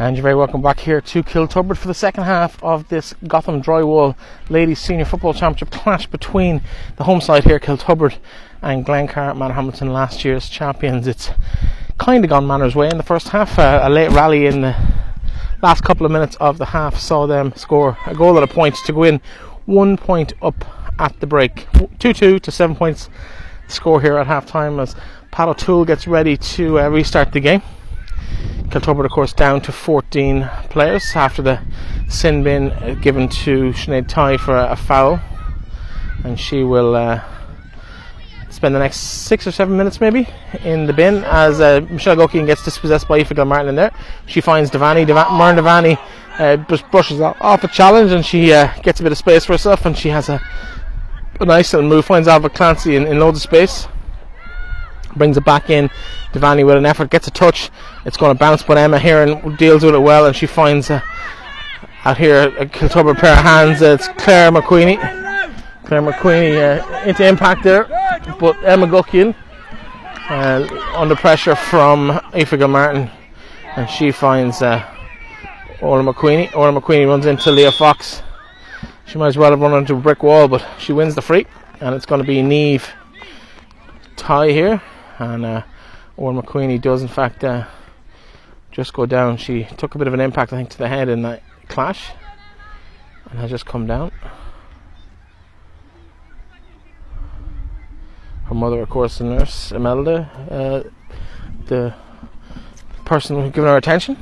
And 0.00 0.16
you're 0.16 0.22
very 0.22 0.36
welcome 0.36 0.62
back 0.62 0.78
here 0.78 1.00
to 1.00 1.24
Kiltubrid 1.24 1.76
for 1.76 1.88
the 1.88 1.94
second 1.94 2.22
half 2.22 2.62
of 2.62 2.88
this 2.88 3.16
Gotham 3.26 3.60
Drywall 3.60 4.14
Ladies 4.48 4.78
Senior 4.78 5.04
Football 5.04 5.34
Championship 5.34 5.70
clash 5.72 6.06
between 6.06 6.62
the 6.94 7.02
home 7.02 7.20
side 7.20 7.42
here, 7.42 7.58
Kiltubrid, 7.58 8.16
and 8.62 8.86
Glencar 8.86 9.34
Manorhamilton, 9.36 9.92
last 9.92 10.24
year's 10.24 10.48
champions. 10.48 11.08
It's 11.08 11.30
kind 11.98 12.22
of 12.22 12.30
gone 12.30 12.46
Manor's 12.46 12.76
way 12.76 12.88
in 12.88 12.96
the 12.96 13.02
first 13.02 13.30
half. 13.30 13.58
Uh, 13.58 13.80
a 13.82 13.90
late 13.90 14.12
rally 14.12 14.46
in 14.46 14.60
the 14.60 14.76
last 15.62 15.82
couple 15.82 16.06
of 16.06 16.12
minutes 16.12 16.36
of 16.36 16.58
the 16.58 16.66
half 16.66 16.96
saw 16.96 17.26
them 17.26 17.52
score 17.56 17.98
a 18.06 18.14
goal 18.14 18.36
at 18.36 18.44
a 18.44 18.46
point 18.46 18.76
to 18.86 18.92
go 18.92 19.02
in 19.02 19.20
one 19.66 19.96
point 19.96 20.32
up 20.40 20.64
at 21.00 21.18
the 21.18 21.26
break. 21.26 21.66
2 21.98 22.12
2 22.12 22.38
to 22.38 22.52
7 22.52 22.76
points 22.76 23.10
score 23.66 24.00
here 24.00 24.16
at 24.16 24.28
half 24.28 24.46
time 24.46 24.78
as 24.78 24.94
Pat 25.32 25.48
O'Toole 25.48 25.84
gets 25.84 26.06
ready 26.06 26.36
to 26.36 26.78
uh, 26.78 26.88
restart 26.88 27.32
the 27.32 27.40
game. 27.40 27.62
Kiltubrid, 28.70 29.06
of 29.06 29.10
course, 29.12 29.32
down 29.32 29.62
to 29.62 29.72
14 29.72 30.48
players 30.68 31.16
after 31.16 31.40
the 31.40 31.58
sin 32.08 32.42
bin 32.42 32.70
uh, 32.70 32.94
given 33.00 33.28
to 33.28 33.72
Sinead 33.72 34.08
Tighe 34.08 34.38
for 34.38 34.54
a, 34.54 34.72
a 34.72 34.76
foul. 34.76 35.20
And 36.22 36.38
she 36.38 36.64
will 36.64 36.94
uh, 36.94 37.22
spend 38.50 38.74
the 38.74 38.78
next 38.78 38.98
six 38.98 39.46
or 39.46 39.52
seven 39.52 39.76
minutes 39.76 40.02
maybe 40.02 40.28
in 40.64 40.86
the 40.86 40.92
bin 40.92 41.24
as 41.24 41.60
uh, 41.60 41.80
Michelle 41.88 42.16
Guckian 42.16 42.44
gets 42.44 42.62
dispossessed 42.62 43.08
by 43.08 43.20
Aoife 43.20 43.34
Martin 43.46 43.68
in 43.68 43.74
there. 43.74 43.92
She 44.26 44.42
finds 44.42 44.70
Devaney, 44.70 45.06
Dev- 45.06 45.16
Muireann 45.16 45.58
Devaney 45.58 45.98
uh, 46.38 46.56
just 46.68 46.90
brushes 46.90 47.20
off 47.22 47.64
a 47.64 47.68
challenge 47.68 48.12
and 48.12 48.24
she 48.24 48.52
uh, 48.52 48.70
gets 48.82 49.00
a 49.00 49.02
bit 49.02 49.12
of 49.12 49.18
space 49.18 49.46
for 49.46 49.54
herself 49.54 49.86
and 49.86 49.96
she 49.96 50.10
has 50.10 50.28
a, 50.28 50.40
a 51.40 51.44
nice 51.46 51.72
little 51.72 51.88
move, 51.88 52.04
finds 52.04 52.28
Alva 52.28 52.50
Clancy 52.50 52.96
in, 52.96 53.06
in 53.06 53.18
loads 53.18 53.38
of 53.38 53.42
space 53.42 53.86
brings 55.18 55.36
it 55.36 55.44
back 55.44 55.68
in. 55.68 55.90
Devaney 56.32 56.64
with 56.64 56.76
an 56.76 56.86
effort 56.86 57.10
gets 57.10 57.26
a 57.26 57.30
touch. 57.30 57.70
It's 58.04 58.16
going 58.16 58.34
to 58.34 58.38
bounce, 58.38 58.62
but 58.62 58.78
Emma 58.78 58.98
Heron 58.98 59.56
deals 59.56 59.84
with 59.84 59.94
it 59.94 59.98
well, 59.98 60.26
and 60.26 60.34
she 60.34 60.46
finds 60.46 60.90
uh, 60.90 61.00
out 62.04 62.16
here 62.16 62.48
a 62.58 62.66
Kiltubrid 62.66 63.18
pair 63.18 63.32
of 63.32 63.38
hands. 63.38 63.82
It's 63.82 64.08
Claire 64.08 64.50
McQueenie. 64.50 64.98
Claire 65.84 66.02
McQueenie 66.02 66.80
uh, 66.80 67.08
into 67.08 67.26
impact 67.26 67.64
there, 67.64 67.84
but 68.38 68.56
Emma 68.62 68.86
Guckian 68.86 69.34
uh, 70.28 70.94
under 70.94 71.16
pressure 71.16 71.56
from 71.56 72.10
Aoife 72.34 72.68
Martin, 72.68 73.10
and 73.76 73.88
she 73.88 74.12
finds 74.12 74.62
uh, 74.62 74.84
Orla 75.80 76.12
McQueenie. 76.12 76.54
Orla 76.54 76.80
McQueenie 76.80 77.08
runs 77.08 77.26
into 77.26 77.50
Leah 77.50 77.72
Fox. 77.72 78.22
She 79.06 79.16
might 79.16 79.28
as 79.28 79.38
well 79.38 79.50
have 79.50 79.60
run 79.60 79.72
into 79.74 79.94
a 79.94 79.98
brick 79.98 80.22
wall, 80.22 80.48
but 80.48 80.66
she 80.78 80.92
wins 80.92 81.14
the 81.14 81.22
free, 81.22 81.46
and 81.80 81.94
it's 81.94 82.04
going 82.04 82.20
to 82.20 82.26
be 82.26 82.42
Neve 82.42 82.86
Tighe 84.16 84.50
here 84.50 84.82
and 85.18 85.44
uh, 85.44 85.62
Owen 86.16 86.40
McQueenie 86.40 86.80
does 86.80 87.02
in 87.02 87.08
fact 87.08 87.44
uh, 87.44 87.66
just 88.70 88.92
go 88.92 89.06
down. 89.06 89.36
She 89.36 89.64
took 89.76 89.94
a 89.94 89.98
bit 89.98 90.06
of 90.06 90.14
an 90.14 90.20
impact, 90.20 90.52
I 90.52 90.56
think, 90.56 90.70
to 90.70 90.78
the 90.78 90.88
head 90.88 91.08
in 91.08 91.22
that 91.22 91.42
clash, 91.68 92.10
and 93.30 93.38
has 93.38 93.50
just 93.50 93.66
come 93.66 93.86
down. 93.86 94.12
Her 98.44 98.54
mother, 98.54 98.80
of 98.80 98.88
course, 98.88 99.18
the 99.18 99.24
nurse 99.24 99.72
Imelda, 99.72 100.30
uh, 100.50 100.82
the 101.66 101.94
person 103.04 103.36
who's 103.40 103.52
given 103.52 103.68
her 103.68 103.76
attention. 103.76 104.16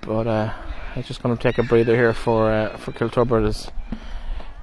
But 0.00 0.26
uh, 0.26 0.52
I'm 0.96 1.02
just 1.02 1.22
going 1.22 1.36
to 1.36 1.42
take 1.42 1.58
a 1.58 1.62
breather 1.62 1.94
here 1.94 2.14
for 2.14 2.50
uh, 2.50 2.76
for 2.78 2.92
Kiltubrid 2.92 3.46
as 3.46 3.70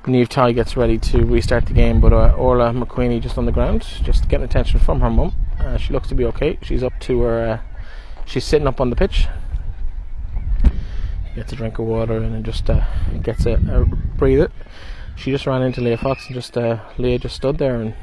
Neve 0.08 0.30
Tighe 0.30 0.56
gets 0.56 0.78
ready 0.78 0.98
to 0.98 1.26
restart 1.26 1.66
the 1.66 1.74
game, 1.74 2.00
but 2.00 2.14
uh, 2.14 2.34
Orla 2.38 2.72
McQueenie 2.72 3.22
just 3.22 3.38
on 3.38 3.46
the 3.46 3.52
ground, 3.52 3.86
just 4.04 4.30
getting 4.30 4.46
attention 4.46 4.80
from 4.80 5.02
her 5.02 5.10
mum. 5.10 5.34
Uh, 5.60 5.78
she 5.78 5.92
looks 5.92 6.08
to 6.08 6.16
be 6.16 6.24
okay. 6.26 6.58
She's 6.62 6.82
up 6.82 6.98
to 7.02 7.22
her. 7.22 7.50
Uh, 7.50 7.60
she's 8.26 8.46
sitting 8.46 8.68
up 8.68 8.80
on 8.80 8.90
the 8.90 8.96
pitch. 8.96 9.28
Gets 11.36 11.52
a 11.52 11.56
drink 11.56 11.78
of 11.78 11.86
water 11.86 12.18
and 12.18 12.34
then 12.34 12.44
just 12.44 12.70
uh, 12.70 12.86
gets 13.22 13.46
a, 13.46 13.54
a 13.54 13.86
breather. 13.86 14.50
She 15.18 15.30
just 15.30 15.46
ran 15.46 15.62
into 15.62 15.82
Leah 15.82 15.98
Fox 15.98 16.26
and 16.28 16.36
just 16.36 16.58
uh, 16.58 16.80
Leah 16.98 17.20
just 17.20 17.36
stood 17.36 17.58
there 17.58 17.76
and 17.76 17.94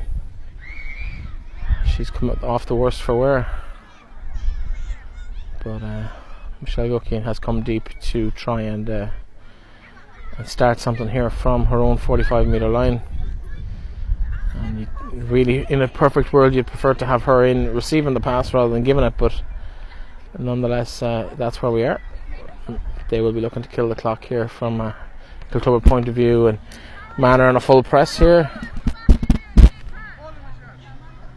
she's 1.87 2.11
come 2.11 2.31
off 2.43 2.67
the 2.67 2.77
worst 2.77 3.03
for 3.03 3.19
wear. 3.19 3.51
But 5.65 5.83
uh, 5.83 6.09
Michelle 6.61 6.89
Guckian 6.89 7.23
has 7.23 7.39
come 7.39 7.63
deep 7.63 7.89
to 8.03 8.31
try 8.33 8.61
and 8.63 9.11
and 10.39 10.49
start 10.49 10.81
something 10.81 11.09
here 11.09 11.31
from 11.31 11.67
her 11.67 11.79
own 11.79 11.97
45 11.97 12.47
metre 12.47 12.69
line. 12.69 13.03
And 14.55 14.81
you 14.81 14.87
really, 15.13 15.67
in 15.69 15.83
a 15.83 15.89
perfect 15.89 16.33
world, 16.33 16.55
you'd 16.55 16.67
prefer 16.67 16.95
to 16.95 17.07
have 17.07 17.23
her 17.25 17.45
in 17.45 17.75
receiving 17.75 18.15
the 18.15 18.21
pass 18.21 18.55
rather 18.55 18.73
than 18.73 18.85
giving 18.85 19.05
it, 19.05 19.15
but 19.17 19.43
nonetheless, 20.39 21.03
uh, 21.03 21.33
that's 21.37 21.63
where 21.63 21.73
we 21.73 21.85
are. 21.85 22.01
They 23.09 23.21
will 23.21 23.33
be 23.33 23.41
looking 23.41 23.63
to 23.63 23.69
kill 23.69 23.89
the 23.89 23.95
clock 23.95 24.25
here 24.25 24.49
from 24.49 24.81
a 24.81 24.97
Kiltubrid 25.51 25.85
point 25.85 26.09
of 26.09 26.15
view, 26.15 26.47
and 26.47 26.59
Manor 27.19 27.45
on 27.45 27.57
a 27.57 27.61
full 27.61 27.83
press 27.83 28.19
here. 28.19 28.51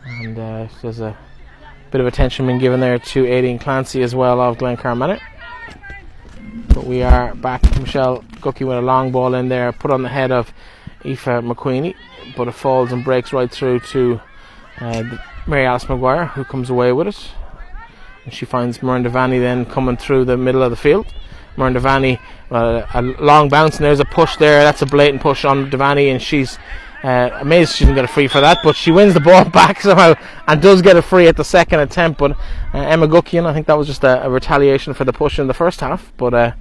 And 0.06 0.40
uh, 0.40 0.68
there's 0.81 1.00
a 1.00 1.16
bit 1.91 2.02
of 2.02 2.08
attention 2.08 2.47
being 2.47 2.59
given 2.59 2.79
there 2.79 2.97
to 2.97 3.25
Aileen 3.28 3.59
Clancy 3.59 4.02
as 4.02 4.16
well 4.16 4.41
of 4.41 4.58
Glencar 4.58 4.97
Manor. 4.97 5.19
But 6.77 6.85
we 6.85 7.01
are 7.01 7.33
back. 7.33 7.63
Michelle 7.79 8.23
Cookie 8.39 8.63
with 8.63 8.77
a 8.77 8.81
long 8.81 9.11
ball 9.11 9.33
in 9.33 9.49
there, 9.49 9.71
put 9.71 9.89
on 9.89 10.03
the 10.03 10.09
head 10.09 10.31
of 10.31 10.53
Aoife 11.03 11.25
McQueenie, 11.25 11.95
but 12.35 12.47
it 12.47 12.51
falls 12.51 12.91
and 12.91 13.03
breaks 13.03 13.33
right 13.33 13.51
through 13.51 13.79
to 13.79 14.21
uh, 14.79 15.03
Mary 15.47 15.66
Alice 15.66 15.85
McGuire, 15.85 16.29
who 16.33 16.43
comes 16.43 16.69
away 16.69 16.93
with 16.93 17.07
it. 17.07 17.31
And 18.25 18.31
she 18.31 18.45
finds 18.45 18.83
Miranda 18.83 19.09
Vanny 19.09 19.39
then 19.39 19.66
coming 19.66 19.97
through 19.97 20.25
the 20.25 20.37
middle 20.37 20.61
of 20.61 20.69
the 20.69 20.77
field. 20.77 21.07
Miranda 21.57 21.79
Vanny, 21.79 22.19
uh, 22.51 22.85
a 22.93 23.01
long 23.01 23.49
bounce, 23.49 23.77
and 23.77 23.85
there's 23.85 23.99
a 23.99 24.05
push 24.05 24.37
there. 24.37 24.63
That's 24.63 24.83
a 24.83 24.85
blatant 24.85 25.23
push 25.23 25.45
on 25.45 25.71
Devaney, 25.71 26.11
and 26.11 26.21
she's 26.21 26.59
uh, 27.03 27.30
amazed 27.41 27.75
she 27.75 27.85
didn't 27.85 27.96
get 27.96 28.06
a 28.06 28.08
free 28.08 28.28
for 28.28 28.41
that, 28.41 28.59
but 28.63 28.75
she 28.75 28.91
wins 28.91 29.13
the 29.13 29.19
ball 29.19 29.46
back 29.50 29.81
somehow 29.81 30.16
and 30.47 30.62
does 30.62 30.81
get 30.81 30.97
a 30.97 31.02
free 31.02 31.28
at 31.28 31.38
the 31.38 31.44
second 31.44 31.80
attempt. 31.80 32.19
But 32.19 32.31
uh, 32.31 32.38
Emma 32.74 33.08
Guckian, 33.08 33.46
I 33.46 33.53
think 33.53 33.68
that 33.68 33.78
was 33.78 33.88
just 33.88 34.03
a, 34.03 34.25
a, 34.25 34.30
retaliation 34.30 34.94
for 34.94 35.03
the 35.03 35.13
push 35.13 35.40
in 35.40 35.47
the 35.47 35.53
first 35.53 35.81
half. 35.81 36.12
But 36.18 36.34
uh, 36.34 36.52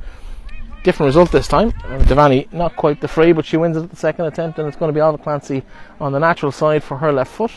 different 0.84 1.08
result 1.08 1.32
this 1.32 1.48
time. 1.48 1.68
Uh, 1.84 1.98
Devaney 2.00 2.52
not 2.52 2.76
quite 2.76 3.00
the 3.00 3.08
free, 3.08 3.32
but 3.32 3.46
she 3.46 3.56
wins 3.56 3.76
it 3.76 3.84
at 3.84 3.90
the 3.90 3.96
second 3.96 4.26
attempt, 4.26 4.58
and 4.58 4.68
it's 4.68 4.76
going 4.76 4.90
to 4.90 4.94
be 4.94 5.00
Alva 5.00 5.18
Clancy 5.18 5.62
on 6.00 6.12
the 6.12 6.20
natural 6.20 6.52
side 6.52 6.84
for 6.84 6.98
her 6.98 7.12
left 7.12 7.32
foot. 7.32 7.52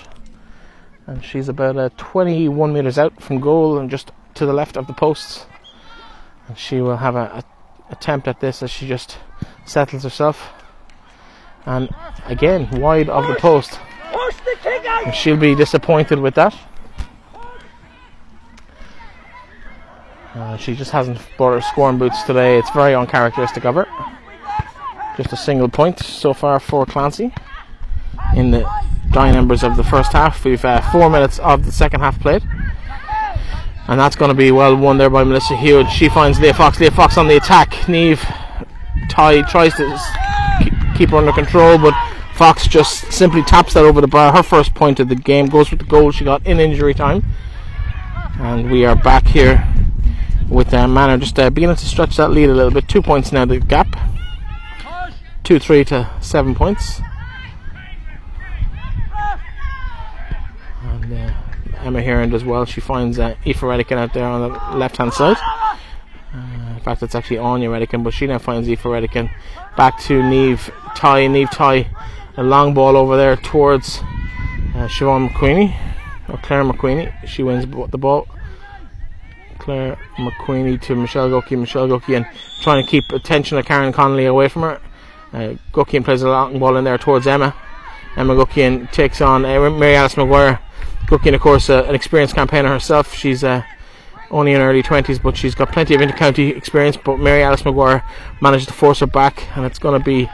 And 1.05 1.23
she's 1.23 1.49
about 1.49 1.75
uh, 1.75 1.89
21 1.97 2.71
metres 2.71 2.97
out 2.97 3.21
from 3.21 3.39
goal 3.39 3.77
and 3.77 3.89
just 3.89 4.11
to 4.35 4.45
the 4.45 4.53
left 4.53 4.77
of 4.77 4.87
the 4.87 4.93
posts. 4.93 5.45
And 6.47 6.57
she 6.57 6.81
will 6.81 6.97
have 6.97 7.15
a, 7.15 7.43
a 7.43 7.43
attempt 7.91 8.27
at 8.27 8.39
this 8.39 8.61
as 8.61 8.69
she 8.69 8.87
just 8.87 9.17
settles 9.65 10.03
herself 10.03 10.51
and 11.65 11.89
again 12.25 12.69
wide 12.79 13.09
of 13.09 13.27
the 13.27 13.35
post. 13.35 13.79
And 15.05 15.13
she'll 15.13 15.37
be 15.37 15.55
disappointed 15.55 16.19
with 16.19 16.35
that. 16.35 16.55
Uh, 20.35 20.57
she 20.57 20.75
just 20.75 20.91
hasn't 20.91 21.19
bought 21.37 21.53
her 21.53 21.61
scoring 21.61 21.97
boots 21.97 22.23
today. 22.23 22.57
It's 22.57 22.69
very 22.71 22.93
uncharacteristic 22.93 23.65
of 23.65 23.75
her. 23.75 23.87
Just 25.17 25.33
a 25.33 25.37
single 25.37 25.67
point 25.67 25.99
so 25.99 26.33
far 26.33 26.59
for 26.59 26.85
Clancy 26.85 27.33
in 28.35 28.51
the 28.51 28.69
dying 29.11 29.35
embers 29.35 29.63
of 29.63 29.75
the 29.75 29.83
first 29.83 30.13
half. 30.13 30.45
We've 30.45 30.63
uh, 30.63 30.81
four 30.91 31.09
minutes 31.09 31.39
of 31.39 31.65
the 31.65 31.71
second 31.71 32.01
half 32.01 32.19
played. 32.19 32.43
And 33.87 33.99
that's 33.99 34.15
going 34.15 34.29
to 34.29 34.35
be 34.35 34.51
well 34.51 34.75
won 34.75 34.99
there 34.99 35.09
by 35.09 35.23
Melissa 35.23 35.57
Hewitt. 35.57 35.89
She 35.89 36.09
finds 36.09 36.39
Leah 36.39 36.53
Fox. 36.53 36.79
Leah 36.79 36.91
Fox 36.91 37.17
on 37.17 37.27
the 37.27 37.37
attack. 37.37 37.89
Neve 37.89 38.21
Tighe 39.09 39.49
tries 39.49 39.73
to 39.75 39.99
keep 40.99 41.11
her 41.11 41.17
under 41.17 41.31
control, 41.31 41.77
but 41.77 41.93
Fox 42.33 42.67
just 42.67 43.09
simply 43.13 43.41
taps 43.41 43.73
that 43.73 43.85
over 43.85 44.01
the 44.01 44.07
bar. 44.07 44.33
Her 44.33 44.43
first 44.43 44.75
point 44.75 44.99
of 44.99 45.07
the 45.07 45.15
game 45.15 45.47
goes 45.47 45.71
with 45.71 45.79
the 45.79 45.85
goal 45.85 46.11
she 46.11 46.25
got 46.25 46.45
in 46.45 46.59
injury 46.59 46.93
time. 46.93 47.23
And 48.37 48.69
we 48.69 48.83
are 48.85 48.97
back 48.97 49.25
here 49.25 49.65
with 50.49 50.73
uh, 50.73 50.89
Manor 50.89 51.17
just 51.17 51.39
uh, 51.39 51.49
beginning 51.49 51.77
to 51.77 51.85
stretch 51.85 52.17
that 52.17 52.31
lead 52.31 52.49
a 52.49 52.53
little 52.53 52.71
bit. 52.71 52.89
Two 52.89 53.01
points 53.01 53.31
now, 53.31 53.45
the 53.45 53.59
gap. 53.59 53.87
2 55.45 55.57
3 55.57 55.85
to 55.85 56.11
7 56.19 56.53
points. 56.53 56.99
And 60.83 61.13
uh, 61.13 61.33
Emma 61.77 62.01
Heron 62.01 62.29
does 62.29 62.43
well. 62.43 62.65
She 62.65 62.81
finds 62.81 63.19
uh, 63.19 63.35
Aoife 63.45 63.61
Redican 63.61 63.97
out 63.97 64.13
there 64.13 64.25
on 64.25 64.51
the 64.51 64.77
left 64.77 64.97
hand 64.97 65.13
side. 65.13 65.37
In 66.79 66.85
fact, 66.85 67.03
it's 67.03 67.13
actually 67.13 67.39
Anya 67.39 67.69
Redican, 67.69 68.05
but 68.05 68.13
she 68.13 68.25
now 68.25 68.37
finds 68.37 68.69
Aoife 68.69 68.83
Redican 68.83 69.29
back 69.75 69.99
to 70.03 70.23
Neve 70.23 70.71
Tighe. 70.95 71.29
Neve 71.29 71.49
Tighe, 71.49 71.87
a 72.37 72.43
long 72.43 72.73
ball 72.73 72.95
over 72.95 73.17
there 73.17 73.35
towards 73.35 73.97
uh, 73.97 74.87
Siobhan 74.87 75.27
McQueenie 75.27 75.75
or 76.29 76.37
Claire 76.37 76.63
McQueenie. 76.63 77.27
She 77.27 77.43
wins 77.43 77.65
the 77.65 77.97
ball. 77.97 78.29
Claire 79.57 79.97
McQueenie 80.15 80.79
to 80.83 80.95
Michelle 80.95 81.29
Goki. 81.29 81.59
Michelle 81.59 81.89
Goki 81.89 82.15
and 82.15 82.25
trying 82.61 82.81
to 82.81 82.89
keep 82.89 83.11
attention 83.11 83.57
of 83.57 83.65
Karen 83.65 83.91
Connolly 83.91 84.25
away 84.25 84.47
from 84.47 84.61
her. 84.61 84.81
Uh, 85.33 85.55
Guckian 85.73 86.05
plays 86.05 86.21
a 86.21 86.29
long 86.29 86.57
ball 86.59 86.77
in 86.77 86.85
there 86.85 86.97
towards 86.97 87.27
Emma. 87.27 87.53
Emma 88.15 88.33
Guckian 88.35 88.89
takes 88.93 89.19
on 89.19 89.43
uh, 89.43 89.69
Mary 89.69 89.95
Alice 89.95 90.15
McGuire. 90.15 90.59
Guckian, 91.07 91.35
of 91.35 91.41
course, 91.41 91.69
uh, 91.69 91.83
an 91.89 91.93
experienced 91.93 92.35
campaigner 92.35 92.69
herself. 92.69 93.13
She's 93.13 93.43
uh, 93.43 93.63
only 94.31 94.53
in 94.53 94.61
her 94.61 94.69
early 94.69 94.83
20s, 94.83 95.21
but 95.21 95.35
she's 95.35 95.55
got 95.55 95.71
plenty 95.71 95.95
of 95.95 96.01
inter-county 96.01 96.49
experience. 96.49 96.97
But 96.97 97.17
Mary 97.17 97.43
Alice 97.43 97.63
McGuire 97.63 98.03
managed 98.41 98.67
to 98.67 98.73
force 98.73 98.99
her 98.99 99.07
back, 99.07 99.55
and 99.55 99.65
it's 99.65 99.79
going 99.79 99.99
to 99.99 100.03
be 100.03 100.29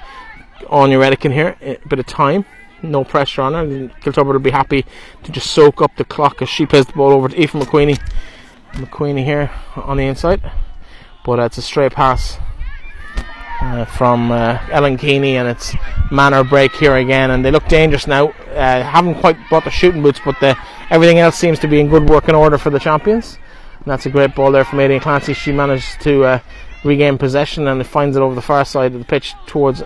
Anya 0.69 0.97
Redican 0.97 1.33
here. 1.33 1.55
A 1.61 1.77
bit 1.87 1.99
of 1.99 2.05
time, 2.05 2.45
no 2.81 3.03
pressure 3.03 3.41
on 3.41 3.53
her. 3.53 3.91
Kilturbert 4.01 4.33
will 4.33 4.39
be 4.39 4.51
happy 4.51 4.85
to 5.23 5.31
just 5.31 5.51
soak 5.51 5.81
up 5.81 5.95
the 5.97 6.05
clock 6.05 6.41
as 6.41 6.49
she 6.49 6.65
plays 6.65 6.85
the 6.85 6.93
ball 6.93 7.11
over 7.11 7.29
to 7.29 7.35
Aoife 7.41 7.53
McQueenie. 7.53 7.99
McQueenie 8.73 9.23
here 9.23 9.51
on 9.75 9.97
the 9.97 10.03
inside, 10.03 10.51
but 11.25 11.39
it's 11.39 11.57
a 11.57 11.61
straight 11.61 11.93
pass 11.93 12.37
uh, 13.61 13.85
from 13.85 14.31
uh, 14.31 14.59
Ellen 14.69 14.97
Keeney, 14.97 15.37
and 15.37 15.47
it's 15.47 15.73
manner 16.11 16.43
break 16.43 16.75
here 16.75 16.97
again. 16.97 17.31
And 17.31 17.43
they 17.43 17.51
look 17.51 17.67
dangerous 17.67 18.05
now. 18.05 18.29
Uh, 18.53 18.83
haven't 18.83 19.15
quite 19.15 19.37
bought 19.49 19.63
the 19.63 19.71
shooting 19.71 20.01
boots, 20.01 20.19
but 20.23 20.39
the, 20.39 20.57
everything 20.89 21.19
else 21.19 21.37
seems 21.37 21.59
to 21.59 21.67
be 21.67 21.79
in 21.79 21.87
good 21.87 22.09
working 22.09 22.35
order 22.35 22.57
for 22.57 22.69
the 22.69 22.79
champions. 22.79 23.37
And 23.85 23.91
that's 23.91 24.07
a 24.07 24.09
great 24.09 24.33
ball 24.33 24.51
there 24.51 24.65
from 24.65 24.79
Aidan 24.79 24.99
Clancy. 24.99 25.33
She 25.33 25.51
managed 25.51 26.01
to 26.01 26.23
uh, 26.23 26.39
regain 26.83 27.19
possession 27.19 27.67
and 27.67 27.85
finds 27.85 28.17
it 28.17 28.21
over 28.21 28.33
the 28.33 28.41
far 28.41 28.65
side 28.65 28.93
of 28.93 28.99
the 28.99 29.05
pitch 29.05 29.35
towards 29.45 29.83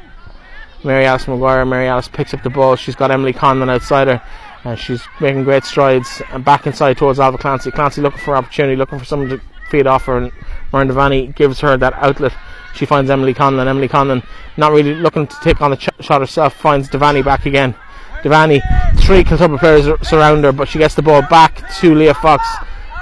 Mary 0.86 1.06
Alice 1.06 1.28
Maguire. 1.28 1.66
Mary 1.66 1.88
Alice 1.88 2.08
picks 2.08 2.34
up 2.34 2.42
the 2.42 2.50
ball. 2.50 2.78
She's 2.78 2.96
got 2.96 3.12
Emily 3.12 3.34
Conlon 3.34 3.70
outside 3.70 4.08
her. 4.08 4.22
Uh, 4.64 4.76
she's 4.76 5.02
making 5.20 5.44
great 5.44 5.66
strides 5.66 6.22
and 6.32 6.46
back 6.46 6.66
inside 6.66 6.98
towards 6.98 7.20
Alva 7.20 7.38
Clancy. 7.38 7.72
Clancy 7.72 8.02
looking 8.02 8.20
for 8.20 8.38
opportunity, 8.38 8.78
looking 8.78 9.00
for 9.00 9.06
someone 9.06 9.30
to 9.30 9.42
feed 9.70 9.86
off 9.86 10.06
her, 10.06 10.18
and 10.18 10.32
Muireann 10.72 10.90
Devaney 10.90 11.36
gives 11.36 11.60
her 11.60 11.76
that 11.78 11.94
outlet 11.96 12.34
she 12.74 12.86
finds 12.86 13.10
Emily 13.10 13.34
Conlon. 13.34 13.68
Emily 13.68 13.90
Conlon, 13.90 14.26
not 14.56 14.72
really 14.72 14.96
looking 14.96 15.28
to 15.28 15.36
take 15.42 15.62
on 15.62 15.72
the 15.72 15.78
ch- 15.78 15.90
shot 16.00 16.22
herself, 16.22 16.56
finds 16.56 16.90
Devaney 16.90 17.24
back 17.24 17.46
again. 17.46 17.76
Devaney, 18.24 18.62
three 19.00 19.24
Kiltubrid 19.24 19.60
players 19.60 20.08
surround 20.08 20.44
her, 20.44 20.52
but 20.52 20.68
she 20.68 20.80
gets 20.80 20.96
the 20.96 21.02
ball 21.02 21.22
back 21.30 21.70
to 21.80 21.94
Leah 21.94 22.14
Fox. 22.14 22.46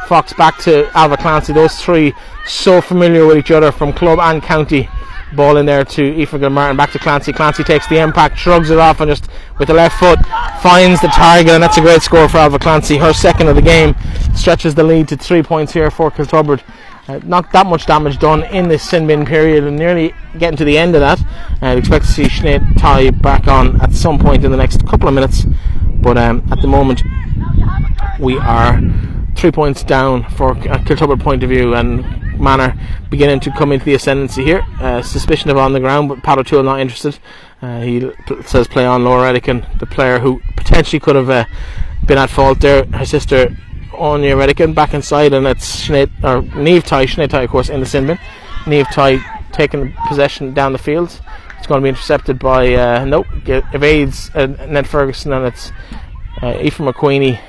Fox 0.08 0.34
back 0.34 0.58
to 0.60 0.90
Alva 0.98 1.18
Clancy. 1.18 1.54
Those 1.54 1.80
three 1.82 2.14
so 2.46 2.82
familiar 2.82 3.26
with 3.26 3.38
each 3.38 3.52
other 3.52 3.72
from 3.72 3.94
club 3.94 4.20
and 4.20 4.42
county. 4.42 4.90
Ball 5.36 5.58
in 5.58 5.66
there 5.66 5.84
to 5.84 6.22
Aoife 6.22 6.40
Gilmartin, 6.40 6.78
back 6.78 6.92
to 6.94 7.00
Clancy. 7.00 7.34
Clancy 7.34 7.64
takes 7.64 7.86
the 7.88 7.98
impact, 7.98 8.38
shrugs 8.38 8.70
it 8.70 8.78
off, 8.78 9.02
and 9.02 9.10
just 9.10 9.28
with 9.60 9.68
the 9.68 9.74
left 9.74 10.00
foot 10.00 10.20
finds 10.62 11.02
the 11.02 11.10
target, 11.10 11.52
and 11.52 11.62
that's 11.62 11.78
a 11.78 11.82
great 11.82 12.02
score 12.02 12.30
for 12.30 12.38
Alva 12.38 12.58
Clancy. 12.58 12.98
Her 12.98 13.12
second 13.12 13.50
of 13.50 13.56
the 13.58 13.62
game 13.62 13.94
stretches 14.34 14.76
the 14.76 14.84
lead 14.84 15.10
to 15.10 15.18
three 15.18 15.44
points 15.44 15.74
here 15.74 15.92
for 15.92 16.10
Kiltubrid. 16.10 16.64
Uh, 17.10 17.20
not 17.24 17.52
that 17.52 17.66
much 17.66 17.86
damage 17.86 18.18
done 18.20 18.44
in 18.44 18.68
this 18.68 18.84
sin 18.84 19.08
bin 19.08 19.26
period 19.26 19.64
and 19.64 19.78
nearly 19.78 20.14
getting 20.38 20.58
to 20.58 20.66
the 20.66 20.78
end 20.78 20.96
of 20.96 21.02
that. 21.02 21.22
Uh, 21.62 21.68
I'd 21.68 21.78
expect 21.78 22.06
to 22.06 22.12
see 22.12 22.24
Sinead 22.24 22.76
Tighe 22.76 23.22
back 23.22 23.48
on 23.48 23.80
at 23.82 23.94
some 23.94 24.20
point 24.20 24.44
in 24.46 24.52
the 24.52 24.58
next 24.58 24.86
couple 24.88 25.08
of 25.08 25.16
minutes, 25.16 25.46
but 26.02 26.18
um, 26.18 26.46
at 26.52 26.62
the 26.62 26.68
moment 26.68 27.02
we 28.20 28.38
are 28.38 28.82
three 29.38 29.52
points 29.52 29.84
down 29.84 30.24
for 30.32 30.52
a 30.52 30.56
Kiltubrid 30.56 31.22
point 31.22 31.44
of 31.44 31.50
view 31.50 31.76
and 31.76 32.04
Manor 32.40 32.76
beginning 33.10 33.40
to 33.42 33.52
come 33.52 33.72
into 33.72 33.86
the 33.86 33.94
ascendancy 33.94 34.44
here. 34.44 34.64
Uh, 34.80 35.02
suspicion 35.02 35.50
of 35.50 35.58
on 35.58 35.74
the 35.74 35.80
ground, 35.80 36.10
but 36.10 36.22
Pat 36.24 36.38
O'Toole 36.38 36.64
not 36.64 36.80
interested. 36.80 37.18
Uh, 37.62 37.82
he 37.82 38.00
p- 38.28 38.42
says 38.44 38.68
play 38.68 38.86
on 38.86 39.04
Laura 39.04 39.32
Redican, 39.32 39.80
the 39.80 39.86
player 39.86 40.20
who 40.20 40.42
potentially 40.56 41.00
could 41.00 41.16
have 41.16 41.30
uh, 41.30 41.46
been 42.06 42.18
at 42.18 42.30
fault 42.30 42.60
there. 42.60 42.86
Her 42.86 43.06
sister 43.06 43.56
Anya 43.98 44.36
Redican 44.36 44.76
back 44.76 44.94
inside, 44.94 45.34
and 45.34 45.48
it's 45.48 45.88
Sinead, 45.88 46.12
or 46.24 46.42
Neve 46.60 46.84
Tighe, 46.84 47.08
Sinead 47.08 47.30
Tighe, 47.30 47.46
of 47.46 47.50
course, 47.50 47.70
in 47.70 47.80
the 47.80 47.86
sin 47.86 48.08
bin. 48.08 48.20
Neve 48.68 48.88
Tighe 48.88 49.24
taking 49.52 49.94
possession 50.08 50.54
down 50.54 50.74
the 50.74 50.78
field. 50.80 51.20
It's 51.58 51.66
going 51.66 51.82
to 51.82 51.84
be 51.84 51.90
intercepted 51.90 52.38
by, 52.38 52.74
uh, 52.76 53.06
nope, 53.06 53.26
evades 53.48 54.30
uh, 54.36 54.46
Ned 54.46 54.88
Ferguson, 54.88 55.34
and 55.34 55.46
it's 55.48 55.72
uh, 56.44 56.54
Aoife 56.54 56.78
McQueenie, 56.78 57.40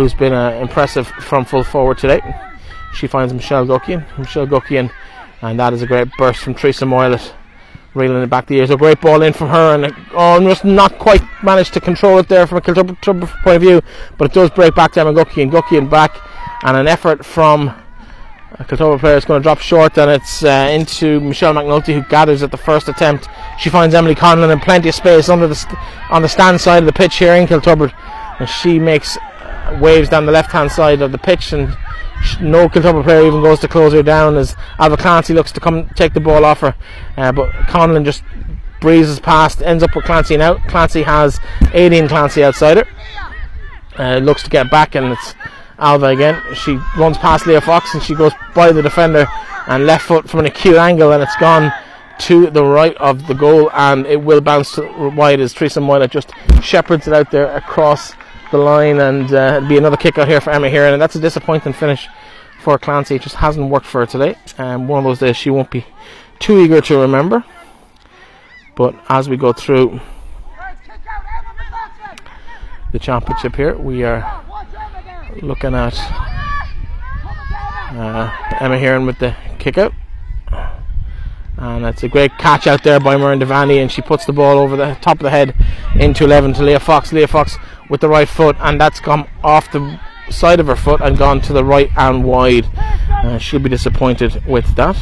who's 0.00 0.14
been 0.14 0.32
uh, 0.32 0.52
impressive 0.62 1.06
from 1.06 1.44
full 1.44 1.62
forward 1.62 1.98
today. 1.98 2.20
She 2.94 3.06
finds 3.06 3.34
Michelle 3.34 3.66
Guckian. 3.66 4.06
Michelle 4.18 4.46
Guckian, 4.46 4.90
and 5.42 5.60
that 5.60 5.74
is 5.74 5.82
a 5.82 5.86
great 5.86 6.08
burst 6.16 6.40
from 6.40 6.54
Teresa 6.54 6.86
Moylet 6.86 7.32
reeling 7.92 8.22
it 8.22 8.30
back 8.30 8.46
the 8.46 8.56
ears. 8.56 8.70
A 8.70 8.76
great 8.76 9.00
ball 9.00 9.20
in 9.22 9.32
from 9.32 9.48
her, 9.48 9.74
and 9.74 9.94
almost 10.14 10.64
not 10.64 10.98
quite 10.98 11.22
managed 11.42 11.74
to 11.74 11.80
control 11.80 12.18
it 12.18 12.28
there 12.28 12.46
from 12.46 12.58
a 12.58 12.60
point 12.62 13.56
of 13.56 13.60
view, 13.60 13.82
but 14.16 14.30
it 14.30 14.32
does 14.32 14.48
break 14.50 14.74
back 14.74 14.92
to 14.92 15.00
Emma 15.00 15.12
Guckian. 15.12 15.50
Gucki 15.50 15.88
back, 15.90 16.16
and 16.64 16.76
an 16.76 16.86
effort 16.86 17.24
from 17.24 17.68
a 18.52 18.64
Kiltubrid 18.64 19.00
player 19.00 19.16
is 19.16 19.24
going 19.24 19.40
to 19.40 19.42
drop 19.42 19.58
short, 19.58 19.98
and 19.98 20.10
it's 20.10 20.42
uh, 20.44 20.68
into 20.70 21.20
Michelle 21.20 21.54
McNulty 21.54 21.94
who 21.94 22.02
gathers 22.08 22.42
at 22.42 22.50
the 22.50 22.56
first 22.56 22.88
attempt. 22.88 23.28
She 23.58 23.70
finds 23.70 23.94
Emily 23.94 24.14
Conlon 24.14 24.52
in 24.52 24.60
plenty 24.60 24.88
of 24.88 24.94
space 24.94 25.28
under 25.28 25.46
the 25.46 25.54
st- 25.54 25.76
on 26.10 26.22
the 26.22 26.28
stand 26.28 26.60
side 26.60 26.82
of 26.82 26.86
the 26.86 26.92
pitch 26.92 27.16
here 27.16 27.34
in 27.34 27.46
Kiltubrid, 27.46 27.92
and 28.38 28.48
she 28.48 28.78
makes 28.78 29.18
waves 29.80 30.08
down 30.08 30.26
the 30.26 30.32
left 30.32 30.52
hand 30.52 30.70
side 30.72 31.02
of 31.02 31.12
the 31.12 31.18
pitch 31.18 31.52
and 31.52 31.76
no 32.40 32.68
Kiltubrid 32.68 33.04
player 33.04 33.26
even 33.26 33.42
goes 33.42 33.60
to 33.60 33.68
close 33.68 33.92
her 33.92 34.02
down 34.02 34.36
as 34.36 34.56
Alva 34.78 34.96
Clancy 34.96 35.32
looks 35.32 35.52
to 35.52 35.60
come 35.60 35.88
take 35.90 36.12
the 36.12 36.20
ball 36.20 36.44
off 36.44 36.60
her. 36.60 36.74
Uh, 37.16 37.32
but 37.32 37.50
Conlon 37.68 38.04
just 38.04 38.22
breezes 38.80 39.20
past, 39.20 39.62
ends 39.62 39.82
up 39.82 39.94
with 39.94 40.04
Clancy 40.04 40.36
now. 40.36 40.54
Clancy 40.68 41.02
has 41.02 41.38
Aileen 41.74 42.08
Clancy 42.08 42.42
outside 42.44 42.78
her. 42.78 42.86
Uh, 43.98 44.18
looks 44.18 44.42
to 44.42 44.50
get 44.50 44.70
back 44.70 44.94
and 44.94 45.12
it's 45.12 45.34
Alva 45.78 46.06
again. 46.06 46.42
She 46.54 46.78
runs 46.96 47.18
past 47.18 47.46
Leah 47.46 47.60
Fox 47.60 47.94
and 47.94 48.02
she 48.02 48.14
goes 48.14 48.32
by 48.54 48.72
the 48.72 48.82
defender 48.82 49.26
and 49.66 49.86
left 49.86 50.06
foot 50.06 50.28
from 50.28 50.40
an 50.40 50.46
acute 50.46 50.76
angle 50.76 51.12
and 51.12 51.22
it's 51.22 51.36
gone 51.36 51.72
to 52.20 52.50
the 52.50 52.64
right 52.64 52.96
of 52.96 53.26
the 53.26 53.34
goal 53.34 53.70
and 53.72 54.06
it 54.06 54.22
will 54.22 54.42
bounce 54.42 54.76
wide 54.76 55.40
as 55.40 55.54
Teresa 55.54 55.80
Moylet 55.80 56.10
just 56.10 56.32
shepherds 56.62 57.08
it 57.08 57.14
out 57.14 57.30
there 57.30 57.54
across 57.56 58.12
the 58.50 58.58
line, 58.58 59.00
and 59.00 59.32
uh, 59.32 59.54
it'll 59.56 59.68
be 59.68 59.78
another 59.78 59.96
kick 59.96 60.18
out 60.18 60.28
here 60.28 60.40
for 60.40 60.50
Emma 60.50 60.68
here, 60.68 60.84
and 60.86 61.00
that's 61.00 61.14
a 61.14 61.20
disappointing 61.20 61.72
finish 61.72 62.08
for 62.60 62.78
Clancy. 62.78 63.16
It 63.16 63.22
just 63.22 63.36
hasn't 63.36 63.70
worked 63.70 63.86
for 63.86 64.00
her 64.00 64.06
today. 64.06 64.36
Um, 64.58 64.88
one 64.88 64.98
of 64.98 65.04
those 65.04 65.18
days 65.18 65.36
she 65.36 65.50
won't 65.50 65.70
be 65.70 65.84
too 66.38 66.58
eager 66.58 66.80
to 66.80 66.98
remember. 66.98 67.44
But 68.76 68.94
as 69.08 69.28
we 69.28 69.36
go 69.36 69.52
through 69.52 70.00
the 72.92 72.98
championship 72.98 73.56
here, 73.56 73.76
we 73.76 74.04
are 74.04 74.44
looking 75.42 75.74
at 75.74 75.98
uh, 77.92 78.30
Emma 78.60 78.78
Heron 78.78 79.06
with 79.06 79.18
the 79.18 79.34
kick 79.58 79.78
out. 79.78 79.92
And 81.56 81.84
it's 81.84 82.02
a 82.02 82.08
great 82.08 82.32
catch 82.38 82.66
out 82.66 82.82
there 82.82 82.98
by 82.98 83.16
Muireann 83.16 83.42
Devaney, 83.42 83.82
and 83.82 83.92
she 83.92 84.00
puts 84.00 84.24
the 84.24 84.32
ball 84.32 84.58
over 84.58 84.76
the 84.76 84.96
top 85.02 85.18
of 85.18 85.24
the 85.24 85.30
head 85.30 85.54
into 85.94 86.24
11 86.24 86.54
to 86.54 86.62
Leah 86.62 86.80
Fox. 86.80 87.12
Leah 87.12 87.28
Fox 87.28 87.58
with 87.90 88.00
the 88.00 88.08
right 88.08 88.28
foot, 88.28 88.56
and 88.60 88.80
that's 88.80 89.00
come 89.00 89.28
off 89.44 89.70
the 89.72 90.00
side 90.30 90.60
of 90.60 90.68
her 90.68 90.76
foot 90.76 91.00
and 91.02 91.18
gone 91.18 91.40
to 91.42 91.52
the 91.52 91.64
right 91.64 91.90
and 91.96 92.24
wide. 92.24 92.66
Uh, 93.10 93.36
she'll 93.36 93.60
be 93.60 93.68
disappointed 93.68 94.42
with 94.46 94.76
that. 94.76 94.96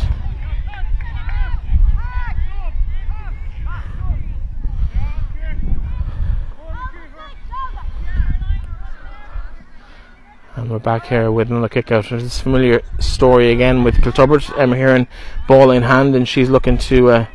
And 10.56 10.68
we're 10.68 10.80
back 10.80 11.06
here 11.06 11.30
with 11.30 11.50
another 11.50 11.68
kick 11.68 11.92
out. 11.92 12.08
There's 12.08 12.24
this 12.24 12.40
familiar 12.40 12.80
story 12.98 13.52
again 13.52 13.84
with 13.84 13.94
Kiltubrid. 13.96 14.58
Emma 14.58 14.76
Heron, 14.76 15.06
ball 15.46 15.70
in 15.70 15.84
hand, 15.84 16.16
and 16.16 16.26
she's 16.26 16.50
looking 16.50 16.76
to 16.78 17.10
uh, 17.10 17.26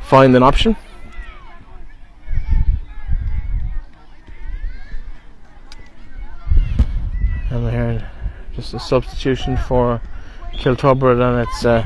find 0.00 0.34
an 0.34 0.42
option. 0.42 0.76
Emma 7.50 7.70
Heron, 7.70 7.98
just 7.98 8.58
a 8.74 8.80
substitution 8.80 9.56
for 9.56 10.00
Kiltubrid, 10.52 11.20
and 11.20 11.48
it's 11.48 11.64
uh, 11.64 11.82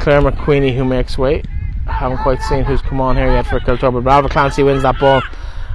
Claire 0.00 0.22
McQueenie 0.22 0.74
who 0.74 0.84
makes 0.84 1.18
way. 1.18 1.42
I 1.86 1.92
haven't 1.92 2.18
quite 2.18 2.40
seen 2.42 2.64
who's 2.64 2.80
come 2.82 3.00
on 3.00 3.16
here 3.16 3.26
yet 3.26 3.46
for 3.46 3.60
Kiltubrid, 3.60 4.04
but 4.04 4.10
Alva 4.10 4.28
Clancy 4.28 4.62
wins 4.62 4.82
that 4.82 4.98
ball, 4.98 5.22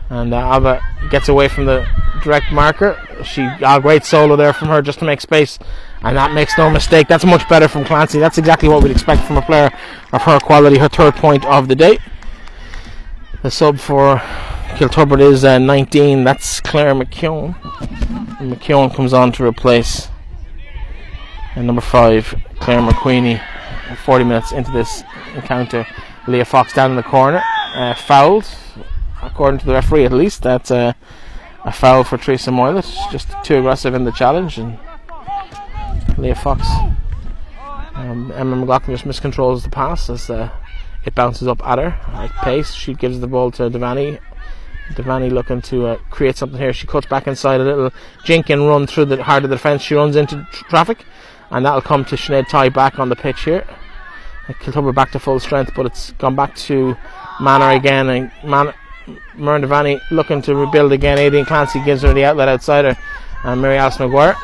and 0.10 0.34
uh, 0.34 0.38
Alva 0.38 0.82
gets 1.10 1.30
away 1.30 1.48
from 1.48 1.66
the 1.66 1.86
direct 2.24 2.52
marker. 2.52 3.00
She 3.24 3.42
a 3.42 3.80
great 3.82 4.04
solo 4.04 4.36
there 4.36 4.54
from 4.54 4.70
her 4.70 4.82
just 4.82 5.00
to 5.00 5.06
make 5.06 5.22
space, 5.22 5.60
and 6.02 6.18
that 6.18 6.34
makes 6.34 6.58
no 6.58 6.70
mistake. 6.70 7.08
That's 7.08 7.26
much 7.26 7.48
better 7.48 7.68
from 7.68 7.86
Clancy. 7.86 8.20
That's 8.20 8.38
exactly 8.38 8.70
what 8.70 8.82
we'd 8.84 8.92
expect 8.92 9.24
from 9.24 9.38
a 9.38 9.42
player 9.42 9.72
of 10.12 10.22
her 10.24 10.40
quality. 10.40 10.78
Her 10.78 10.90
third 10.90 11.16
point 11.16 11.46
of 11.46 11.68
the 11.68 11.76
day. 11.76 12.00
The 13.44 13.52
sub 13.52 13.78
for 13.78 14.18
Kiltubrid 14.76 15.22
is 15.22 15.46
uh, 15.46 15.60
19. 15.60 16.24
That's 16.24 16.60
Claire 16.62 16.96
McKeown. 16.96 17.54
McKeown 18.40 18.94
comes 18.94 19.14
on 19.14 19.32
to 19.34 19.46
replace 19.46 20.10
and 21.56 21.66
number 21.68 21.82
five 21.82 22.36
Claire 22.60 22.82
McQueenie. 22.82 23.42
40 24.04 24.24
minutes 24.26 24.52
into 24.52 24.72
this 24.72 25.04
encounter, 25.36 25.86
Leah 26.28 26.46
Fox 26.46 26.74
down 26.74 26.92
in 26.92 26.98
the 26.98 27.04
corner, 27.04 27.42
uh, 27.76 27.94
fouled 27.94 28.48
according 29.22 29.60
to 29.60 29.66
the 29.66 29.74
referee 29.74 30.06
at 30.06 30.12
least. 30.12 30.42
That's 30.42 30.72
uh, 30.72 30.94
a 31.64 31.72
foul 31.72 32.04
for 32.04 32.18
Teresa 32.18 32.52
Moylet. 32.52 33.12
Just 33.12 33.30
too 33.44 33.58
aggressive 33.58 33.94
in 33.94 34.04
the 34.04 34.12
challenge, 34.12 34.58
and 34.58 34.78
Leah 36.18 36.36
Fox. 36.36 36.68
Um, 37.94 38.32
Emma 38.36 38.56
McLaughlin 38.56 38.98
just 38.98 39.06
miscontrols 39.06 39.64
the 39.64 39.70
pass 39.70 40.10
as 40.10 40.30
uh, 40.30 40.50
it 41.06 41.16
bounces 41.16 41.48
up 41.48 41.66
at 41.66 41.78
her 41.78 41.98
at 42.14 42.32
pace. 42.44 42.74
She 42.74 42.94
gives 42.94 43.20
the 43.20 43.28
ball 43.28 43.52
to 43.52 43.70
Devani. 43.70 44.20
Devaney 44.94 45.32
looking 45.32 45.62
to 45.64 45.88
uh, 45.88 45.98
create 46.12 46.38
something 46.38 46.60
here. 46.60 46.72
She 46.72 46.86
cuts 46.86 47.08
back 47.08 47.26
inside 47.26 47.60
a 47.60 47.64
little 47.64 47.92
jink 48.24 48.52
and 48.52 48.68
run 48.68 48.86
through 48.86 49.06
the 49.06 49.24
heart 49.24 49.44
of 49.44 49.50
the 49.50 49.56
defence. 49.56 49.82
She 49.82 49.96
runs 49.96 50.16
into 50.16 50.48
tr- 50.52 50.66
traffic, 50.66 51.06
and 51.52 51.66
that'll 51.66 51.82
come 51.82 52.06
to 52.06 52.16
Sinead 52.16 52.46
Tighe 52.46 52.74
back 52.74 53.00
on 53.00 53.10
the 53.10 53.16
pitch 53.16 53.44
here. 53.44 53.66
Kiltubrid 54.48 54.96
back 54.96 55.12
to 55.12 55.20
full 55.20 55.40
strength, 55.40 55.72
but 55.76 55.86
it's 55.86 56.12
gone 56.14 56.36
back 56.36 56.56
to 56.56 56.96
Manor 57.40 57.72
again. 57.72 58.10
And 58.10 58.32
Man- 58.44 58.74
Muireann 59.36 59.66
Devaney 59.66 60.00
looking 60.12 60.42
to 60.44 60.56
rebuild 60.56 60.92
again. 60.92 61.18
Aidan 61.18 61.46
Clancy 61.46 61.84
gives 61.84 62.04
her 62.04 62.14
the 62.14 62.26
outlet 62.26 62.48
outside 62.48 62.86
her. 62.86 62.98
And 63.44 63.62
Mary 63.62 63.78
Alice 63.78 64.00
Maguire 64.00 64.36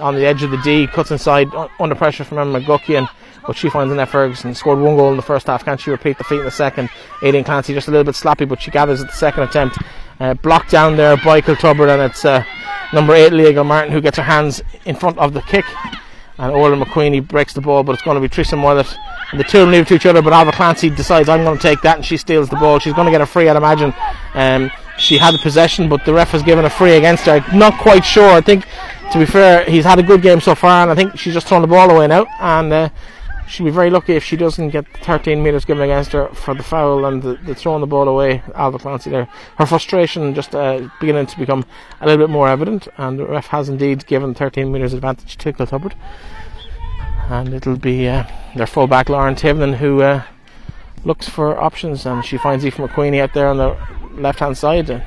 on 0.00 0.14
the 0.14 0.26
edge 0.26 0.42
of 0.42 0.50
the 0.50 0.58
D 0.58 0.86
cuts 0.86 1.10
inside 1.10 1.48
under 1.80 1.94
pressure 1.94 2.24
from 2.24 2.38
Emma 2.38 2.60
McGuckian 2.60 3.08
but 3.46 3.56
she 3.56 3.70
finds 3.70 3.92
Annette 3.92 4.08
Ferguson. 4.08 4.54
Scored 4.54 4.80
one 4.80 4.96
goal 4.96 5.10
in 5.10 5.16
the 5.16 5.22
first 5.22 5.46
half. 5.46 5.64
Can't 5.64 5.80
she 5.80 5.90
repeat 5.90 6.18
the 6.18 6.24
feat 6.24 6.40
in 6.40 6.44
the 6.44 6.50
second? 6.50 6.90
Aidan 7.22 7.44
Clancy 7.44 7.72
just 7.72 7.88
a 7.88 7.90
little 7.90 8.04
bit 8.04 8.14
slappy, 8.14 8.48
but 8.48 8.60
she 8.60 8.70
gathers 8.70 9.00
at 9.00 9.08
the 9.08 9.16
second 9.16 9.44
attempt. 9.44 9.78
Uh, 10.18 10.34
blocked 10.34 10.70
down 10.70 10.96
there 10.96 11.16
by 11.18 11.40
Kiltubrid, 11.40 11.92
and 11.92 12.02
it's 12.02 12.24
uh, 12.24 12.44
number 12.92 13.14
eight, 13.14 13.32
Leah 13.32 13.62
Martin, 13.62 13.92
who 13.92 14.00
gets 14.00 14.16
her 14.16 14.22
hands 14.22 14.62
in 14.84 14.96
front 14.96 15.18
of 15.18 15.32
the 15.32 15.42
kick. 15.42 15.64
And 16.38 16.52
Orla 16.52 16.76
McQueenie 16.76 17.26
breaks 17.26 17.54
the 17.54 17.60
ball, 17.60 17.82
but 17.82 17.92
it's 17.92 18.02
going 18.02 18.20
to 18.20 18.20
be 18.20 18.28
Trisha 18.28 18.58
Moylett. 18.58 18.94
And 19.30 19.40
the 19.40 19.44
two 19.44 19.58
of 19.58 19.62
them 19.66 19.72
leave 19.72 19.88
to 19.88 19.94
each 19.94 20.06
other, 20.06 20.20
but 20.20 20.32
Alva 20.32 20.52
Clancy 20.52 20.90
decides, 20.90 21.28
I'm 21.28 21.44
going 21.44 21.56
to 21.56 21.62
take 21.62 21.80
that, 21.80 21.96
and 21.96 22.04
she 22.04 22.16
steals 22.16 22.48
the 22.48 22.56
ball. 22.56 22.78
She's 22.78 22.92
going 22.92 23.06
to 23.06 23.10
get 23.10 23.20
a 23.20 23.26
free, 23.26 23.48
I'd 23.48 23.56
imagine. 23.56 23.94
Um, 24.34 24.70
she 24.98 25.18
had 25.18 25.34
the 25.34 25.38
possession, 25.38 25.88
but 25.88 26.04
the 26.04 26.12
ref 26.12 26.30
has 26.30 26.42
given 26.42 26.64
a 26.64 26.70
free 26.70 26.96
against 26.96 27.24
her. 27.24 27.44
Not 27.54 27.78
quite 27.80 28.04
sure. 28.04 28.28
I 28.28 28.40
think, 28.40 28.66
to 29.12 29.18
be 29.18 29.26
fair, 29.26 29.64
he's 29.64 29.84
had 29.84 29.98
a 29.98 30.02
good 30.02 30.22
game 30.22 30.40
so 30.40 30.54
far, 30.54 30.82
and 30.82 30.90
I 30.90 30.94
think 30.94 31.18
she's 31.18 31.34
just 31.34 31.46
thrown 31.48 31.62
the 31.62 31.68
ball 31.68 31.90
away 31.90 32.06
now. 32.06 32.26
And 32.40 32.72
uh, 32.72 32.88
she'll 33.48 33.66
be 33.66 33.72
very 33.72 33.90
lucky 33.90 34.14
if 34.14 34.24
she 34.24 34.36
doesn't 34.36 34.70
get 34.70 34.86
13 35.02 35.42
metres 35.42 35.64
given 35.64 35.82
against 35.82 36.12
her 36.12 36.28
for 36.28 36.54
the 36.54 36.62
foul 36.62 37.04
and 37.04 37.22
the, 37.22 37.34
the 37.44 37.54
throwing 37.54 37.80
the 37.80 37.86
ball 37.86 38.08
away. 38.08 38.42
Alva 38.54 38.78
Clancy 38.78 39.10
there. 39.10 39.28
Her 39.56 39.66
frustration 39.66 40.34
just 40.34 40.54
uh, 40.54 40.88
beginning 41.00 41.26
to 41.26 41.38
become 41.38 41.64
a 42.00 42.06
little 42.06 42.26
bit 42.26 42.32
more 42.32 42.48
evident, 42.48 42.88
and 42.96 43.18
the 43.18 43.26
ref 43.26 43.48
has 43.48 43.68
indeed 43.68 44.06
given 44.06 44.34
13 44.34 44.70
metres 44.70 44.92
advantage 44.92 45.36
to 45.38 45.52
Kiltubrid. 45.52 45.94
And 47.28 47.54
it'll 47.54 47.76
be 47.76 48.08
uh, 48.08 48.24
their 48.54 48.66
fullback 48.66 49.08
Lauren 49.08 49.34
Tivnan 49.34 49.76
who 49.76 50.02
uh, 50.02 50.22
looks 51.04 51.28
for 51.28 51.58
options, 51.60 52.06
and 52.06 52.24
she 52.24 52.36
finds 52.36 52.64
Aoife 52.64 52.76
McQueenie 52.76 53.20
out 53.20 53.34
there 53.34 53.48
on 53.48 53.56
the 53.58 53.76
left 54.12 54.40
hand 54.40 54.58
side, 54.58 54.90
and 54.90 55.04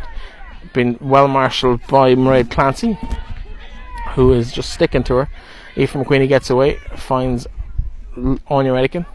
been 0.73 0.97
well 1.01 1.27
marshalled 1.27 1.81
by 1.87 2.15
Mairead 2.15 2.51
Clancy, 2.51 2.97
who 4.11 4.33
is 4.33 4.51
just 4.51 4.71
sticking 4.71 5.03
to 5.03 5.15
her. 5.15 5.29
Aoife 5.77 5.93
McQueenie 5.93 6.27
gets 6.27 6.49
away, 6.49 6.75
finds 6.95 7.47
Anya 8.15 8.73
Redican. 8.73 9.05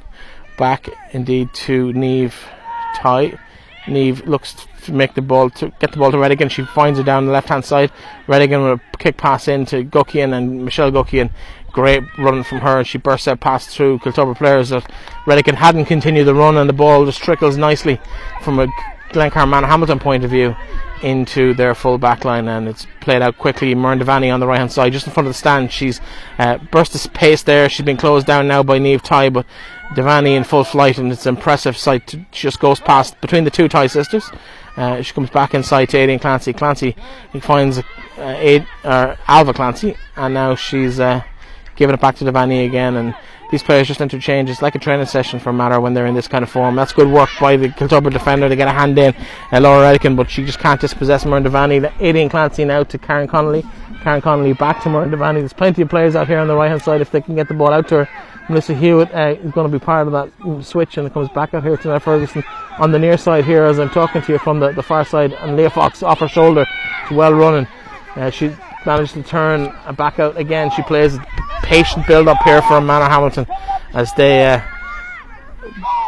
Back 0.56 0.88
indeed 1.12 1.52
to 1.54 1.92
Neve 1.92 2.36
Tighe. 2.96 3.38
Neve 3.86 4.26
looks 4.26 4.66
to 4.84 4.92
make 4.92 5.14
the 5.14 5.22
ball 5.22 5.50
to 5.50 5.72
get 5.80 5.92
the 5.92 5.98
ball 5.98 6.10
to 6.10 6.16
Redican. 6.16 6.50
She 6.50 6.64
finds 6.64 6.98
it 6.98 7.04
down 7.04 7.26
the 7.26 7.32
left 7.32 7.48
hand 7.48 7.64
side. 7.64 7.90
Redican 8.26 8.70
with 8.70 8.80
a 8.80 8.96
kick 8.96 9.16
pass 9.16 9.48
in 9.48 9.66
to 9.66 9.84
Guckian 9.84 10.32
and 10.32 10.64
Michelle 10.64 10.90
Guckian. 10.90 11.30
Great 11.72 12.02
run 12.18 12.44
from 12.44 12.58
her. 12.58 12.84
She 12.84 12.98
bursts 12.98 13.26
out 13.26 13.40
pass 13.40 13.66
through 13.66 13.98
Kiltubrid 13.98 14.38
players 14.38 14.68
that 14.70 14.90
Redican 15.26 15.54
hadn't 15.54 15.86
continued 15.86 16.24
the 16.24 16.34
run 16.34 16.56
and 16.56 16.68
the 16.68 16.74
ball 16.74 17.04
just 17.04 17.22
trickles 17.22 17.56
nicely 17.56 18.00
from 18.42 18.60
a 18.60 18.68
Glencar 19.10 19.48
Hamilton 19.66 19.98
point 19.98 20.24
of 20.24 20.30
view 20.30 20.56
into 21.04 21.52
their 21.54 21.74
full 21.74 21.98
back 21.98 22.24
line 22.24 22.48
and 22.48 22.66
it's 22.66 22.86
played 23.00 23.22
out 23.22 23.36
quickly. 23.38 23.74
Muireann 23.74 24.02
Devaney 24.02 24.32
on 24.32 24.40
the 24.40 24.46
right 24.46 24.58
hand 24.58 24.72
side, 24.72 24.92
just 24.92 25.06
in 25.06 25.12
front 25.12 25.26
of 25.26 25.34
the 25.34 25.38
stand. 25.38 25.70
She's 25.70 26.00
uh, 26.38 26.58
burst 26.70 26.92
the 26.92 27.08
pace 27.10 27.42
there. 27.42 27.68
She's 27.68 27.84
been 27.84 27.98
closed 27.98 28.26
down 28.26 28.48
now 28.48 28.62
by 28.62 28.78
Neve 28.78 29.02
Tighe, 29.02 29.32
but 29.32 29.46
Devaney 29.94 30.36
in 30.36 30.44
full 30.44 30.64
flight 30.64 30.98
and 30.98 31.12
it's 31.12 31.26
an 31.26 31.36
impressive 31.36 31.76
sight. 31.76 32.06
To, 32.08 32.24
she 32.32 32.42
just 32.48 32.58
goes 32.58 32.80
past 32.80 33.20
between 33.20 33.44
the 33.44 33.50
two 33.50 33.68
Tighe 33.68 33.90
sisters. 33.90 34.30
Uh, 34.76 35.02
she 35.02 35.12
comes 35.12 35.30
back 35.30 35.54
inside 35.54 35.90
to 35.90 35.98
Aidan 35.98 36.18
Clancy. 36.18 36.52
Clancy 36.52 36.96
he 37.32 37.40
finds 37.40 37.78
uh, 37.78 37.82
Aid, 38.18 38.66
uh, 38.82 39.14
Alva 39.28 39.52
Clancy 39.52 39.96
and 40.16 40.34
now 40.34 40.54
she's 40.54 40.98
uh, 40.98 41.22
giving 41.76 41.94
it 41.94 42.00
back 42.00 42.16
to 42.16 42.24
Devaney 42.24 42.66
again 42.66 42.96
and 42.96 43.14
these 43.54 43.62
players 43.62 43.86
just 43.86 44.00
interchange. 44.00 44.50
It's 44.50 44.62
like 44.62 44.74
a 44.74 44.80
training 44.80 45.06
session 45.06 45.38
for 45.38 45.52
Matter 45.52 45.80
when 45.80 45.94
they're 45.94 46.06
in 46.06 46.14
this 46.16 46.26
kind 46.26 46.42
of 46.42 46.50
form. 46.50 46.74
That's 46.74 46.92
good 46.92 47.06
work 47.06 47.30
by 47.40 47.56
the 47.56 47.68
Kiltubrid 47.68 48.12
defender 48.12 48.48
to 48.48 48.56
get 48.56 48.66
a 48.66 48.72
hand 48.72 48.98
in. 48.98 49.14
Uh, 49.52 49.60
Laura 49.60 49.86
Redican, 49.86 50.16
but 50.16 50.28
she 50.28 50.44
just 50.44 50.58
can't 50.58 50.80
dispossess 50.80 51.22
Muireann 51.22 51.46
Devaney. 51.46 51.92
Aidan 52.00 52.28
Clancy 52.28 52.64
now 52.64 52.82
to 52.82 52.98
Karen 52.98 53.28
Connolly. 53.28 53.64
Karen 54.02 54.20
Connolly 54.20 54.54
back 54.54 54.82
to 54.82 54.88
Muireann 54.88 55.14
Devaney. 55.14 55.38
There's 55.38 55.52
plenty 55.52 55.82
of 55.82 55.88
players 55.88 56.16
out 56.16 56.26
here 56.26 56.40
on 56.40 56.48
the 56.48 56.56
right 56.56 56.68
hand 56.68 56.82
side 56.82 57.00
if 57.00 57.12
they 57.12 57.20
can 57.20 57.36
get 57.36 57.46
the 57.46 57.54
ball 57.54 57.72
out 57.72 57.86
to 57.90 58.04
her. 58.04 58.08
Melissa 58.48 58.74
Hewitt 58.74 59.14
uh, 59.14 59.36
is 59.40 59.52
going 59.52 59.70
to 59.70 59.78
be 59.78 59.82
part 59.82 60.08
of 60.08 60.12
that 60.12 60.64
switch 60.64 60.98
and 60.98 61.06
it 61.06 61.12
comes 61.12 61.28
back 61.28 61.54
out 61.54 61.62
here 61.62 61.76
to 61.76 61.88
Nell 61.88 62.00
Ferguson 62.00 62.42
on 62.80 62.90
the 62.90 62.98
near 62.98 63.16
side 63.16 63.44
here 63.44 63.62
as 63.62 63.78
I'm 63.78 63.88
talking 63.88 64.20
to 64.20 64.32
you 64.32 64.38
from 64.40 64.58
the, 64.58 64.72
the 64.72 64.82
far 64.82 65.04
side 65.04 65.32
and 65.32 65.56
Leah 65.56 65.70
Fox 65.70 66.02
off 66.02 66.18
her 66.18 66.28
shoulder. 66.28 66.66
It's 67.02 67.12
well 67.12 67.32
running. 67.32 67.68
Uh, 68.16 68.30
she 68.30 68.48
managed 68.86 69.14
to 69.14 69.22
turn 69.22 69.72
back 69.96 70.18
out 70.18 70.36
again. 70.36 70.70
She 70.70 70.82
plays 70.82 71.18
patient 71.62 72.06
build 72.06 72.28
up 72.28 72.42
here 72.44 72.62
for 72.62 72.80
Manor 72.80 73.08
Hamilton 73.08 73.46
as 73.94 74.12
they 74.14 74.46
uh, 74.46 74.60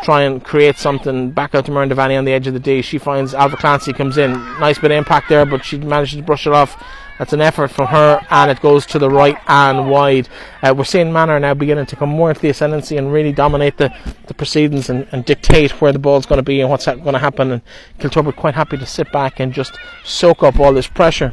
try 0.02 0.23
and 0.23 0.45
create 0.45 0.76
something 0.76 1.30
back 1.30 1.54
out 1.54 1.64
to 1.66 1.73
Muireann 1.73 1.90
Devaney 1.90 2.18
on 2.18 2.25
the 2.25 2.33
edge 2.33 2.47
of 2.47 2.54
the 2.54 2.61
D. 2.61 2.83
She 2.83 2.99
finds 2.99 3.35
Alva 3.35 3.56
Clancy 3.56 3.92
comes 3.92 4.18
in. 4.18 4.33
Nice 4.61 4.78
bit 4.78 4.90
of 4.90 4.97
impact 4.97 5.28
there, 5.28 5.47
but 5.47 5.64
she 5.64 5.78
manages 5.78 6.16
to 6.16 6.23
brush 6.23 6.47
it 6.47 6.52
off. 6.52 6.83
That's 7.18 7.33
an 7.33 7.40
effort 7.40 7.68
from 7.68 7.87
her, 7.87 8.21
and 8.28 8.50
it 8.50 8.61
goes 8.61 8.85
to 8.87 8.99
the 8.99 9.09
right 9.09 9.38
and 9.49 9.90
wide. 9.90 10.28
Uh, 10.62 10.75
we're 10.76 10.85
seeing 10.85 11.12
Manor 11.14 11.40
now 11.40 11.54
beginning 11.54 11.87
to 11.87 11.97
come 11.97 12.11
more 12.11 12.28
into 12.28 12.42
the 12.42 12.50
ascendancy 12.50 12.99
and 12.99 13.11
really 13.11 13.33
dominate 13.33 13.78
the, 13.78 13.95
the 14.26 14.35
proceedings 14.35 14.90
and, 14.90 15.09
and 15.12 15.25
dictate 15.25 15.80
where 15.80 15.92
the 15.92 15.99
ball's 15.99 16.26
going 16.26 16.37
to 16.37 16.42
be 16.42 16.61
and 16.61 16.68
what's 16.68 16.85
going 16.85 17.14
to 17.14 17.18
happen. 17.18 17.52
And 17.52 17.62
Kiltubrid 17.99 18.37
quite 18.37 18.54
happy 18.54 18.76
to 18.76 18.85
sit 18.85 19.11
back 19.12 19.40
and 19.40 19.54
just 19.54 19.78
soak 20.04 20.42
up 20.42 20.61
all 20.61 20.75
this 20.75 20.88
pressure. 20.88 21.33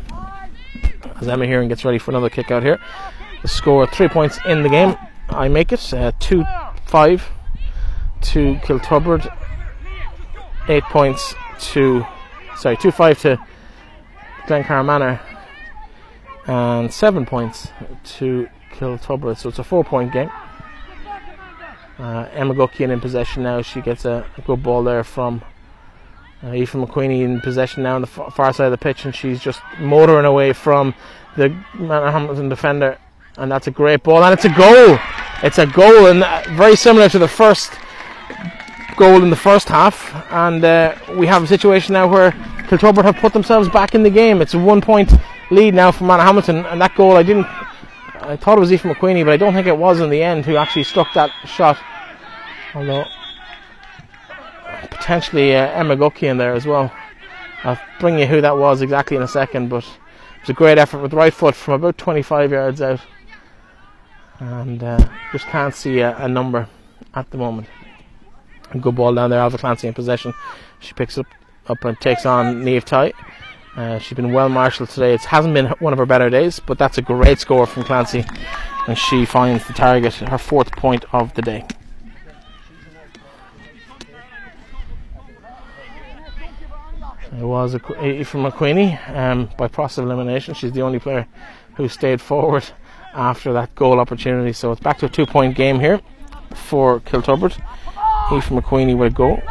As 1.19 1.27
Emma 1.27 1.45
Heron 1.45 1.67
gets 1.67 1.85
ready 1.85 1.97
for 1.97 2.11
another 2.11 2.29
kick 2.29 2.51
out 2.51 2.63
here. 2.63 2.79
The 3.41 3.47
score 3.47 3.85
three 3.87 4.07
points 4.07 4.39
in 4.45 4.63
the 4.63 4.69
game. 4.69 4.95
I 5.29 5.47
make 5.47 5.71
it 5.71 5.93
uh, 5.93 6.11
2 6.19 6.43
5 6.85 7.29
to 8.21 8.55
Kiltubrid, 8.55 9.35
8 10.67 10.83
points 10.83 11.35
to, 11.59 12.05
sorry, 12.55 12.77
2 12.77 12.91
5 12.91 13.21
to 13.21 13.45
Glencar 14.47 14.85
Manor, 14.85 15.19
and 16.47 16.93
7 16.93 17.25
points 17.25 17.69
to 18.03 18.47
Kiltubrid. 18.71 19.37
So 19.37 19.49
it's 19.49 19.59
a 19.59 19.63
4 19.63 19.83
point 19.83 20.13
game. 20.13 20.31
Uh, 21.99 22.27
Emma 22.33 22.53
Guckian 22.53 22.91
in 22.91 22.99
possession 22.99 23.43
now. 23.43 23.61
She 23.61 23.81
gets 23.81 24.05
a 24.05 24.25
good 24.45 24.63
ball 24.63 24.83
there 24.83 25.03
from 25.03 25.43
uh, 26.43 26.47
Aoife 26.47 26.73
McQueenie 26.73 27.21
in 27.21 27.41
possession 27.41 27.83
now 27.83 27.95
on 27.95 28.01
the 28.01 28.07
far 28.07 28.53
side 28.53 28.65
of 28.65 28.71
the 28.71 28.77
pitch, 28.77 29.05
and 29.05 29.15
she's 29.15 29.39
just 29.39 29.61
motoring 29.79 30.25
away 30.25 30.53
from 30.53 30.93
the 31.37 31.49
Hamilton 31.77 32.49
defender, 32.49 32.97
and 33.37 33.51
that's 33.51 33.67
a 33.67 33.71
great 33.71 34.03
ball, 34.03 34.23
and 34.23 34.33
it's 34.33 34.45
a 34.45 34.49
goal. 34.49 34.99
It's 35.41 35.57
a 35.57 35.65
goal, 35.65 36.07
and 36.07 36.23
uh, 36.23 36.43
very 36.51 36.75
similar 36.75 37.09
to 37.09 37.19
the 37.19 37.27
first 37.27 37.71
goal 38.95 39.23
in 39.23 39.29
the 39.29 39.35
first 39.35 39.67
half. 39.67 40.13
And 40.31 40.63
uh, 40.63 40.95
we 41.17 41.27
have 41.27 41.43
a 41.43 41.47
situation 41.47 41.93
now 41.93 42.07
where 42.07 42.31
Kiltubrid 42.67 43.03
have 43.03 43.17
put 43.17 43.33
themselves 43.33 43.67
back 43.69 43.95
in 43.95 44.03
the 44.03 44.09
game. 44.09 44.41
It's 44.41 44.53
a 44.53 44.59
one-point 44.59 45.11
lead 45.51 45.73
now 45.73 45.91
for 45.91 46.05
Hamilton, 46.05 46.65
and 46.65 46.79
that 46.81 46.95
goal 46.95 47.17
I 47.17 47.23
didn't. 47.23 47.47
I 48.21 48.37
thought 48.37 48.57
it 48.57 48.61
was 48.61 48.71
Aoife 48.71 48.83
McQueenie, 48.83 49.25
but 49.25 49.33
I 49.33 49.37
don't 49.37 49.53
think 49.53 49.67
it 49.67 49.77
was 49.77 49.99
in 49.99 50.09
the 50.09 50.23
end 50.23 50.45
who 50.45 50.55
actually 50.55 50.85
struck 50.85 51.13
that 51.13 51.31
shot. 51.45 51.77
Although 52.73 53.05
potentially 54.89 55.55
uh, 55.55 55.67
Emma 55.71 55.95
Gucki 55.95 56.23
in 56.23 56.37
there 56.37 56.53
as 56.53 56.65
well. 56.65 56.91
I'll 57.63 57.79
bring 57.99 58.19
you 58.19 58.25
who 58.25 58.41
that 58.41 58.57
was 58.57 58.81
exactly 58.81 59.17
in 59.17 59.23
a 59.23 59.27
second, 59.27 59.69
but 59.69 59.83
it 59.83 60.41
was 60.41 60.49
a 60.49 60.53
great 60.53 60.77
effort 60.77 60.99
with 60.99 61.13
right 61.13 61.33
foot 61.33 61.55
from 61.55 61.75
about 61.75 61.97
25 61.97 62.51
yards 62.51 62.81
out. 62.81 62.99
And 64.39 64.83
uh, 64.83 65.07
just 65.31 65.45
can't 65.45 65.73
see 65.73 65.99
a, 65.99 66.17
a, 66.17 66.27
number 66.27 66.67
at 67.13 67.29
the 67.31 67.37
moment. 67.37 67.67
A 68.71 68.77
good 68.77 68.95
ball 68.95 69.13
down 69.13 69.29
there, 69.29 69.39
Alva 69.39 69.57
Clancy 69.57 69.87
in 69.87 69.93
possession. 69.93 70.33
She 70.79 70.93
picks 70.93 71.17
up 71.17 71.27
up 71.67 71.85
and 71.85 71.97
takes 71.99 72.25
on 72.25 72.63
Neve 72.63 72.83
Tighe. 72.83 73.13
Uh, 73.75 73.97
she's 73.97 74.15
been 74.15 74.33
well 74.33 74.49
marshalled 74.49 74.89
today. 74.89 75.13
It 75.13 75.23
hasn't 75.23 75.53
been 75.53 75.67
one 75.79 75.93
of 75.93 75.99
her 75.99 76.05
better 76.05 76.29
days, 76.29 76.59
but 76.59 76.77
that's 76.77 76.97
a 76.97 77.01
great 77.01 77.39
score 77.39 77.65
from 77.65 77.83
Clancy, 77.83 78.25
and 78.87 78.97
she 78.97 79.25
finds 79.25 79.65
the 79.65 79.73
target, 79.73 80.13
her 80.13 80.37
fourth 80.37 80.71
point 80.73 81.05
of 81.13 81.33
the 81.33 81.41
day. 81.41 81.65
It 87.39 87.43
was 87.43 87.73
a, 87.73 87.79
from 87.79 88.43
McQueenie 88.43 89.17
um, 89.17 89.49
by 89.57 89.67
process 89.67 89.99
of 89.99 90.05
elimination. 90.05 90.53
She's 90.53 90.71
the 90.71 90.81
only 90.81 90.99
player 90.99 91.27
who 91.75 91.87
stayed 91.89 92.21
forward 92.21 92.63
after 93.13 93.53
that 93.53 93.73
goal 93.75 93.99
opportunity. 93.99 94.53
So 94.53 94.71
it's 94.71 94.81
back 94.81 94.99
to 94.99 95.07
a 95.07 95.09
two 95.09 95.25
point 95.25 95.55
game 95.55 95.79
here 95.79 95.99
for 96.53 96.99
Kiltubrid. 97.01 97.59
Aoife 98.31 98.49
McQueenie 98.49 98.97
will 98.97 99.09
go 99.09 99.41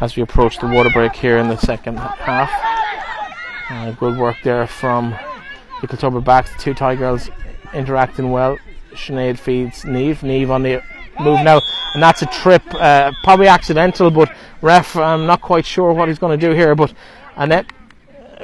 as 0.00 0.16
we 0.16 0.22
approach 0.22 0.58
the 0.58 0.66
water 0.66 0.90
break 0.90 1.14
here 1.14 1.38
in 1.38 1.48
the 1.48 1.56
second 1.56 1.98
half. 1.98 2.50
Uh, 3.70 3.90
good 3.92 4.16
work 4.16 4.36
there 4.42 4.66
from 4.66 5.10
the 5.80 5.88
Kiltubrid 5.88 6.24
back. 6.24 6.46
The 6.46 6.58
two 6.58 6.74
Tighe 6.74 6.98
girls 6.98 7.30
interacting 7.74 8.30
well. 8.30 8.58
Sinead 8.92 9.38
feeds 9.38 9.84
Neve. 9.84 10.22
Neve 10.22 10.50
on 10.50 10.62
the 10.62 10.82
move 11.20 11.40
now, 11.42 11.60
and 11.94 12.02
that's 12.02 12.22
a 12.22 12.26
trip, 12.26 12.62
uh, 12.74 13.12
probably 13.22 13.48
accidental, 13.48 14.10
but 14.10 14.32
ref, 14.62 14.96
I'm 14.96 15.26
not 15.26 15.40
quite 15.40 15.66
sure 15.66 15.92
what 15.92 16.08
he's 16.08 16.18
going 16.18 16.38
to 16.38 16.46
do 16.48 16.54
here. 16.54 16.74
But 16.74 16.92
Annette 17.36 17.66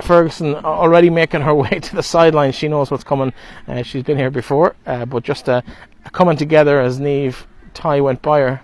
Ferguson 0.03 0.55
already 0.57 1.11
making 1.11 1.43
her 1.43 1.55
way 1.65 1.81
to 1.81 1.97
the 1.97 2.03
sideline. 2.03 2.53
She 2.53 2.69
knows 2.69 2.91
what's 2.91 3.05
coming. 3.05 3.33
Uh, 3.67 3.83
she's 3.83 4.03
been 4.03 4.19
here 4.19 4.31
before, 4.31 4.77
uh, 4.87 5.05
but 5.05 5.23
just 5.23 5.49
uh, 5.49 5.63
coming 6.13 6.37
together 6.37 6.81
as 6.81 7.01
Neve 7.01 7.47
Tighe 7.75 8.03
went 8.03 8.23
by 8.23 8.41
her. 8.41 8.63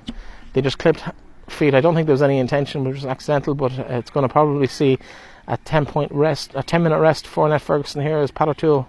They 0.53 0.61
just 0.61 0.79
clipped 0.79 1.03
feet. 1.49 1.75
I 1.75 1.81
don't 1.81 1.95
think 1.95 2.07
there 2.07 2.15
was 2.15 2.23
any 2.23 2.39
intention, 2.39 2.87
it 2.87 2.91
was 2.91 3.05
accidental, 3.05 3.55
but 3.55 3.73
it's 3.73 4.11
going 4.11 4.27
to 4.27 4.33
probably 4.33 4.67
see 4.67 4.99
a 5.47 5.57
10 5.57 5.87
point 5.87 6.13
rest, 6.13 6.53
a 6.55 6.63
10 6.63 6.83
minute 6.83 6.99
rest 6.99 7.27
for 7.27 7.47
Annette 7.47 7.63
Ferguson 7.63 8.03
here 8.03 8.19
as 8.19 8.31
Pat 8.31 8.49
O'Toole 8.49 8.89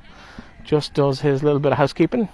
just 0.64 0.94
does 0.94 1.22
his 1.22 1.44
little 1.44 1.60
bit 1.60 1.72
of 1.72 1.78
housekeeping 1.80 2.30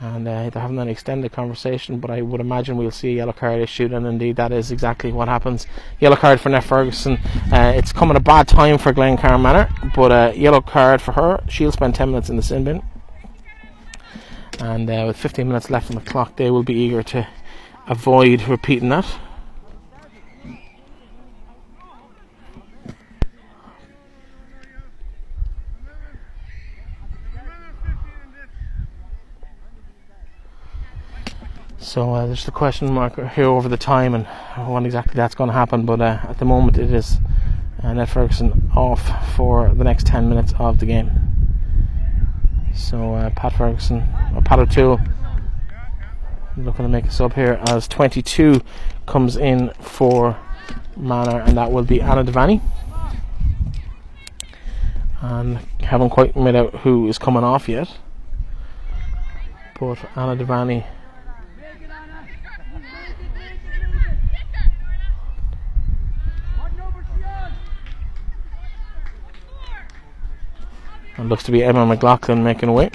and 0.00 0.28
uh, 0.28 0.50
they're 0.50 0.62
having 0.62 0.78
an 0.78 0.88
extended 0.88 1.32
conversation. 1.32 1.98
But 1.98 2.10
I 2.10 2.22
would 2.22 2.40
imagine 2.40 2.76
we'll 2.76 2.90
see 2.90 3.12
a 3.12 3.16
yellow 3.16 3.32
card 3.32 3.60
issued, 3.60 3.92
and 3.92 4.06
indeed 4.06 4.36
that 4.36 4.52
is 4.52 4.70
exactly 4.70 5.12
what 5.12 5.28
happens. 5.28 5.66
Yellow 6.00 6.16
card 6.16 6.40
for 6.40 6.48
Neff 6.48 6.66
Ferguson. 6.66 7.18
Uh, 7.52 7.72
it's 7.74 7.92
coming 7.92 8.16
a 8.16 8.20
bad 8.20 8.48
time 8.48 8.78
for 8.78 8.92
Glencar 8.92 9.40
Manor, 9.40 9.68
but 9.94 10.12
a 10.12 10.30
uh, 10.30 10.32
yellow 10.32 10.60
card 10.60 11.02
for 11.02 11.12
her. 11.12 11.42
She'll 11.48 11.72
spend 11.72 11.94
10 11.94 12.10
minutes 12.10 12.30
in 12.30 12.36
the 12.36 12.42
sin 12.42 12.64
bin, 12.64 12.82
and 14.60 14.88
uh, 14.88 15.04
with 15.06 15.16
15 15.16 15.46
minutes 15.46 15.70
left 15.70 15.90
on 15.90 15.96
the 15.96 16.10
clock, 16.10 16.36
they 16.36 16.50
will 16.50 16.62
be 16.62 16.74
eager 16.74 17.02
to 17.02 17.26
avoid 17.86 18.42
repeating 18.42 18.90
that. 18.90 19.06
So 31.88 32.12
uh, 32.12 32.26
there's 32.26 32.44
the 32.44 32.50
question 32.50 32.92
mark 32.92 33.14
here 33.32 33.46
over 33.46 33.66
the 33.66 33.78
time 33.78 34.14
and 34.14 34.26
when 34.70 34.84
exactly 34.84 35.14
that's 35.14 35.34
going 35.34 35.48
to 35.48 35.54
happen. 35.54 35.86
But 35.86 36.02
uh, 36.02 36.18
at 36.24 36.38
the 36.38 36.44
moment, 36.44 36.76
it 36.76 36.92
is 36.92 37.16
uh, 37.82 37.94
Ned 37.94 38.10
Ferguson 38.10 38.70
off 38.76 39.34
for 39.34 39.72
the 39.72 39.84
next 39.84 40.06
10 40.06 40.28
minutes 40.28 40.52
of 40.58 40.80
the 40.80 40.84
game. 40.84 41.10
So 42.74 43.14
uh, 43.14 43.30
Pat 43.30 43.54
Ferguson, 43.54 44.06
or 44.34 44.42
Pat 44.42 44.58
O'Toole, 44.58 45.00
looking 46.58 46.84
to 46.84 46.90
make 46.90 47.06
a 47.06 47.10
sub 47.10 47.32
here 47.32 47.58
as 47.68 47.88
22 47.88 48.60
comes 49.06 49.38
in 49.38 49.70
for 49.80 50.38
Manor, 50.94 51.40
and 51.40 51.56
that 51.56 51.72
will 51.72 51.84
be 51.84 52.02
Anna 52.02 52.22
Devaney. 52.22 52.60
And 55.22 55.56
haven't 55.80 56.10
quite 56.10 56.36
made 56.36 56.54
out 56.54 56.74
who 56.80 57.08
is 57.08 57.16
coming 57.16 57.44
off 57.44 57.66
yet. 57.66 57.96
But 59.80 59.98
Anna 60.14 60.36
Devaney 60.36 60.84
It 71.18 71.24
looks 71.24 71.42
to 71.44 71.52
be 71.52 71.64
Emma 71.64 71.84
McLaughlin 71.84 72.44
making 72.44 72.68
away. 72.68 72.90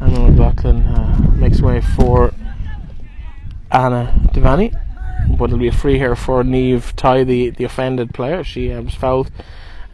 Emma 0.00 0.30
McLaughlin 0.30 0.82
uh, 0.82 1.32
makes 1.34 1.60
way 1.60 1.80
for 1.80 2.32
Anna 3.72 4.14
Devaney. 4.32 4.78
But 5.36 5.46
it'll 5.46 5.58
be 5.58 5.68
a 5.68 5.72
free 5.72 5.98
here 5.98 6.14
for 6.14 6.44
Neve 6.44 6.94
Tighe, 6.94 7.26
the, 7.26 7.50
the 7.50 7.64
offended 7.64 8.14
player. 8.14 8.44
She 8.44 8.72
uh, 8.72 8.82
was 8.82 8.94
fouled 8.94 9.32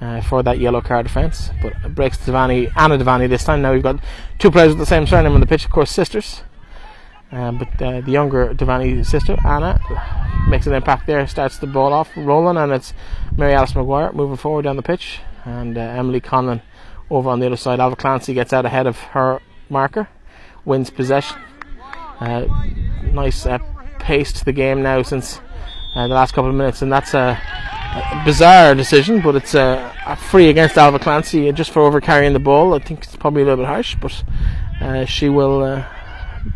uh, 0.03 0.21
for 0.21 0.43
that 0.43 0.59
yellow 0.59 0.83
card 0.83 1.07
offence. 1.07 1.51
But 1.63 1.95
breaks 1.95 2.19
Devaney, 2.19 2.71
Anna 2.77 2.99
Devaney 2.99 3.29
this 3.29 3.45
time. 3.45 3.63
Now 3.63 3.73
we've 3.73 3.83
got 3.83 4.01
two 4.39 4.51
players 4.51 4.71
with 4.71 4.79
the 4.81 4.87
same 4.87 5.07
surname 5.07 5.33
on 5.33 5.41
the 5.41 5.47
pitch, 5.47 5.65
of 5.65 5.71
course, 5.71 5.91
sisters. 5.91 6.43
Um, 7.31 7.59
but 7.59 7.83
uh, 7.83 8.01
the 8.01 8.11
younger 8.11 8.55
Devaney 8.55 9.05
sister, 9.05 9.37
Anna, 9.45 9.79
makes 10.49 10.67
an 10.67 10.73
impact 10.73 11.07
there, 11.07 11.27
starts 11.27 11.59
the 11.59 11.67
ball 11.67 11.93
off 11.93 12.09
rolling, 12.17 12.57
and 12.57 12.73
it's 12.73 12.95
Mary 13.37 13.53
Alice 13.53 13.75
Maguire 13.75 14.13
moving 14.13 14.37
forward 14.37 14.63
down 14.63 14.77
the 14.77 14.83
pitch, 14.83 15.21
and 15.45 15.77
uh, 15.77 15.81
Emily 15.81 16.21
Conlon 16.21 16.63
over 17.11 17.29
on 17.29 17.41
the 17.41 17.47
other 17.47 17.57
side. 17.57 17.81
Alva 17.81 17.97
Clancy 17.97 18.33
gets 18.33 18.53
out 18.53 18.65
ahead 18.65 18.87
of 18.87 18.99
her 18.99 19.41
marker, 19.69 20.09
wins 20.65 20.89
possession. 20.89 21.37
Uh, 22.21 22.47
nice 23.13 23.45
uh, 23.45 23.59
pace 23.99 24.33
to 24.33 24.45
the 24.45 24.53
game 24.53 24.83
now 24.83 25.03
since 25.03 25.39
uh, 25.95 26.09
the 26.09 26.15
last 26.15 26.33
couple 26.33 26.49
of 26.49 26.57
minutes, 26.57 26.81
and 26.81 26.91
that's 26.91 27.13
a, 27.13 27.39
a 27.95 28.23
bizarre 28.25 28.75
decision, 28.75 29.21
but 29.21 29.37
it's 29.37 29.55
a, 29.55 29.95
free 30.31 30.49
against 30.49 30.79
Alva 30.79 30.99
Clancy 30.99 31.53
just 31.53 31.71
for 31.71 31.83
over 31.83 32.01
carrying 32.01 32.33
the 32.33 32.39
ball. 32.39 32.73
I 32.73 32.79
think 32.79 33.05
it's 33.05 33.17
probably 33.17 33.43
a 33.43 33.45
little 33.45 33.65
bit 33.65 33.67
harsh, 33.67 33.97
but 33.97 34.25
uh, 34.81 35.05
she 35.05 35.29
will 35.29 35.85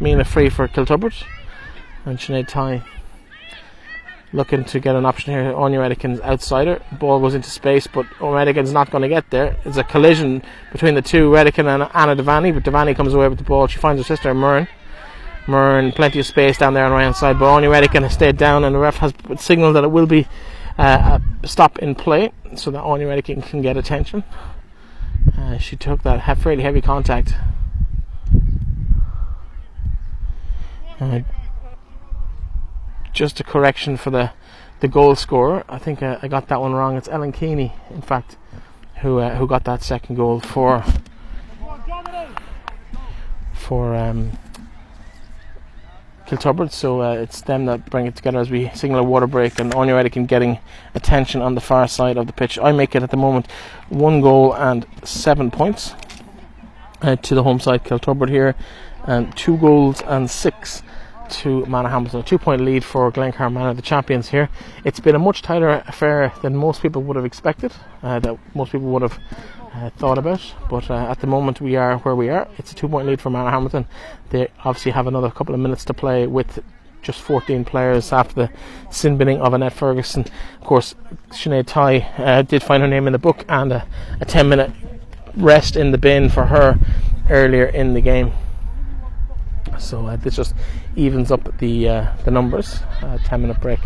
mean 0.01 0.21
a 0.21 0.25
free 0.25 0.49
for 0.49 0.69
Kiltubrid. 0.69 1.25
And 2.05 2.19
Sinead 2.19 2.49
Tighe 2.49 2.83
looking 4.33 4.65
to 4.65 4.81
get 4.81 4.97
an 4.97 5.05
option 5.05 5.33
here. 5.33 5.55
Anya 5.55 5.79
Redican's 5.79 6.21
outsider. 6.21 6.83
Ball 6.93 7.21
goes 7.21 7.35
into 7.35 7.51
space, 7.51 7.87
but 7.87 8.07
Redican's 8.19 8.73
not 8.73 8.91
going 8.91 9.03
to 9.03 9.09
get 9.09 9.31
there. 9.31 9.57
It's 9.65 9.77
a 9.77 9.85
collision 9.85 10.43
between 10.73 10.95
the 10.95 11.03
two, 11.03 11.31
Redican 11.31 11.67
and 11.67 11.91
Anna 11.95 12.17
Devaney, 12.17 12.53
but 12.55 12.65
Devaney 12.65 12.97
comes 12.97 13.15
away 13.15 13.29
with 13.29 13.39
the 13.39 13.45
ball. 13.45 13.67
She 13.67 13.79
finds 13.79 14.01
her 14.01 14.05
sister, 14.05 14.35
Muireann. 14.35 14.69
Muireann, 15.47 15.95
plenty 15.95 16.21
of 16.21 16.27
space 16.27 16.57
down 16.57 16.75
there 16.75 16.85
on 16.85 16.91
the 16.91 16.97
right 16.97 17.05
hand 17.05 17.17
side, 17.17 17.39
but 17.39 17.47
Anya 17.47 17.69
Redican 17.69 18.03
has 18.03 18.13
stayed 18.13 18.37
down, 18.37 18.65
and 18.65 18.75
the 18.75 18.79
ref 18.79 18.99
has 18.99 19.13
signalled 19.39 19.77
that 19.77 19.85
it 19.85 19.91
will 19.91 20.07
be 20.07 20.27
uh, 20.79 21.19
a 21.43 21.49
stop 21.49 21.79
in 21.81 21.95
play 21.95 22.33
so 22.55 22.71
that 22.71 22.81
Anya 22.81 23.07
Redican 23.07 23.45
can 23.45 23.61
get 23.61 23.77
attention. 23.77 24.25
Uh, 25.37 25.59
she 25.59 25.77
took 25.77 26.03
that 26.03 26.39
fairly 26.39 26.63
heavy 26.63 26.81
contact 26.81 27.35
Uh, 31.03 31.21
just 33.13 33.41
a 33.41 33.45
correction 33.45 33.97
for 33.97 34.11
the 34.11 34.31
the 34.79 34.87
goal 34.89 35.17
scorer. 35.17 35.65
I 35.69 35.79
think 35.79 36.01
uh, 36.01 36.19
I 36.23 36.29
got 36.29 36.47
that 36.49 36.61
one 36.61 36.75
wrong. 36.75 36.97
It's 36.97 37.09
Ellen 37.09 37.33
Keeney, 37.33 37.73
in 37.91 38.03
fact, 38.03 38.37
who 39.01 39.19
uh, 39.19 39.35
who 39.35 39.49
got 39.49 39.65
that 39.65 39.83
second 39.83 40.15
goal 40.15 40.39
for 40.39 40.85
for 43.53 43.97
um, 43.97 44.39
Kiltubrid. 46.27 46.71
So 46.71 47.03
uh, 47.03 47.15
it's 47.15 47.41
them 47.41 47.67
that 47.67 47.91
bring 47.91 48.07
it 48.07 48.15
together 48.15 48.39
as 48.39 48.51
we 48.51 48.71
signal 48.73 49.01
a 49.01 49.03
water 49.03 49.27
break, 49.27 49.59
and 49.59 49.75
Anya 49.75 49.95
Redican 49.95 50.29
getting 50.29 50.61
attention 50.95 51.43
on 51.43 51.57
the 51.57 51.61
far 51.61 51.89
side 51.89 52.17
of 52.17 52.29
the 52.29 52.33
pitch. 52.33 52.61
I 52.61 52.71
make 52.71 52.95
it 52.95 53.03
at 53.03 53.11
the 53.11 53.17
moment 53.17 53.51
one 53.89 54.21
goal 54.21 54.55
and 54.55 54.87
seven 55.03 55.51
points 55.51 55.95
uh, 57.03 57.17
to 57.17 57.35
the 57.35 57.43
home 57.43 57.59
side 57.59 57.83
Kiltubrid 57.83 58.29
here, 58.29 58.55
and 59.05 59.37
two 59.37 59.57
goals 59.59 60.01
and 60.03 60.31
six 60.31 60.83
to 61.31 61.65
Hamilton, 61.65 62.21
A 62.21 62.23
two 62.23 62.39
point 62.39 62.63
lead 62.63 62.85
for 62.85 63.11
Glencar 63.11 63.53
Manor, 63.53 63.75
the 63.75 63.83
champions 63.83 64.29
here. 64.29 64.49
It's 64.85 65.01
been 65.01 65.15
a 65.15 65.19
much 65.19 65.43
tighter 65.43 65.83
affair 65.87 66.33
than 66.43 66.57
most 66.57 66.83
people 66.83 67.03
would 67.03 67.17
have 67.17 67.25
expected, 67.25 67.73
uh, 68.03 68.19
that 68.21 68.39
most 68.55 68.73
people 68.73 68.89
would 68.89 69.03
have 69.03 69.19
uh, 69.75 69.91
thought 69.91 70.19
about. 70.19 70.41
But 70.69 70.91
uh, 70.91 71.11
at 71.11 71.21
the 71.21 71.27
moment, 71.27 71.61
we 71.61 71.77
are 71.77 71.99
where 71.99 72.15
we 72.15 72.29
are. 72.29 72.49
It's 72.59 72.73
a 72.73 72.75
two 72.75 72.89
point 72.89 73.07
lead 73.07 73.21
for 73.21 73.31
Hamilton. 73.31 73.87
They 74.31 74.49
obviously 74.65 74.93
have 74.93 75.07
another 75.07 75.31
couple 75.31 75.55
of 75.55 75.61
minutes 75.61 75.85
to 75.87 75.95
play 75.95 76.27
with 76.27 76.63
just 77.03 77.21
14 77.21 77.65
players 77.65 78.13
after 78.13 78.35
the 78.35 78.51
sin 78.91 79.19
binning 79.19 79.41
of 79.41 79.53
Annette 79.55 79.73
Ferguson. 79.73 80.25
Of 80.61 80.67
course, 80.67 80.95
Sinead 81.31 81.65
Tighe 81.65 82.19
uh, 82.19 82.43
did 82.43 82.63
find 82.63 82.83
her 82.83 82.89
name 82.89 83.07
in 83.07 83.13
the 83.13 83.19
book 83.19 83.45
and 83.49 83.73
a, 83.73 83.87
a 84.21 84.25
10 84.25 84.49
minute 84.49 84.71
rest 85.37 85.77
in 85.77 85.91
the 85.91 85.99
bin 85.99 86.29
for 86.29 86.47
her 86.47 86.79
earlier 87.29 87.67
in 87.67 87.95
the 87.95 88.01
game. 88.01 88.33
So 89.79 90.07
uh, 90.07 90.17
this 90.17 90.37
just 90.37 90.55
evens 90.97 91.31
up 91.31 91.59
the 91.59 91.89
uh, 91.89 92.13
the 92.25 92.31
numbers. 92.31 92.81
Uh, 93.01 93.19
Ten 93.25 93.43
minute 93.43 93.61
break 93.61 93.81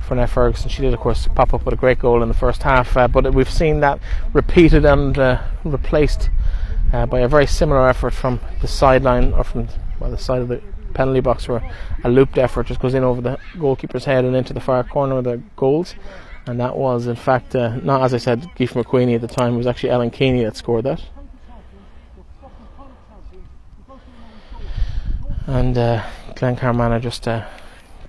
for 0.00 0.14
Neff 0.14 0.32
Ferguson. 0.32 0.68
She 0.68 0.82
did, 0.82 0.92
of 0.92 1.00
course, 1.00 1.28
pop 1.34 1.54
up 1.54 1.64
with 1.64 1.74
a 1.74 1.76
great 1.76 1.98
goal 1.98 2.22
in 2.22 2.28
the 2.28 2.34
first 2.34 2.62
half, 2.62 2.96
uh, 2.96 3.08
but 3.08 3.32
we've 3.34 3.50
seen 3.50 3.80
that 3.80 3.98
repeated 4.32 4.84
and 4.84 5.18
uh, 5.18 5.42
replaced 5.64 6.30
uh, 6.92 7.06
by 7.06 7.20
a 7.20 7.28
very 7.28 7.46
similar 7.46 7.88
effort 7.88 8.12
from 8.12 8.40
the 8.60 8.68
sideline 8.68 9.32
or 9.32 9.44
from 9.44 9.68
well, 9.98 10.10
the 10.10 10.18
side 10.18 10.42
of 10.42 10.48
the 10.48 10.60
penalty 10.92 11.20
box, 11.20 11.48
where 11.48 11.62
a 12.04 12.08
looped 12.10 12.38
effort 12.38 12.66
just 12.66 12.80
goes 12.80 12.94
in 12.94 13.02
over 13.02 13.20
the 13.20 13.38
goalkeeper's 13.58 14.04
head 14.04 14.24
and 14.24 14.36
into 14.36 14.52
the 14.52 14.60
far 14.60 14.84
corner 14.84 15.18
of 15.18 15.24
the 15.24 15.42
goals. 15.56 15.94
And 16.46 16.60
that 16.60 16.76
was, 16.76 17.06
in 17.06 17.16
fact, 17.16 17.54
not 17.54 18.02
as 18.02 18.12
I 18.12 18.18
said, 18.18 18.42
Geef 18.56 18.72
McQueenie 18.72 19.14
at 19.14 19.22
the 19.22 19.26
time. 19.28 19.54
It 19.54 19.56
was 19.56 19.66
actually 19.66 19.90
Ellen 19.90 20.10
Keeney 20.10 20.44
that 20.44 20.56
scored 20.56 20.84
that. 20.84 21.02
And 25.46 25.76
uh, 25.76 26.02
Glencar 26.34 27.00
just 27.00 27.28
uh, 27.28 27.46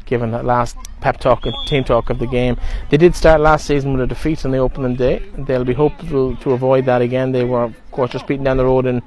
given 0.06 0.32
that 0.32 0.45
last 0.45 0.78
pep 1.02 1.19
talk 1.19 1.45
and 1.45 1.54
team 1.67 1.84
talk 1.84 2.10
of 2.10 2.19
the 2.19 2.28
game. 2.28 2.58
They 2.89 2.98
did 2.98 3.15
start 3.15 3.41
last 3.41 3.65
season 3.65 3.93
with 3.93 4.02
a 4.02 4.08
defeat 4.08 4.45
on 4.45 4.52
the 4.52 4.58
opening 4.58 4.95
day. 4.95 5.21
They'll 5.38 5.63
be 5.63 5.74
hopeful 5.74 6.36
to 6.38 6.52
avoid 6.52 6.86
that 6.86 7.02
again. 7.02 7.32
They 7.32 7.43
were, 7.43 7.63
of 7.63 7.91
course, 7.91 8.12
just 8.12 8.28
beaten 8.28 8.43
down 8.43 8.58
the 8.58 8.65
road 8.65 8.86
in 8.86 9.02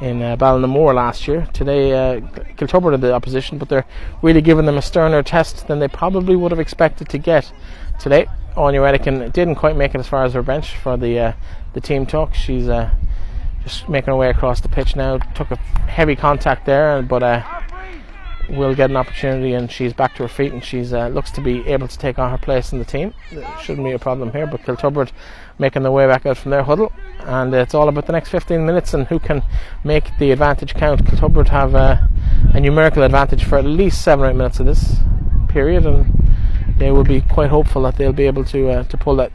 in 0.00 0.22
uh, 0.22 0.36
Ballinamore 0.36 0.92
last 0.94 1.28
year. 1.28 1.46
Today, 1.52 1.92
uh, 1.92 2.20
Kiltubrid 2.56 2.94
are 2.94 2.96
the 2.96 3.14
opposition, 3.14 3.58
but 3.58 3.68
they're 3.68 3.86
really 4.22 4.40
giving 4.40 4.66
them 4.66 4.76
a 4.76 4.82
sterner 4.82 5.22
test 5.22 5.68
than 5.68 5.78
they 5.78 5.86
probably 5.86 6.34
would 6.34 6.50
have 6.50 6.58
expected 6.58 7.08
to 7.10 7.18
get 7.18 7.52
today. 8.00 8.26
Anya 8.56 8.80
Redican 8.80 9.32
didn't 9.32 9.56
quite 9.56 9.76
make 9.76 9.94
it 9.94 9.98
as 9.98 10.08
far 10.08 10.24
as 10.24 10.32
her 10.34 10.42
bench 10.42 10.76
for 10.76 10.96
the 10.96 11.18
uh, 11.18 11.32
the 11.74 11.80
team 11.80 12.06
talk. 12.06 12.34
She's 12.34 12.68
uh, 12.68 12.90
just 13.62 13.88
making 13.88 14.06
her 14.06 14.16
way 14.16 14.30
across 14.30 14.60
the 14.60 14.68
pitch 14.68 14.96
now. 14.96 15.18
Took 15.18 15.50
a 15.50 15.56
heavy 15.56 16.16
contact 16.16 16.66
there, 16.66 17.02
but 17.02 17.22
uh, 17.22 17.42
will 18.48 18.74
get 18.74 18.90
an 18.90 18.96
opportunity, 18.96 19.54
and 19.54 19.70
she's 19.70 19.92
back 19.92 20.14
to 20.16 20.22
her 20.22 20.28
feet, 20.28 20.52
and 20.52 20.64
she's 20.64 20.92
uh, 20.92 21.08
looks 21.08 21.30
to 21.32 21.40
be 21.40 21.66
able 21.66 21.88
to 21.88 21.98
take 21.98 22.18
on 22.18 22.30
her 22.30 22.38
place 22.38 22.72
in 22.72 22.78
the 22.78 22.84
team. 22.84 23.14
shouldn't 23.62 23.86
be 23.86 23.92
a 23.92 23.98
problem 23.98 24.32
here. 24.32 24.46
But 24.46 24.62
Kiltubrid 24.62 25.12
making 25.58 25.82
their 25.82 25.92
way 25.92 26.06
back 26.06 26.26
out 26.26 26.36
from 26.36 26.50
their 26.50 26.62
huddle, 26.62 26.92
and 27.20 27.54
it's 27.54 27.74
all 27.74 27.88
about 27.88 28.06
the 28.06 28.12
next 28.12 28.30
15 28.30 28.64
minutes 28.64 28.94
and 28.94 29.06
who 29.06 29.18
can 29.18 29.42
make 29.84 30.16
the 30.18 30.30
advantage 30.30 30.74
count. 30.74 31.04
Kiltubrid 31.04 31.48
have 31.48 31.74
a, 31.74 32.08
a 32.52 32.60
numerical 32.60 33.02
advantage 33.02 33.44
for 33.44 33.58
at 33.58 33.64
least 33.64 34.02
seven 34.02 34.24
or 34.24 34.30
eight 34.30 34.36
minutes 34.36 34.60
of 34.60 34.66
this 34.66 34.96
period, 35.48 35.86
and 35.86 36.12
they 36.78 36.90
will 36.90 37.04
be 37.04 37.20
quite 37.20 37.50
hopeful 37.50 37.82
that 37.82 37.96
they'll 37.96 38.12
be 38.12 38.26
able 38.26 38.44
to 38.44 38.68
uh, 38.68 38.84
to 38.84 38.96
pull 38.96 39.16
that 39.16 39.32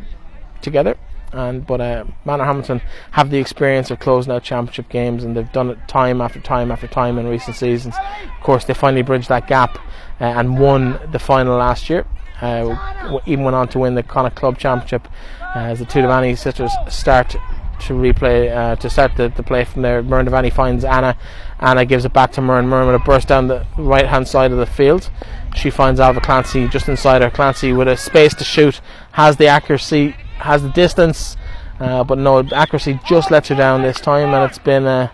together 0.62 0.98
and 1.32 1.66
but 1.66 1.82
uh, 1.82 2.06
Manorhamilton 2.26 2.82
have 3.12 3.30
the 3.30 3.38
experience 3.38 3.92
of 3.92 4.00
closing 4.00 4.32
out 4.32 4.44
championship 4.44 4.90
games, 4.90 5.24
and 5.24 5.36
they've 5.36 5.52
done 5.52 5.70
it 5.70 5.78
time 5.88 6.22
after 6.22 6.40
time 6.40 6.72
after 6.72 6.88
time 6.88 7.18
in 7.18 7.28
recent 7.28 7.56
seasons. 7.56 7.96
Of 8.38 8.44
course, 8.44 8.66
they 8.66 8.74
finally 8.74 9.04
bridged 9.04 9.30
that 9.30 9.48
gap 9.48 9.78
uh, 10.20 10.26
and 10.26 10.60
won 10.60 11.00
the 11.12 11.20
final 11.20 11.58
last 11.58 11.90
year. 11.90 12.06
Uh, 12.42 13.20
even 13.26 13.44
went 13.44 13.56
on 13.56 13.68
to 13.68 13.80
win 13.80 13.96
the 13.96 14.04
Connacht 14.04 14.38
Club 14.38 14.58
Championship 14.58 15.08
uh, 15.42 15.60
as 15.60 15.80
the 15.80 15.86
two 15.86 16.02
sisters 16.36 16.72
start 16.88 17.36
to 17.80 17.94
replay 17.94 18.52
uh, 18.56 18.76
to 18.78 18.90
start 18.90 19.16
the, 19.16 19.30
the 19.30 19.44
play 19.44 19.64
from 19.66 19.82
there. 19.82 20.04
Muireann 20.04 20.28
Devaney 20.28 20.52
finds 20.52 20.84
Anna. 20.84 21.18
Anna 21.60 21.86
gives 21.86 22.06
it 22.06 22.14
back 22.14 22.32
to 22.34 22.42
Muireann. 22.42 22.66
Muireann 22.66 22.88
with 22.88 23.02
a 23.02 23.06
burst 23.06 23.28
down 23.28 23.48
the 23.48 23.66
right 23.78 24.06
hand 24.06 24.28
side 24.28 24.52
of 24.52 24.58
the 24.58 24.66
field. 24.66 25.10
She 25.56 25.70
finds 25.70 26.00
Alva 26.00 26.22
Clancy 26.22 26.68
just 26.68 26.88
inside 26.88 27.22
her. 27.22 27.30
Clancy 27.30 27.74
with 27.74 27.88
a 27.88 27.98
space 27.98 28.34
to 28.36 28.44
shoot 28.44 28.82
has 29.12 29.38
the 29.38 29.48
accuracy 29.48 30.16
has 30.40 30.64
the 30.64 30.70
distance, 30.70 31.38
uh, 31.80 32.04
but 32.04 32.18
no 32.18 32.44
accuracy 32.54 33.00
just 33.08 33.32
lets 33.32 33.50
her 33.50 33.56
down 33.56 33.82
this 33.82 34.00
time, 34.00 34.34
and 34.34 34.50
it's 34.50 34.60
been 34.60 34.86
uh, 34.86 35.10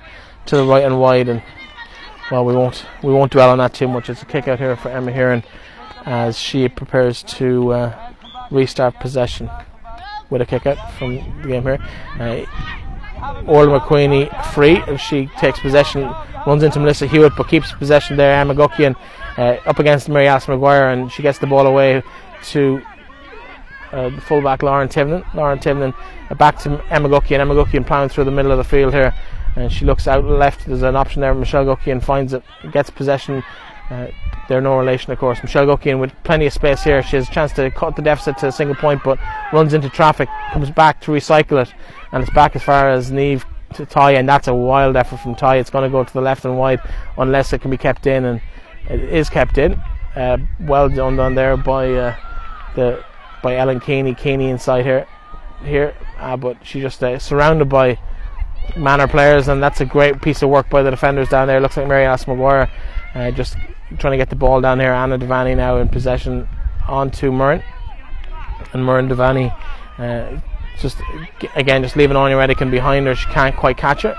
to 0.47 0.57
the 0.57 0.65
right 0.65 0.83
and 0.83 0.99
wide. 0.99 1.29
And 1.29 1.41
well, 2.31 2.45
we 2.45 2.55
won't 2.55 2.85
we 3.03 3.13
won't 3.13 3.31
dwell 3.31 3.51
on 3.51 3.57
that 3.59 3.73
too 3.73 3.87
much. 3.87 4.09
It's 4.09 4.21
a 4.21 4.25
kick 4.25 4.47
out 4.47 4.59
here 4.59 4.75
for 4.75 4.89
Emma 4.89 5.11
Heron 5.11 5.43
as 6.05 6.37
she 6.37 6.67
prepares 6.69 7.23
to 7.23 7.73
uh, 7.73 8.13
restart 8.51 8.99
possession 8.99 9.49
with 10.29 10.41
a 10.41 10.45
kick 10.45 10.65
out 10.65 10.93
from 10.93 11.15
the 11.41 11.47
game 11.47 11.63
here. 11.63 11.79
Uh, 12.19 12.45
Orla 13.47 13.79
McQueenie 13.79 14.29
free 14.53 14.81
she 14.97 15.27
takes 15.39 15.59
possession, 15.59 16.03
runs 16.45 16.63
into 16.63 16.79
Melissa 16.79 17.07
Hewitt, 17.07 17.33
but 17.35 17.47
keeps 17.47 17.71
possession 17.71 18.17
there. 18.17 18.39
Emma 18.39 18.53
Guckian 18.53 18.95
uh, 19.37 19.57
up 19.65 19.79
against 19.79 20.09
Mary 20.09 20.27
Alice 20.27 20.45
McGuire, 20.45 20.93
and 20.93 21.11
she 21.11 21.21
gets 21.21 21.39
the 21.39 21.47
ball 21.47 21.65
away 21.65 22.03
to 22.45 22.81
uh, 23.95 24.19
fullback 24.21 24.61
Lauren 24.61 24.87
Tivnan. 24.87 25.33
Lauren 25.33 25.59
Tivnan 25.59 25.95
uh, 26.29 26.35
back 26.35 26.59
to 26.59 26.83
Emma 26.89 27.09
Guckian. 27.09 27.39
Emma 27.39 27.53
Guckian 27.53 27.85
plowing 27.85 28.09
through 28.09 28.25
the 28.25 28.31
middle 28.31 28.51
of 28.51 28.57
the 28.57 28.63
field 28.63 28.93
here. 28.93 29.13
And 29.55 29.71
she 29.71 29.85
looks 29.85 30.07
out 30.07 30.25
left. 30.25 30.65
There's 30.65 30.81
an 30.81 30.95
option 30.95 31.21
there. 31.21 31.33
Michelle 31.33 31.65
Guckian 31.65 32.03
finds 32.03 32.33
it, 32.33 32.43
gets 32.71 32.89
possession. 32.89 33.43
Uh, 33.89 34.07
they're 34.49 34.61
no 34.61 34.77
relation, 34.77 35.11
of 35.11 35.19
course. 35.19 35.41
Michelle 35.41 35.65
Guckian 35.65 35.99
with 35.99 36.11
plenty 36.23 36.45
of 36.45 36.53
space 36.53 36.83
here. 36.83 37.01
She 37.03 37.15
has 37.15 37.29
a 37.29 37.31
chance 37.31 37.53
to 37.53 37.71
cut 37.71 37.95
the 37.95 38.01
deficit 38.01 38.37
to 38.39 38.47
a 38.47 38.51
single 38.51 38.75
point, 38.75 39.01
but 39.03 39.17
runs 39.53 39.73
into 39.73 39.89
traffic, 39.89 40.27
comes 40.51 40.71
back 40.71 41.01
to 41.01 41.11
recycle 41.11 41.61
it, 41.61 41.73
and 42.11 42.23
it's 42.23 42.33
back 42.33 42.55
as 42.55 42.63
far 42.63 42.89
as 42.89 43.11
Neve 43.11 43.45
to 43.75 43.85
Tighe, 43.85 44.17
and 44.17 44.27
that's 44.27 44.47
a 44.47 44.53
wild 44.53 44.95
effort 44.95 45.17
from 45.17 45.35
Tighe. 45.35 45.59
It's 45.59 45.69
going 45.69 45.83
to 45.83 45.89
go 45.89 46.03
to 46.03 46.13
the 46.13 46.21
left 46.21 46.45
and 46.45 46.57
wide 46.57 46.79
unless 47.17 47.53
it 47.53 47.61
can 47.61 47.71
be 47.71 47.77
kept 47.77 48.07
in, 48.07 48.25
and 48.25 48.41
it 48.89 49.01
is 49.01 49.29
kept 49.29 49.57
in. 49.57 49.73
Uh, 50.15 50.37
well 50.61 50.89
done, 50.89 51.15
done 51.15 51.35
there 51.35 51.57
by 51.57 51.93
uh, 51.93 52.15
the 52.75 53.03
by 53.45 53.55
Ellen 53.57 53.79
Caney. 53.79 54.15
Caney 54.15 54.49
inside 54.49 54.83
here, 54.83 55.07
here, 55.63 55.93
uh, 56.17 56.35
but 56.35 56.57
she's 56.63 56.81
just 56.81 57.03
uh, 57.03 57.19
surrounded 57.19 57.69
by 57.69 57.99
Manor 58.75 59.07
players, 59.07 59.47
and 59.47 59.61
that's 59.61 59.81
a 59.81 59.85
great 59.85 60.19
piece 60.19 60.41
of 60.41 60.49
work 60.49 60.67
by 60.67 60.81
the 60.81 60.89
defenders 60.89 61.29
down 61.29 61.47
there. 61.47 61.61
Looks 61.61 61.77
like 61.77 61.87
Mary 61.87 62.05
Alice 62.05 62.25
McGuire 62.25 62.71
uh, 63.13 63.29
just 63.29 63.55
trying 63.99 64.13
to 64.13 64.17
get 64.17 64.31
the 64.31 64.35
ball 64.35 64.61
down 64.61 64.79
here. 64.79 64.91
Anna 64.91 65.19
Devaney 65.19 65.55
now 65.55 65.77
in 65.77 65.87
possession 65.87 66.49
onto 66.87 67.31
Muireann, 67.31 67.63
and 68.73 68.83
Muireann 68.83 69.13
Devaney 69.13 69.55
uh, 69.99 70.41
just 70.81 70.97
again 71.55 71.83
just 71.83 71.95
leaving 71.95 72.17
Anya 72.17 72.37
Redican 72.37 72.71
behind 72.71 73.05
her. 73.05 73.13
She 73.13 73.29
can't 73.29 73.55
quite 73.55 73.77
catch 73.77 74.05
it. 74.05 74.15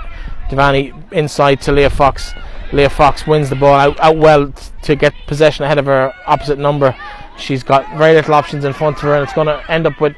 Devaney 0.49 0.93
inside 1.11 1.59
to 1.63 1.73
Leah 1.73 1.89
Fox. 1.89 2.33
Leah 2.71 2.89
Fox 2.89 3.27
wins 3.27 3.49
the 3.49 3.57
ball 3.57 3.75
out, 3.75 3.99
out 3.99 4.15
well 4.15 4.53
to 4.83 4.95
get 4.95 5.13
possession 5.27 5.65
ahead 5.65 5.77
of 5.77 5.85
her 5.85 6.13
opposite 6.25 6.57
number 6.57 6.95
she's 7.37 7.63
got 7.63 7.97
very 7.97 8.13
little 8.13 8.33
options 8.33 8.65
in 8.65 8.73
front 8.73 8.97
of 8.97 9.03
her, 9.03 9.15
and 9.15 9.23
it's 9.23 9.33
going 9.33 9.47
to 9.47 9.63
end 9.71 9.87
up 9.87 9.99
with 9.99 10.15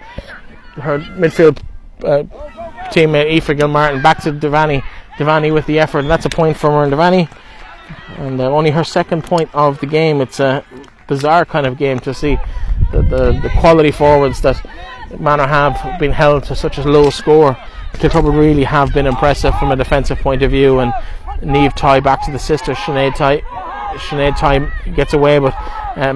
her 0.75 0.99
midfield 0.99 1.59
uh, 2.03 2.23
teammate 2.91 3.31
Aoife 3.31 3.57
Gilmartin 3.57 4.01
back 4.01 4.21
to 4.23 4.31
Devaney. 4.31 4.83
Devaney 5.17 5.53
with 5.53 5.65
the 5.65 5.79
effort, 5.79 5.99
and 5.99 6.09
that's 6.09 6.25
a 6.25 6.29
point 6.29 6.55
from 6.55 6.71
her 6.71 6.83
and 6.83 6.93
Devaney. 6.93 7.29
And 8.17 8.39
uh, 8.39 8.49
only 8.51 8.71
her 8.71 8.83
second 8.83 9.23
point 9.23 9.53
of 9.53 9.79
the 9.79 9.85
game. 9.85 10.21
It's 10.21 10.39
a 10.39 10.63
bizarre 11.07 11.43
kind 11.43 11.65
of 11.65 11.77
game 11.77 11.99
to 11.99 12.13
see 12.13 12.37
the, 12.91 13.01
the, 13.01 13.39
the 13.41 13.51
quality 13.59 13.91
forwards 13.91 14.41
that 14.41 14.63
Manor 15.19 15.47
have 15.47 15.99
been 15.99 16.11
held 16.11 16.43
to 16.45 16.55
such 16.55 16.77
a 16.77 16.83
low 16.83 17.09
score. 17.09 17.57
Kiltubrid 17.93 18.39
really 18.39 18.63
have 18.63 18.93
been 18.93 19.07
impressive 19.07 19.57
from 19.59 19.71
a 19.71 19.75
defensive 19.75 20.19
point 20.19 20.41
of 20.43 20.51
view, 20.51 20.79
and 20.79 20.93
Neve 21.41 21.73
Tighe 21.73 22.03
back 22.03 22.23
to 22.25 22.31
the 22.31 22.39
sister 22.39 22.73
Sinead 22.73 23.13
Tighe. 23.13 23.41
Sinead 23.97 24.33
Tighe 24.33 24.95
gets 24.95 25.13
away, 25.13 25.39
but 25.39 25.53
uh, 25.97 26.13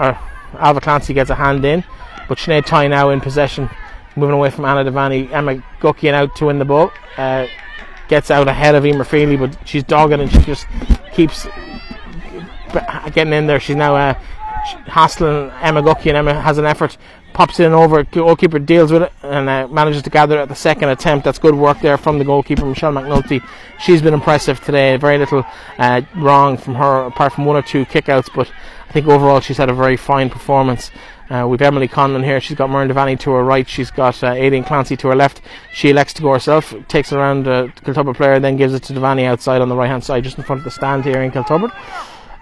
or 0.00 0.18
Alva 0.58 0.80
Clancy 0.80 1.14
gets 1.14 1.30
a 1.30 1.34
hand 1.34 1.64
in, 1.64 1.84
but 2.28 2.38
Sinead 2.38 2.64
Tighe 2.64 2.90
now 2.90 3.10
in 3.10 3.20
possession, 3.20 3.68
moving 4.16 4.34
away 4.34 4.50
from 4.50 4.64
Anna 4.64 4.90
Devaney. 4.90 5.30
Emma 5.30 5.62
Guckian 5.80 6.12
out 6.12 6.34
to 6.36 6.46
win 6.46 6.58
the 6.58 6.64
ball. 6.64 6.92
Uh, 7.16 7.46
gets 8.08 8.30
out 8.30 8.48
ahead 8.48 8.74
of 8.74 8.84
Emer 8.84 9.04
Feely, 9.04 9.36
but 9.36 9.56
she's 9.64 9.84
dogging 9.84 10.20
and 10.20 10.30
she 10.30 10.40
just 10.40 10.66
keeps 11.12 11.46
getting 13.12 13.32
in 13.32 13.46
there. 13.46 13.60
She's 13.60 13.76
now 13.76 13.94
uh, 13.94 14.14
hassling 14.86 15.50
Emma 15.60 15.82
Guckian. 15.82 16.14
Emma 16.14 16.40
has 16.40 16.58
an 16.58 16.66
effort, 16.66 16.96
pops 17.32 17.60
in 17.60 17.72
over. 17.72 18.02
Goalkeeper 18.04 18.58
deals 18.58 18.92
with 18.92 19.02
it 19.02 19.12
and 19.22 19.48
uh, 19.48 19.68
manages 19.68 20.02
to 20.02 20.10
gather 20.10 20.38
it 20.38 20.42
at 20.42 20.48
the 20.48 20.54
second 20.54 20.88
attempt. 20.88 21.24
That's 21.24 21.38
good 21.38 21.54
work 21.54 21.80
there 21.80 21.96
from 21.96 22.18
the 22.18 22.24
goalkeeper 22.24 22.64
Michelle 22.64 22.92
McNulty. 22.92 23.46
She's 23.78 24.02
been 24.02 24.14
impressive 24.14 24.60
today. 24.60 24.96
Very 24.96 25.18
little 25.18 25.44
uh, 25.78 26.02
wrong 26.16 26.56
from 26.56 26.74
her, 26.74 27.04
apart 27.06 27.32
from 27.32 27.44
one 27.44 27.56
or 27.56 27.62
two 27.62 27.84
kickouts, 27.86 28.28
but 28.34 28.50
I 28.88 28.92
think 28.92 29.06
overall 29.06 29.40
she's 29.40 29.56
had 29.56 29.70
a 29.70 29.74
very 29.74 29.96
fine 29.96 30.30
performance. 30.30 30.90
Uh, 31.30 31.46
we've 31.46 31.62
Emily 31.62 31.86
Conlon 31.86 32.24
here. 32.24 32.40
She's 32.40 32.56
got 32.56 32.70
Muireann 32.70 32.90
Devaney 32.90 33.18
to 33.20 33.30
her 33.30 33.44
right. 33.44 33.68
She's 33.68 33.90
got 33.90 34.20
uh, 34.24 34.32
Aileen 34.32 34.64
Clancy 34.64 34.96
to 34.96 35.08
her 35.08 35.14
left. 35.14 35.40
She 35.72 35.88
elects 35.90 36.12
to 36.14 36.22
go 36.22 36.32
herself, 36.32 36.74
takes 36.88 37.12
it 37.12 37.16
around 37.16 37.46
uh, 37.46 37.68
Kiltubrid 37.84 38.16
player, 38.16 38.40
then 38.40 38.56
gives 38.56 38.74
it 38.74 38.82
to 38.84 38.92
Devaney 38.92 39.26
outside 39.26 39.60
on 39.60 39.68
the 39.68 39.76
right 39.76 39.88
hand 39.88 40.02
side, 40.02 40.24
just 40.24 40.38
in 40.38 40.44
front 40.44 40.58
of 40.58 40.64
the 40.64 40.72
stand 40.72 41.04
here 41.04 41.22
in 41.22 41.30
Kiltubrid. 41.30 41.72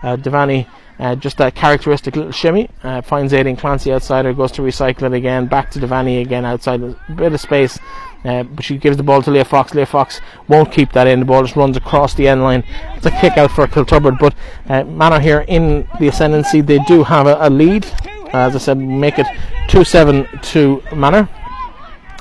Uh, 0.03 0.16
Devaney, 0.16 0.66
uh, 0.98 1.14
just 1.14 1.37
that 1.38 1.54
characteristic 1.54 2.16
little 2.16 2.32
shimmy, 2.32 2.68
uh, 2.82 3.00
finds 3.02 3.32
Aileen 3.32 3.56
Clancy 3.56 3.92
outside 3.92 4.24
her, 4.24 4.32
goes 4.32 4.52
to 4.52 4.62
recycle 4.62 5.02
it 5.02 5.12
again, 5.12 5.46
back 5.46 5.70
to 5.72 5.78
Devaney 5.78 6.20
again 6.22 6.44
outside, 6.44 6.82
a 6.82 6.96
bit 7.14 7.32
of 7.32 7.40
space. 7.40 7.78
Uh, 8.24 8.42
but 8.42 8.64
she 8.64 8.76
gives 8.76 8.96
the 8.96 9.02
ball 9.02 9.22
to 9.22 9.30
Leah 9.30 9.44
Fox. 9.44 9.74
Leah 9.74 9.87
Fox 9.87 10.20
won't 10.48 10.72
keep 10.72 10.92
that 10.92 11.06
in. 11.06 11.20
The 11.20 11.24
ball 11.24 11.42
just 11.44 11.54
runs 11.54 11.76
across 11.76 12.14
the 12.14 12.26
end 12.26 12.42
line. 12.42 12.64
It's 12.96 13.06
a 13.06 13.12
kick 13.12 13.37
out 13.38 13.52
for 13.52 13.66
Kiltubrid. 13.66 14.18
But 14.18 14.34
uh, 14.68 14.84
Manor 14.84 15.20
here 15.20 15.44
in 15.46 15.87
the 16.00 16.08
ascendancy, 16.08 16.61
they 16.61 16.78
do 16.80 17.04
have 17.04 17.26
a, 17.26 17.37
a 17.40 17.48
lead. 17.48 17.87
As 18.32 18.56
I 18.56 18.58
said, 18.58 18.78
make 18.78 19.18
it 19.18 19.26
2 19.68 19.84
7 19.84 20.28
to 20.42 20.82
Manor. 20.94 21.28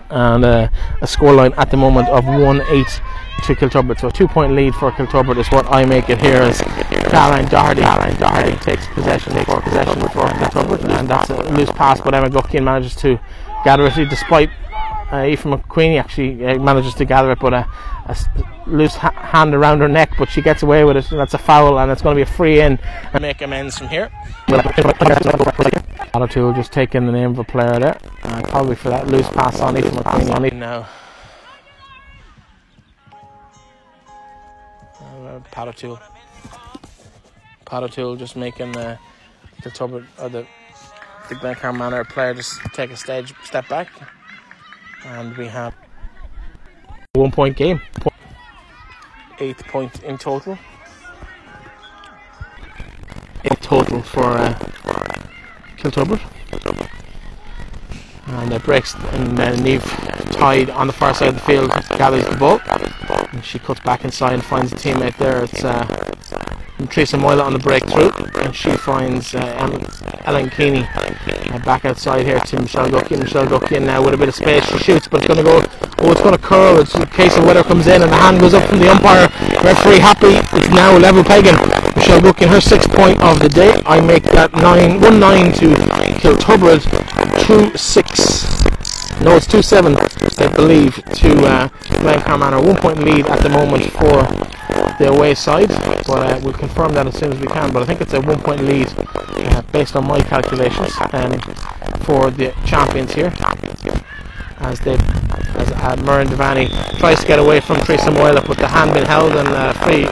And 0.10 0.46
uh, 0.46 0.70
a 1.02 1.06
scoreline 1.06 1.58
at 1.58 1.72
the 1.72 1.78
moment 1.78 2.08
of 2.10 2.26
1 2.26 2.62
8 2.62 3.02
to 3.44 3.56
Kiltubrid. 3.56 4.00
So 4.00 4.08
a 4.08 4.12
two 4.12 4.28
point 4.28 4.54
lead 4.54 4.74
for 4.76 4.92
Kiltubrid 4.92 5.38
is 5.38 5.48
what 5.48 5.66
I 5.72 5.86
make 5.86 6.10
it 6.10 6.20
here 6.20 6.42
as 6.42 6.62
Caroline 6.62 7.48
Doherty, 7.48 7.82
Caroline 7.82 8.16
Doherty 8.16 8.58
takes 8.58 8.88
possession 8.88 9.34
for 9.46 9.62
possession 9.62 10.02
for 10.02 10.28
Kiltubrid. 10.28 11.00
And 11.00 11.08
that's 11.08 11.30
a 11.30 11.36
loose 11.54 11.72
pass, 11.72 12.02
but 12.02 12.14
Emma 12.14 12.30
Guckian 12.30 12.64
manages 12.64 12.96
to 12.98 13.20
gather 13.64 13.86
it 13.86 14.10
despite 14.10 14.50
uh, 15.12 15.18
Aoife 15.18 15.44
McQueenie 15.44 16.00
actually 16.00 16.46
uh, 16.46 16.60
manages 16.60 16.94
to 16.96 17.06
gather 17.06 17.32
it, 17.32 17.40
but 17.40 17.54
a, 17.54 17.66
a 18.08 18.18
loose 18.66 18.96
ha- 18.96 19.12
hand 19.12 19.56
around 19.56 19.80
her 19.80 19.88
neck, 19.88 20.12
but 20.18 20.30
she 20.30 20.42
gets 20.42 20.64
away 20.64 20.84
with 20.84 20.98
it. 20.98 21.10
And 21.12 21.20
that's 21.20 21.34
a 21.34 21.38
foul, 21.38 21.80
and 21.80 21.90
it's 21.90 22.02
going 22.02 22.14
to 22.14 22.18
be 22.18 22.30
a 22.30 22.34
free 22.34 22.60
in 22.60 22.78
and 23.14 23.22
make 23.22 23.42
amends 23.42 23.78
from 23.78 23.88
here. 23.88 24.12
O'Toole 26.22 26.54
just 26.54 26.72
taking 26.72 27.06
the 27.06 27.12
name 27.12 27.32
of 27.32 27.40
a 27.40 27.44
player 27.44 27.80
there, 27.80 28.00
uh, 28.24 28.42
probably 28.44 28.76
for 28.76 28.90
that 28.90 29.08
loose 29.08 29.28
pass 29.30 29.60
on 29.60 29.76
Aoife 29.76 29.92
McQueenie. 29.92 30.36
On 30.36 30.46
it 30.46 30.54
now. 30.54 30.88
Uh. 35.02 35.40
Pat 37.66 37.84
O'Toole 37.84 38.16
just 38.16 38.36
making 38.36 38.72
the 38.72 38.98
the 39.64 39.70
Tubbard 39.70 40.08
or 40.20 40.30
the 40.30 40.46
the 41.30 41.36
Glencar 41.36 41.78
Manor 41.78 42.06
player 42.06 42.34
just 42.34 42.62
take 42.74 42.92
a 42.92 42.96
stage 42.96 43.34
step 43.44 43.68
back 43.68 43.90
and 45.06 45.36
we 45.36 45.48
have 45.48 45.76
one 47.14 47.32
point 47.32 47.58
game 47.58 47.82
eighth 49.40 49.66
point 49.68 50.04
in 50.04 50.18
total 50.18 50.58
in 53.44 53.56
total 53.58 54.02
for 54.02 54.24
uh, 54.24 54.58
Kiltubrid 55.92 56.22
and 58.28 58.54
it 58.54 58.64
breaks 58.64 58.94
and 58.96 59.40
uh, 59.40 59.56
Neve 59.56 59.84
tied 60.32 60.70
on 60.70 60.88
the 60.88 60.94
far 60.94 61.14
side 61.14 61.30
of 61.30 61.36
the 61.36 61.42
field 61.42 61.70
gathers 61.98 62.26
the 62.26 62.36
ball 62.36 62.60
and 63.32 63.44
she 63.44 63.58
cuts 63.60 63.80
back 63.82 64.04
inside 64.04 64.34
and 64.34 64.44
finds 64.44 64.72
a 64.74 64.76
teammate 64.76 65.18
there. 65.18 65.44
It's 65.44 65.64
uh, 65.64 65.86
Teresa 66.86 67.18
Moyla 67.18 67.44
on 67.44 67.54
the 67.54 67.60
breakthrough 67.60 68.12
and 68.44 68.56
she 68.56 68.70
finds 68.70 69.34
uh, 69.34 69.42
Ellen 70.26 70.50
Keeney 70.52 70.88
uh, 70.88 71.60
back 71.66 71.86
outside 71.86 72.24
here 72.24 72.40
to 72.40 72.62
Michelle 72.62 72.88
Guckian 72.88 73.20
Michelle 73.20 73.48
Guckian 73.48 73.86
now 73.86 74.04
with 74.06 74.14
a 74.14 74.18
bit 74.18 74.30
of 74.30 74.36
space. 74.36 74.64
She 74.70 74.78
shoots 74.78 75.08
but 75.08 75.24
it's 75.24 75.28
going 75.28 75.44
to 75.44 75.44
go 75.44 75.58
oh 75.98 76.12
it's 76.12 76.22
going 76.22 76.36
to 76.36 76.42
curl. 76.42 76.80
It's 76.80 76.94
a 76.94 77.08
case 77.08 77.36
of 77.36 77.46
weather 77.46 77.64
comes 77.64 77.88
in 77.88 78.04
and 78.04 78.12
the 78.12 78.16
hand 78.16 78.40
goes 78.40 78.54
up 78.54 78.70
from 78.70 78.78
the 78.78 78.92
umpire. 78.92 79.28
Referee 79.64 80.00
happy. 80.00 80.38
It's 80.56 80.70
now 80.70 80.96
level 80.98 81.24
pegging. 81.24 81.56
Michelle 81.96 82.22
Guckian 82.22 82.50
her 82.50 82.62
sixth 82.62 82.92
point 82.92 83.22
of 83.24 83.40
the 83.40 83.50
day. 83.50 83.74
I 83.88 84.00
make 84.00 84.24
that 84.24 84.54
9 84.54 85.00
1-9 85.00 85.56
to 85.60 85.74
Kiltubrid 86.22 86.82
2-6 87.48 89.24
no 89.24 89.36
it's 89.36 89.48
2-7 89.48 89.98
I 90.40 90.56
believe 90.56 90.96
to 90.96 91.30
uh, 91.46 91.70
Glencar 92.04 92.40
Manor 92.40 92.62
one 92.62 92.76
point 92.76 93.00
lead 93.00 93.26
at 93.26 93.42
the 93.42 93.50
moment 93.50 93.92
for 93.92 94.22
the 95.00 95.12
away 95.12 95.34
side 95.34 95.70
but 96.08 96.20
uh, 96.26 96.40
we'll 96.44 96.54
confirm 96.54 96.94
that 96.94 97.06
as 97.08 97.18
soon 97.18 97.32
as 97.34 97.40
we 97.40 97.48
can 97.48 97.72
but 97.74 97.84
I 97.84 97.86
think 97.86 98.02
it's 98.02 98.14
a 98.14 98.22
one 98.22 98.42
point 98.42 98.62
lead 98.64 98.88
uh, 98.98 99.62
based 99.72 99.96
on 99.96 100.08
my 100.08 100.20
calculations 100.22 100.94
um, 101.14 101.40
for 102.02 102.32
the 102.32 102.54
champions 102.66 103.14
here. 103.14 103.34
As 104.60 104.80
they 104.80 104.94
as 104.94 105.72
uh, 105.72 105.96
Muireann 106.00 106.28
Devaney 106.28 106.98
tries 106.98 107.22
to 107.22 107.28
get 107.28 107.40
away 107.40 107.60
from 107.60 107.78
Teresa 107.82 108.10
Moyla 108.10 108.46
but 108.48 108.58
the 108.58 108.68
hand 108.68 108.94
been 108.94 109.06
held 109.06 109.34
and 109.36 109.48
uh, 109.50 109.74
free 109.74 110.06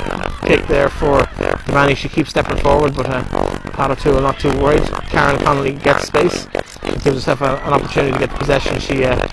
kick 0.48 0.68
there 0.68 0.90
for 0.90 1.20
Devaney 1.66 1.96
she 1.98 2.10
keeps 2.10 2.30
stepping 2.30 2.58
forward 2.58 2.96
but 2.96 3.08
uh, 3.10 3.24
Pat 3.76 3.92
O'Toole 3.92 4.22
not 4.22 4.40
too 4.40 4.58
worried. 4.58 4.84
Karen 5.10 5.38
Connolly 5.44 5.74
gets 5.74 6.08
space. 6.08 6.46
Gives 7.04 7.26
herself 7.26 7.42
a, 7.42 7.58
an 7.66 7.74
opportunity 7.74 8.14
to 8.14 8.20
get 8.20 8.30
the 8.30 8.38
possession. 8.38 8.80
She 8.80 9.04
uh, 9.04 9.28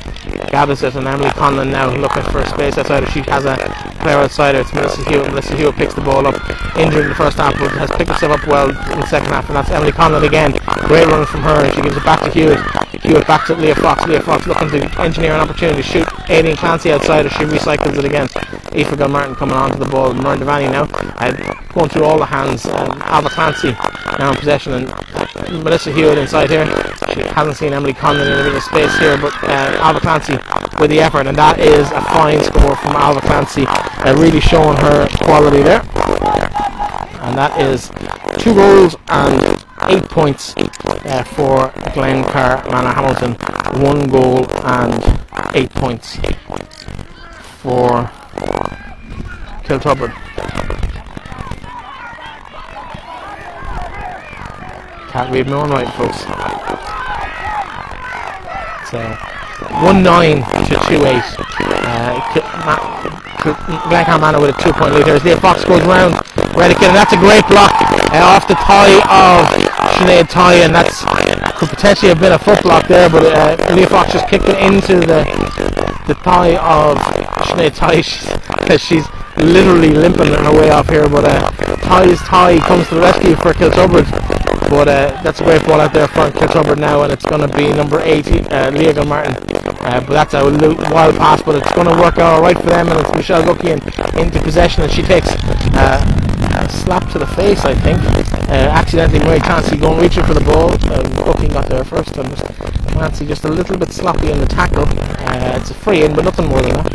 gathers 0.50 0.82
it 0.82 0.94
and 0.94 1.06
Emily 1.06 1.30
Conlon 1.30 1.70
now 1.70 1.90
looking 1.94 2.22
for 2.24 2.38
a 2.38 2.48
space. 2.48 2.78
Outside 2.78 3.08
she 3.10 3.20
has 3.30 3.44
a 3.44 3.56
player 4.02 4.18
outside 4.18 4.54
her 4.54 4.60
it's 4.62 4.72
Melissa 4.72 5.08
Hewitt 5.08 5.28
Melissa 5.28 5.56
Hewitt 5.56 5.76
picks 5.76 5.94
the 5.94 6.00
ball 6.00 6.26
up 6.26 6.34
injured 6.76 7.04
in 7.04 7.08
the 7.08 7.14
first 7.14 7.38
half 7.38 7.58
but 7.58 7.70
has 7.72 7.90
picked 7.90 8.10
herself 8.10 8.38
up 8.38 8.46
well 8.46 8.68
in 8.68 9.00
the 9.00 9.06
second 9.06 9.28
half 9.30 9.46
and 9.48 9.56
that's 9.56 9.70
Emily 9.70 9.92
Conlon 9.92 10.24
again. 10.26 10.52
Great 10.86 11.06
run 11.06 11.26
from 11.26 11.42
her 11.42 11.64
and 11.64 11.74
she 11.74 11.82
gives 11.82 11.96
it 11.96 12.04
back 12.04 12.20
to 12.20 12.30
Hewitt 12.30 12.60
Hewitt 13.02 13.26
back 13.26 13.46
to 13.46 13.54
Leah 13.54 13.74
Fox. 13.74 14.06
Leah 14.06 14.22
Fox 14.22 14.46
looking 14.46 14.68
to 14.70 15.00
engineer 15.00 15.32
an 15.32 15.40
opportunity 15.40 15.82
to 15.82 15.88
shoot. 15.88 16.06
Aileen 16.30 16.56
Clancy 16.56 16.92
outside 16.92 17.30
she 17.32 17.44
recycles 17.44 17.98
it 17.98 18.04
again. 18.04 18.28
Aoife 18.72 18.96
Gilmartin 18.96 19.34
coming 19.34 19.56
onto 19.56 19.78
the 19.78 19.86
ball. 19.86 20.12
Muireann 20.12 20.38
Devaney 20.38 20.70
now 20.70 20.86
uh, 21.18 21.54
going 21.72 21.88
through 21.88 22.04
all 22.04 22.18
the 22.18 22.26
hands 22.26 22.66
um, 22.66 23.02
Alva 23.02 23.28
Clancy 23.30 23.72
now 24.18 24.30
in 24.30 24.36
possession 24.36 24.72
and 24.72 24.86
Melissa 25.64 25.90
Hewitt 25.90 26.18
inside 26.18 26.50
here. 26.50 26.66
She 27.14 27.20
hasn't 27.20 27.56
seen 27.56 27.72
Emily 27.72 27.92
Conlon 27.92 28.26
in 28.26 28.38
a 28.38 28.42
bit 28.44 28.54
of 28.54 28.62
space 28.62 28.96
here 28.98 29.18
but 29.18 29.32
uh, 29.42 29.98
Clancy 30.00 30.21
with 30.28 30.90
the 30.90 31.00
effort 31.00 31.26
and 31.26 31.36
that 31.36 31.58
is 31.58 31.90
a 31.92 32.00
fine 32.00 32.42
score 32.42 32.76
from 32.76 32.96
Alva 32.96 33.20
Clancy 33.20 33.64
uh, 33.66 34.14
really 34.18 34.40
showing 34.40 34.76
her 34.76 35.08
quality 35.24 35.62
there. 35.62 35.82
And 37.22 37.38
that 37.38 37.60
is 37.60 37.90
two 38.42 38.54
goals 38.54 38.96
and 39.08 39.64
eight 39.88 40.08
points 40.08 40.54
uh, 40.56 41.24
for 41.24 41.68
Glencar 41.94 42.64
Manor 42.70 42.92
Hamilton. 42.92 43.34
One 43.82 44.08
goal 44.08 44.46
and 44.64 45.20
eight 45.54 45.70
points 45.70 46.16
for 47.60 48.10
Kiltubrid 49.64 50.12
can't 55.12 55.30
read 55.30 55.46
my 55.46 55.52
own 55.52 55.68
right 55.68 55.92
folks. 55.92 56.20
So 58.90 59.31
1-9 59.82 60.68
to 60.68 60.74
2-8 60.74 61.42
uh, 61.84 62.92
Glencar 63.42 64.20
Manor 64.20 64.40
with 64.40 64.56
a 64.56 64.62
two 64.62 64.72
point 64.72 64.94
lead 64.94 65.06
here 65.06 65.16
as 65.16 65.24
Leah 65.24 65.40
Fox 65.40 65.64
goes 65.64 65.82
round. 65.82 66.14
Redican 66.54 66.92
and 66.92 66.96
that's 66.96 67.12
a 67.12 67.16
great 67.16 67.46
block 67.48 67.72
uh, 68.12 68.22
off 68.22 68.46
the 68.46 68.54
tie 68.54 69.00
of 69.08 69.46
Sinead 69.96 70.28
Tighe 70.28 70.64
and 70.64 70.74
that's 70.74 71.02
could 71.58 71.70
potentially 71.70 72.08
have 72.08 72.20
been 72.20 72.32
a 72.32 72.38
foot 72.38 72.62
block 72.62 72.86
there 72.86 73.08
but 73.08 73.24
uh, 73.24 73.74
Leah 73.74 73.88
Fox 73.88 74.12
just 74.12 74.28
kicked 74.28 74.44
it 74.48 74.58
into 74.60 75.00
the 75.00 75.24
the 76.06 76.14
thigh 76.14 76.56
of 76.56 76.98
Sinead 77.48 77.74
Tighe 77.74 78.04
because 78.60 78.80
she's 78.86 79.06
literally 79.36 79.90
limping 79.90 80.28
her 80.28 80.52
way 80.52 80.70
off 80.70 80.88
here 80.88 81.08
but 81.08 81.24
uh, 81.24 81.50
Tighe's 81.82 82.20
tie 82.20 82.58
comes 82.58 82.88
to 82.88 82.96
the 82.96 83.00
rescue 83.00 83.34
for 83.34 83.52
Kiltubrid 83.54 84.41
but 84.72 84.88
uh, 84.88 85.20
that's 85.22 85.38
a 85.40 85.44
great 85.44 85.62
ball 85.66 85.80
out 85.82 85.92
there 85.92 86.08
for 86.08 86.30
Kiltubrid 86.30 86.78
now 86.78 87.02
and 87.02 87.12
it's 87.12 87.26
going 87.26 87.46
to 87.46 87.56
be 87.56 87.70
number 87.74 88.00
80 88.00 88.40
uh, 88.48 88.70
Gilmartin 88.70 89.36
uh, 89.36 90.00
but 90.00 90.08
that's 90.08 90.32
a 90.32 90.42
wild 90.90 91.14
pass 91.16 91.42
but 91.42 91.56
it's 91.56 91.70
going 91.72 91.86
to 91.86 91.94
work 92.00 92.16
out 92.16 92.36
alright 92.36 92.56
for 92.56 92.70
them 92.70 92.88
and 92.88 92.98
it's 93.00 93.14
Michelle 93.14 93.42
Guckian 93.42 93.78
into 94.18 94.40
possession 94.40 94.82
and 94.82 94.90
she 94.90 95.02
takes 95.02 95.28
uh, 95.74 96.00
a 96.54 96.68
slap 96.70 97.10
to 97.10 97.18
the 97.18 97.26
face, 97.26 97.64
I 97.64 97.74
think. 97.74 97.98
Uh, 98.48 98.68
accidentally, 98.70 99.20
Mary 99.20 99.40
Clancy 99.40 99.76
going 99.76 100.00
reaching 100.00 100.24
for 100.24 100.34
the 100.34 100.40
ball. 100.40 100.70
Uh, 100.90 101.48
got 101.48 101.66
there 101.66 101.84
first, 101.84 102.16
and 102.16 102.28
Clancy 102.92 103.26
just 103.26 103.44
a 103.44 103.48
little 103.48 103.76
bit 103.76 103.90
sloppy 103.90 104.30
in 104.30 104.38
the 104.38 104.46
tackle. 104.46 104.84
Uh, 104.86 105.58
it's 105.58 105.70
a 105.70 105.74
free 105.74 106.04
in, 106.04 106.14
but 106.14 106.24
nothing 106.24 106.48
more 106.48 106.62
than 106.62 106.72
that. 106.72 106.92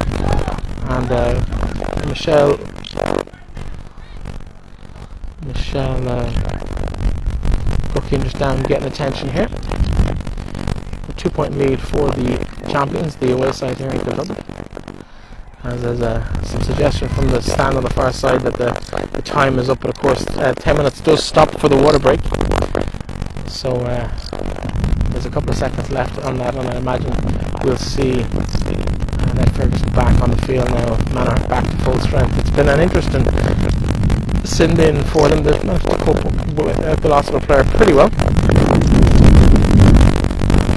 And 0.90 2.10
Michelle, 2.10 2.58
Michelle 5.46 6.67
Booking 7.94 8.24
just 8.24 8.38
down 8.38 8.64
getting 8.64 8.88
attention 8.88 9.30
here. 9.30 9.48
A 11.10 11.14
two-point 11.16 11.58
lead 11.58 11.80
for 11.82 12.10
the 12.10 12.38
champions, 12.70 13.16
the 13.16 13.34
away 13.34 13.52
side 13.52 13.78
here 13.78 13.90
in 13.90 14.00
Kildublin 14.00 14.58
as 15.68 15.82
there's 15.82 16.02
uh, 16.02 16.44
some 16.44 16.62
suggestion 16.62 17.10
from 17.10 17.28
the 17.28 17.42
stand 17.42 17.76
on 17.76 17.84
the 17.84 17.90
far 17.90 18.14
side 18.14 18.42
that 18.42 18.54
the, 18.54 18.72
the 19.14 19.22
time 19.22 19.60
is 19.60 19.70
up 19.70 19.80
but 19.82 19.90
of 19.90 19.98
course 20.00 20.26
uh, 20.38 20.54
10 20.54 20.78
minutes 20.78 21.02
does 21.02 21.24
stop 21.24 21.50
for 21.60 21.68
the 21.68 21.76
water 21.76 22.00
break. 22.00 22.22
So 23.50 23.72
uh, 23.72 24.08
there's 25.12 25.26
a 25.26 25.30
couple 25.30 25.50
of 25.50 25.58
seconds 25.58 25.90
left 25.90 26.24
on 26.24 26.38
that 26.38 26.56
and 26.56 26.70
I 26.70 26.78
imagine 26.78 27.12
we'll 27.64 27.78
see 27.78 28.24
Ned 29.36 29.56
Ferguson 29.56 29.90
back 29.92 30.22
on 30.22 30.32
the 30.32 30.42
field 30.48 30.70
now. 30.70 30.98
Manor 31.14 31.48
back 31.48 31.66
to 31.70 31.78
full 31.84 32.00
strength. 32.00 32.38
It's 32.40 32.50
been 32.52 32.70
an 32.70 32.80
interesting 32.80 33.24
send 34.48 34.80
in 34.80 35.04
for 35.04 35.28
them 35.28 35.44
the 35.44 35.54
of 35.60 37.36
a 37.36 37.40
player 37.46 37.64
pretty 37.76 37.94
well 37.94 38.10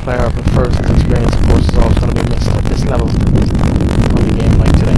player 0.02 0.26
of 0.26 0.34
the 0.34 0.42
first 0.52 0.80
experience 0.80 1.34
of 1.34 1.42
course 1.46 1.68
is 1.68 1.76
always 1.78 1.98
going 1.98 2.14
to 2.14 2.24
be 2.24 2.30
missed 2.34 2.50
at 2.50 2.64
this 2.64 2.84
level 2.84 3.06
on 3.06 3.14
the 4.26 4.34
game 4.34 4.58
like 4.58 4.74
today. 4.74 4.96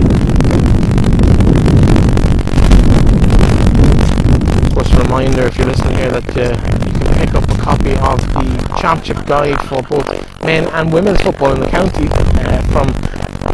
Of 4.67 4.75
course, 4.75 4.91
a 4.93 4.99
reminder 5.03 5.47
if 5.47 5.59
you're 5.59 5.67
listening 5.67 5.99
here 5.99 6.11
that 6.11 6.37
uh, 6.37 6.41
you 6.87 6.99
can 6.99 7.15
pick 7.15 7.35
up 7.35 7.45
a 7.45 7.59
copy 7.61 7.93
of 7.93 8.21
the 8.33 8.79
championship 8.81 9.27
guide 9.27 9.61
for 9.69 9.83
both 9.83 10.09
men 10.45 10.67
and 10.69 10.93
women's 10.93 11.21
football 11.21 11.53
in 11.53 11.61
the 11.61 11.69
county 11.69 12.09
uh, 12.11 12.63
from 12.73 12.89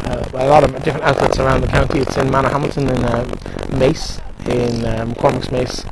uh, 0.06 0.28
a 0.34 0.46
lot 0.46 0.62
of 0.62 0.70
different 0.84 1.04
outlets 1.04 1.38
around 1.38 1.62
the 1.62 1.66
county. 1.66 2.00
It's 2.00 2.16
in 2.16 2.28
Manorhamilton 2.28 2.88
in 2.88 3.04
uh, 3.04 3.76
Mace 3.76 4.20
in 4.48 4.84
um, 4.86 5.14
Cormac's 5.14 5.50
Mace 5.50 5.84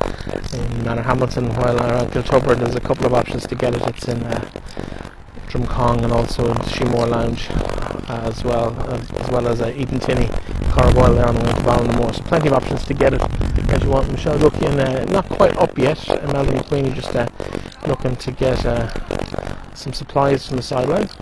in 0.54 0.84
Manor 0.84 1.02
Hamilton 1.02 1.48
while 1.54 1.76
around 1.76 2.10
Kiltubrid 2.10 2.58
there's 2.58 2.74
a 2.74 2.80
couple 2.80 3.06
of 3.06 3.14
options 3.14 3.46
to 3.46 3.54
get 3.54 3.74
it. 3.74 3.82
It's 3.86 4.08
in 4.08 4.22
uh, 4.22 4.50
Drumcong 5.48 6.02
and 6.02 6.12
also 6.12 6.46
in 6.46 6.56
Sheemore 6.56 7.08
Lounge 7.08 7.48
uh, 8.08 8.30
as 8.32 8.42
well, 8.44 8.74
uh, 8.80 9.00
as 9.20 9.30
well 9.30 9.48
as 9.48 9.60
uh, 9.60 9.72
Eden 9.76 9.98
Tinney, 10.00 10.28
Carboyle 10.70 11.14
there 11.14 11.26
on 11.26 11.34
the 11.34 11.42
way 11.42 11.50
to 11.50 11.60
Ballinamore. 11.60 12.14
So 12.14 12.22
plenty 12.22 12.48
of 12.48 12.54
options 12.54 12.84
to 12.86 12.94
get 12.94 13.14
it 13.14 13.22
as 13.70 13.82
you 13.82 13.90
want. 13.90 14.10
Michelle 14.10 14.36
looking 14.36 14.80
uh, 14.80 15.04
not 15.10 15.28
quite 15.28 15.56
up 15.56 15.76
yet. 15.78 16.08
Uh, 16.08 16.32
Melanie 16.32 16.58
McQueenie 16.58 16.94
just 16.94 17.14
uh, 17.14 17.26
looking 17.86 18.16
to 18.16 18.30
get 18.32 18.64
uh, 18.64 18.88
some 19.74 19.92
supplies 19.92 20.46
from 20.46 20.56
the 20.56 20.62
sidelines, 20.62 21.14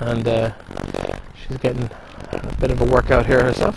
and 0.00 0.26
uh, 0.28 0.52
she's 1.34 1.56
getting 1.58 1.90
a 2.32 2.56
bit 2.60 2.70
of 2.70 2.80
a 2.80 2.84
workout 2.84 3.26
here 3.26 3.42
herself. 3.42 3.76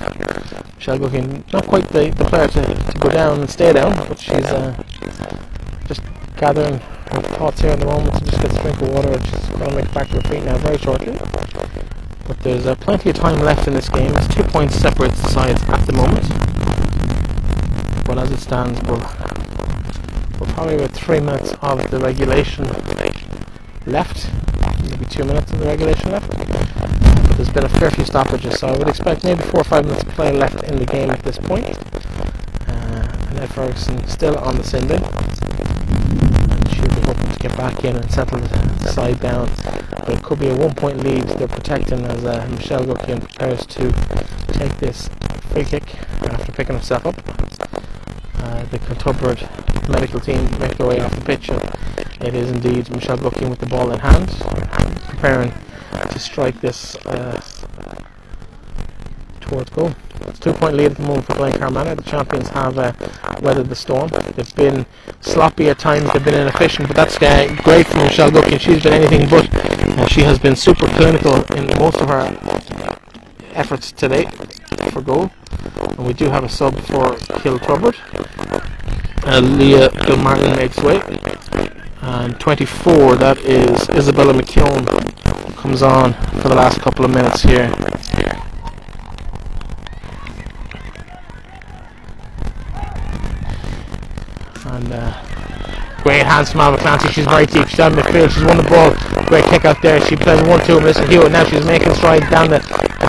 Looking 0.87 1.45
not 1.53 1.67
quite 1.67 1.87
the, 1.89 2.09
the 2.09 2.25
player 2.25 2.47
to, 2.47 2.61
to 2.61 2.97
go 2.99 3.09
down 3.09 3.39
and 3.39 3.49
stay 3.49 3.71
down, 3.71 3.95
but 4.07 4.19
she's 4.19 4.45
uh, 4.45 4.83
just 5.85 6.01
gathering 6.35 6.79
her 6.79 7.21
thoughts 7.21 7.61
here 7.61 7.71
in 7.71 7.79
the 7.79 7.85
moment 7.85 8.13
to 8.15 8.25
just 8.25 8.41
get 8.41 8.57
a 8.57 8.61
drink 8.61 8.81
of 8.81 8.89
water. 8.89 9.23
She's 9.23 9.47
going 9.49 9.69
to 9.69 9.75
make 9.75 9.93
back 9.93 10.09
to 10.09 10.15
her 10.15 10.21
feet 10.29 10.43
now 10.43 10.57
very 10.57 10.77
shortly. 10.79 11.13
But 12.27 12.39
there's 12.39 12.65
uh, 12.65 12.75
plenty 12.75 13.11
of 13.11 13.15
time 13.15 13.39
left 13.39 13.67
in 13.67 13.73
this 13.73 13.89
game. 13.89 14.11
It's 14.15 14.33
two 14.33 14.43
points 14.43 14.75
separates 14.75 15.21
the 15.21 15.29
sides 15.29 15.61
at 15.69 15.85
the 15.85 15.93
moment. 15.93 16.27
But 18.05 18.17
as 18.17 18.31
it 18.31 18.39
stands, 18.39 18.81
we're, 18.81 18.97
we're 20.39 20.53
probably 20.53 20.75
about 20.75 20.91
three 20.91 21.19
minutes 21.19 21.53
of 21.61 21.89
the 21.91 21.99
regulation 21.99 22.67
left. 23.85 24.29
Maybe 24.89 25.05
two 25.05 25.23
minutes 25.25 25.51
of 25.51 25.59
the 25.59 25.65
regulation 25.65 26.11
left. 26.11 26.60
There's 27.41 27.53
been 27.53 27.65
a 27.65 27.69
fair 27.69 27.89
few 27.89 28.05
stoppages, 28.05 28.59
so 28.59 28.67
I 28.67 28.77
would 28.77 28.87
expect 28.87 29.23
maybe 29.23 29.41
four 29.41 29.61
or 29.61 29.63
five 29.63 29.83
minutes 29.83 30.03
of 30.03 30.09
play 30.09 30.31
left 30.31 30.63
in 30.65 30.77
the 30.77 30.85
game 30.85 31.09
at 31.09 31.23
this 31.23 31.39
point. 31.39 31.75
Uh, 32.67 33.07
and 33.29 33.39
Ed 33.39 33.47
Ferguson 33.47 34.07
still 34.07 34.37
on 34.37 34.57
the 34.57 34.63
sin 34.63 34.87
bin. 34.87 35.01
And 35.01 36.69
she'll 36.69 36.85
be 36.85 37.01
hoping 37.01 37.31
to 37.31 37.39
get 37.39 37.57
back 37.57 37.83
in 37.83 37.95
and 37.95 38.11
settle 38.11 38.37
the 38.37 38.89
side 38.89 39.19
down. 39.21 39.49
But 39.89 40.09
it 40.09 40.21
could 40.21 40.37
be 40.37 40.49
a 40.49 40.55
one 40.55 40.75
point 40.75 41.03
lead 41.03 41.23
they're 41.23 41.47
protecting 41.47 42.05
as 42.05 42.23
uh, 42.23 42.47
Michelle 42.51 42.85
Guckian 42.85 43.21
prepares 43.21 43.65
to 43.65 43.91
take 44.53 44.77
this 44.77 45.09
free 45.49 45.63
kick 45.63 45.95
after 46.21 46.51
picking 46.51 46.75
herself 46.75 47.07
up. 47.07 47.17
Uh, 48.35 48.65
the 48.65 48.77
Kiltubrid 48.77 49.89
medical 49.89 50.19
team 50.19 50.43
make 50.59 50.77
their 50.77 50.85
way 50.85 50.99
off 50.99 51.15
the 51.15 51.25
pitch. 51.25 51.49
It 51.49 52.35
is 52.35 52.51
indeed 52.51 52.91
Michelle 52.91 53.17
Guckian 53.17 53.49
with 53.49 53.57
the 53.57 53.65
ball 53.65 53.91
in 53.91 53.97
hand, 53.97 54.29
preparing 55.09 55.53
to 55.91 56.19
strike 56.19 56.59
this 56.61 56.95
uh, 57.05 57.39
towards 59.39 59.69
goal. 59.69 59.93
It's 60.27 60.39
two 60.39 60.53
point 60.53 60.75
lead 60.75 60.91
at 60.91 60.97
the 60.97 61.03
moment 61.03 61.25
for 61.25 61.33
Glencar 61.33 61.71
Manor. 61.71 61.95
The 61.95 62.03
champions 62.03 62.49
have 62.49 62.77
uh, 62.77 62.93
weathered 63.41 63.69
the 63.69 63.75
storm. 63.75 64.09
They've 64.35 64.55
been 64.55 64.85
sloppy 65.19 65.69
at 65.69 65.79
times, 65.79 66.11
they've 66.13 66.23
been 66.23 66.39
inefficient, 66.39 66.87
but 66.87 66.95
that's 66.95 67.21
uh, 67.21 67.55
great 67.63 67.87
for 67.87 67.97
Michelle 67.97 68.31
Guckian. 68.31 68.59
She's 68.59 68.83
been 68.83 68.93
anything 68.93 69.29
but. 69.29 69.49
She 70.09 70.21
has 70.21 70.39
been 70.39 70.55
super 70.55 70.87
clinical 70.87 71.35
in 71.55 71.67
most 71.79 72.01
of 72.01 72.09
her 72.09 72.21
efforts 73.53 73.91
today 73.91 74.25
for 74.91 75.01
goal. 75.01 75.31
And 75.97 76.05
we 76.07 76.13
do 76.13 76.29
have 76.29 76.43
a 76.43 76.49
sub 76.49 76.75
for 76.81 77.15
Kiltubrid. 77.41 77.95
Uh, 79.25 79.39
Leah 79.39 79.89
Gilmartin 80.05 80.55
makes 80.55 80.77
way. 80.77 81.01
And 82.01 82.39
24, 82.39 83.15
that 83.17 83.37
is 83.39 83.89
Isabella 83.89 84.33
McKeown, 84.33 85.10
comes 85.61 85.83
on 85.83 86.11
for 86.41 86.49
the 86.49 86.55
last 86.55 86.81
couple 86.81 87.05
of 87.05 87.13
minutes 87.13 87.43
here. 87.43 87.71
And 94.65 94.91
uh, 94.91 96.01
great 96.01 96.25
hands 96.25 96.51
from 96.51 96.61
Alva 96.61 96.79
Clancy. 96.79 97.09
She's 97.09 97.27
very 97.27 97.45
deep. 97.45 97.67
She's 97.67 97.77
down 97.77 97.93
midfield. 97.93 98.31
She's 98.31 98.43
won 98.43 98.57
the 98.57 98.63
ball. 98.63 98.89
Great 99.27 99.45
kick 99.45 99.65
out 99.65 99.79
there. 99.83 100.01
She 100.01 100.15
plays 100.15 100.41
one 100.47 100.65
two 100.65 100.79
Mr. 100.79 101.07
Hewitt. 101.07 101.31
Now 101.31 101.43
she's 101.43 101.63
making 101.63 101.93
strides 101.93 102.27
down 102.31 102.49
the 102.49 102.59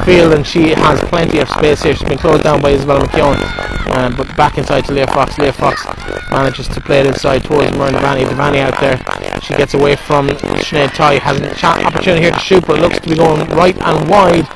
field 0.04 0.34
and 0.34 0.46
she 0.46 0.74
has 0.74 1.00
plenty 1.04 1.38
of 1.38 1.48
space 1.48 1.82
here. 1.82 1.94
She's 1.94 2.06
been 2.06 2.18
closed 2.18 2.42
down 2.42 2.60
by 2.60 2.72
Isabella 2.72 3.06
McKeown. 3.06 3.96
Um, 3.96 4.14
but 4.14 4.36
back 4.36 4.58
inside 4.58 4.84
to 4.84 4.92
Leah 4.92 5.06
Fox. 5.06 5.38
Leah 5.38 5.54
Fox 5.54 5.86
manages 6.30 6.68
to 6.68 6.82
play 6.82 7.00
it 7.00 7.06
inside 7.06 7.44
towards 7.44 7.70
Muireann 7.70 7.92
Devaney. 7.92 8.26
Devaney 8.26 8.58
out 8.58 8.78
there. 8.78 9.21
She 9.42 9.54
gets 9.54 9.74
away 9.74 9.96
from 9.96 10.28
Sinead 10.28 10.90
Tighe. 10.90 11.18
Has 11.18 11.40
an 11.40 11.86
opportunity 11.86 12.22
here 12.22 12.30
to 12.30 12.38
shoot, 12.38 12.64
but 12.66 12.78
looks 12.78 13.00
to 13.00 13.08
be 13.08 13.16
going 13.16 13.48
right 13.50 13.76
and 13.82 14.08
wide. 14.08 14.46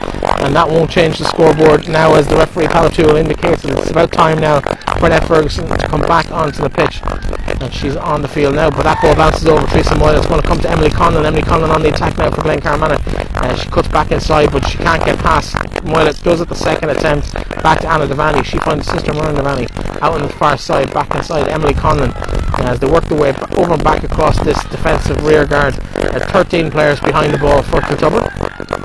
And 0.41 0.55
that 0.55 0.69
won't 0.69 0.91
change 0.91 1.19
the 1.19 1.25
scoreboard 1.25 1.89
now 1.89 2.15
as 2.15 2.29
the 2.29 2.37
referee 2.37 2.67
Pat 2.69 2.85
O'Toole 2.87 3.17
indicates 3.17 3.63
that 3.63 3.79
it's 3.79 3.91
about 3.91 4.13
time 4.13 4.39
now 4.39 4.61
for 4.99 5.07
Annette 5.07 5.25
Ferguson 5.27 5.67
to 5.67 5.89
come 5.89 6.03
back 6.03 6.31
onto 6.31 6.63
the 6.63 6.71
pitch. 6.71 7.03
And 7.61 7.73
she's 7.73 7.97
on 7.97 8.23
the 8.23 8.29
field 8.29 8.55
now, 8.55 8.71
but 8.71 8.83
that 8.83 9.01
ball 9.01 9.15
bounces 9.17 9.47
over 9.47 9.67
Teresa 9.67 9.97
Moyle. 9.97 10.17
It's 10.17 10.27
going 10.27 10.41
to 10.43 10.47
come 10.47 10.59
to 10.61 10.71
Emily 10.71 10.91
Conlon. 10.91 11.25
Emily 11.25 11.43
Conlon 11.43 11.71
on 11.71 11.83
the 11.83 11.89
attack 11.89 12.19
now 12.19 12.31
for 12.31 12.43
Glencar 12.43 12.79
Manor. 12.79 12.99
Uh, 13.37 13.57
she 13.57 13.69
cuts 13.69 13.89
back 13.89 14.11
inside, 14.13 14.53
but 14.53 14.67
she 14.69 14.79
can't 14.79 15.05
get 15.05 15.19
past 15.19 15.57
Moyle. 15.85 16.13
Does 16.13 16.41
it 16.41 16.49
the 16.49 16.55
second 16.55 16.91
attempt. 16.91 17.33
Back 17.63 17.81
to 17.81 17.89
Anna 17.89 18.07
Devaney. 18.07 18.45
She 18.45 18.59
finds 18.59 18.87
sister 18.87 19.13
Miranda 19.13 19.41
Devaney 19.41 20.03
out 20.03 20.15
on 20.15 20.23
the 20.23 20.29
far 20.29 20.59
side, 20.59 20.93
back 20.93 21.15
inside 21.15 21.49
Emily 21.49 21.75
Conlon. 21.75 22.13
As 22.61 22.81
they 22.81 22.91
work 22.91 23.05
their 23.05 23.19
way 23.19 23.35
over 23.57 23.75
and 23.75 23.85
back 23.85 24.03
across 24.05 24.39
this 24.41 24.63
defensive 24.65 25.25
rear 25.25 25.47
guard. 25.47 25.79
Uh, 25.97 26.21
13 26.33 26.71
players 26.71 27.01
behind 27.01 27.33
the 27.33 27.39
ball 27.39 27.63
for 27.63 27.81
Kiltubrid. 27.81 28.76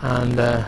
And 0.00 0.38
uh, 0.38 0.64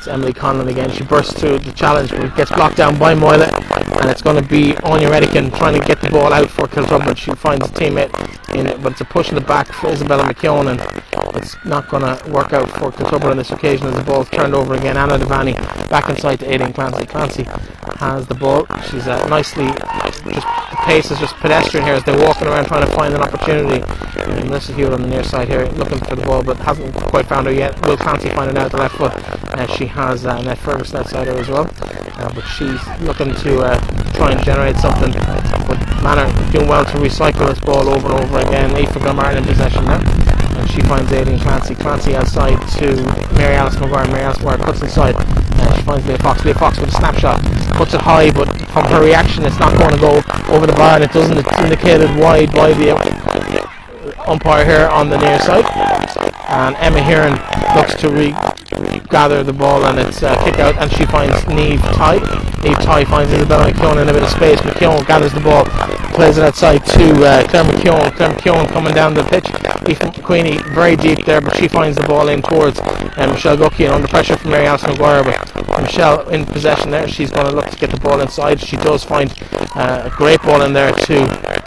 it's 0.00 0.08
Emily 0.08 0.32
Conlon 0.32 0.66
again. 0.66 0.90
She 0.90 1.04
bursts 1.04 1.38
through 1.38 1.58
the 1.58 1.72
challenge, 1.72 2.10
but 2.10 2.34
gets 2.34 2.50
blocked 2.50 2.78
down 2.78 2.98
by 2.98 3.14
Moyle. 3.14 3.42
And 3.42 4.08
it's 4.08 4.22
going 4.22 4.42
to 4.42 4.48
be 4.48 4.74
Anya 4.78 5.10
Redican 5.10 5.54
trying 5.54 5.78
to 5.78 5.86
get 5.86 6.00
the 6.00 6.08
ball 6.08 6.32
out 6.32 6.48
for 6.48 6.66
Kiltubrid. 6.66 7.18
She 7.18 7.32
finds 7.32 7.66
a 7.66 7.68
teammate 7.68 8.08
in 8.54 8.66
it, 8.66 8.82
but 8.82 8.92
it's 8.92 9.02
a 9.02 9.04
push 9.04 9.28
in 9.28 9.34
the 9.34 9.42
back 9.42 9.70
for 9.70 9.90
Isabella 9.90 10.22
McKeown. 10.24 10.70
And 10.70 11.36
it's 11.36 11.62
not 11.66 11.90
going 11.90 12.02
to 12.02 12.30
work 12.30 12.54
out 12.54 12.70
for 12.70 12.90
Kiltubrid 12.90 13.32
on 13.32 13.36
this 13.36 13.50
occasion 13.50 13.88
as 13.88 13.94
the 13.94 14.02
ball's 14.02 14.30
turned 14.30 14.54
over 14.54 14.72
again. 14.74 14.96
Anna 14.96 15.18
Devaney 15.18 15.54
back 15.90 16.08
inside 16.08 16.40
to 16.40 16.50
Aidan 16.50 16.72
Clancy. 16.72 17.04
Clancy 17.04 17.44
has 17.98 18.26
the 18.26 18.34
ball. 18.34 18.66
She's 18.90 19.06
uh, 19.06 19.28
nicely, 19.28 19.66
just 19.66 20.46
the 20.70 20.78
pace 20.84 21.10
is 21.10 21.18
just 21.18 21.34
pedestrian 21.36 21.84
here 21.84 21.94
as 21.94 22.04
they're 22.04 22.18
walking 22.18 22.48
around 22.48 22.64
trying 22.66 22.86
to 22.86 22.92
find 22.94 23.12
an 23.12 23.20
opportunity. 23.20 23.84
And 24.30 24.48
Melissa 24.48 24.72
Hewitt 24.72 24.92
on 24.92 25.02
the 25.02 25.08
near 25.08 25.24
side 25.24 25.48
here 25.48 25.66
looking 25.66 25.98
for 25.98 26.16
the 26.16 26.22
ball, 26.22 26.42
but 26.42 26.56
hasn't 26.58 26.94
quite 26.94 27.26
found 27.26 27.46
her 27.46 27.52
yet. 27.52 27.84
Will 27.86 27.96
Clancy 27.96 28.28
find 28.30 28.50
it 28.50 28.56
out 28.56 28.70
the 28.70 28.78
left 28.78 28.96
foot? 28.96 29.12
Uh, 29.52 29.66
she 29.66 29.86
has 29.90 30.24
uh, 30.24 30.36
Annette 30.40 30.58
Ferguson 30.58 30.98
outside 30.98 31.26
her 31.26 31.38
as 31.38 31.48
well, 31.48 31.70
uh, 32.18 32.32
but 32.34 32.42
she's 32.42 32.80
looking 33.00 33.34
to 33.34 33.60
uh, 33.60 33.78
try 34.14 34.32
and 34.32 34.42
generate 34.44 34.76
something. 34.76 35.12
But 35.66 35.78
Manor 36.02 36.26
doing 36.50 36.68
well 36.68 36.84
to 36.84 36.96
recycle 36.98 37.48
this 37.48 37.60
ball 37.60 37.88
over 37.88 38.08
and 38.08 38.24
over 38.24 38.38
again. 38.38 38.70
Aoife 38.70 38.94
Gilmartin 38.94 39.38
in 39.38 39.44
possession 39.44 39.84
now. 39.84 40.00
And 40.58 40.68
she 40.70 40.80
finds 40.82 41.12
Aidan 41.12 41.38
Clancy. 41.38 41.74
Clancy 41.74 42.16
outside 42.16 42.56
to 42.78 42.96
Mary 43.34 43.54
Alice 43.54 43.76
McGuire. 43.76 44.06
Mary 44.10 44.22
Alice 44.22 44.38
McGuire 44.38 44.64
cuts 44.64 44.82
inside. 44.82 45.14
And 45.16 45.76
she 45.76 45.82
finds 45.82 46.06
Leah 46.06 46.18
Fox. 46.18 46.44
Leah 46.44 46.54
Fox 46.54 46.78
with 46.78 46.88
a 46.88 46.92
snapshot. 46.92 47.40
Puts 47.76 47.94
it 47.94 48.00
high, 48.00 48.30
but 48.30 48.48
from 48.70 48.84
her 48.86 49.02
reaction, 49.04 49.44
it's 49.44 49.58
not 49.58 49.76
going 49.78 49.92
to 49.94 50.00
go 50.00 50.22
over 50.54 50.66
the 50.66 50.72
bar. 50.72 50.96
And 50.96 51.04
it 51.04 51.12
doesn't. 51.12 51.36
It's 51.36 51.58
indicated 51.58 52.10
wide 52.16 52.52
by 52.52 52.72
the 52.72 52.96
umpire 54.26 54.64
here 54.64 54.88
on 54.88 55.08
the 55.08 55.18
near 55.18 55.38
side. 55.38 55.64
And 56.50 56.76
Emma 56.76 57.00
Heron 57.00 57.34
looks 57.76 57.94
to 58.00 58.10
regather 58.10 59.42
the 59.42 59.52
ball 59.52 59.84
and 59.86 59.98
it's 59.98 60.22
a 60.22 60.34
kick 60.44 60.58
out 60.58 60.76
and 60.76 60.90
she 60.92 61.06
finds 61.06 61.46
Neve 61.46 61.80
Tighe. 61.80 62.20
Neve 62.64 62.76
Tighe 62.78 63.06
finds 63.06 63.32
Isabella 63.32 63.70
McKeown 63.70 64.02
in 64.02 64.08
a 64.08 64.12
bit 64.12 64.22
of 64.22 64.30
space. 64.30 64.60
McKeown 64.60 65.06
gathers 65.06 65.32
the 65.32 65.40
ball, 65.40 65.64
plays 66.14 66.38
it 66.38 66.44
outside 66.44 66.84
to 66.86 67.24
uh, 67.24 67.46
Claire 67.48 67.64
McKeown. 67.64 68.12
Claire 68.16 68.30
McKeown 68.30 68.68
coming 68.68 68.94
down 68.94 69.14
the 69.14 69.24
pitch. 69.24 69.46
Queenie 70.22 70.58
very 70.74 70.94
deep 70.94 71.24
there, 71.24 71.40
but 71.40 71.56
she 71.56 71.66
finds 71.66 71.96
the 71.96 72.06
ball 72.06 72.28
in 72.28 72.42
towards 72.42 72.78
uh, 72.78 73.28
Michelle 73.32 73.56
Guckian 73.56 73.90
under 73.90 74.06
pressure 74.06 74.36
from 74.36 74.50
Mary 74.50 74.66
Alice 74.66 74.82
McGuire. 74.82 75.24
But 75.66 75.82
Michelle 75.82 76.28
in 76.28 76.46
possession 76.46 76.90
there. 76.90 77.08
She's 77.08 77.30
going 77.30 77.46
to 77.46 77.52
look 77.52 77.68
to 77.70 77.76
get 77.76 77.90
the 77.90 77.98
ball 77.98 78.20
inside. 78.20 78.60
She 78.60 78.76
does 78.76 79.04
find 79.04 79.34
uh, 79.74 80.10
a 80.12 80.16
great 80.16 80.42
ball 80.42 80.62
in 80.62 80.72
there 80.72 80.92
to 80.92 81.59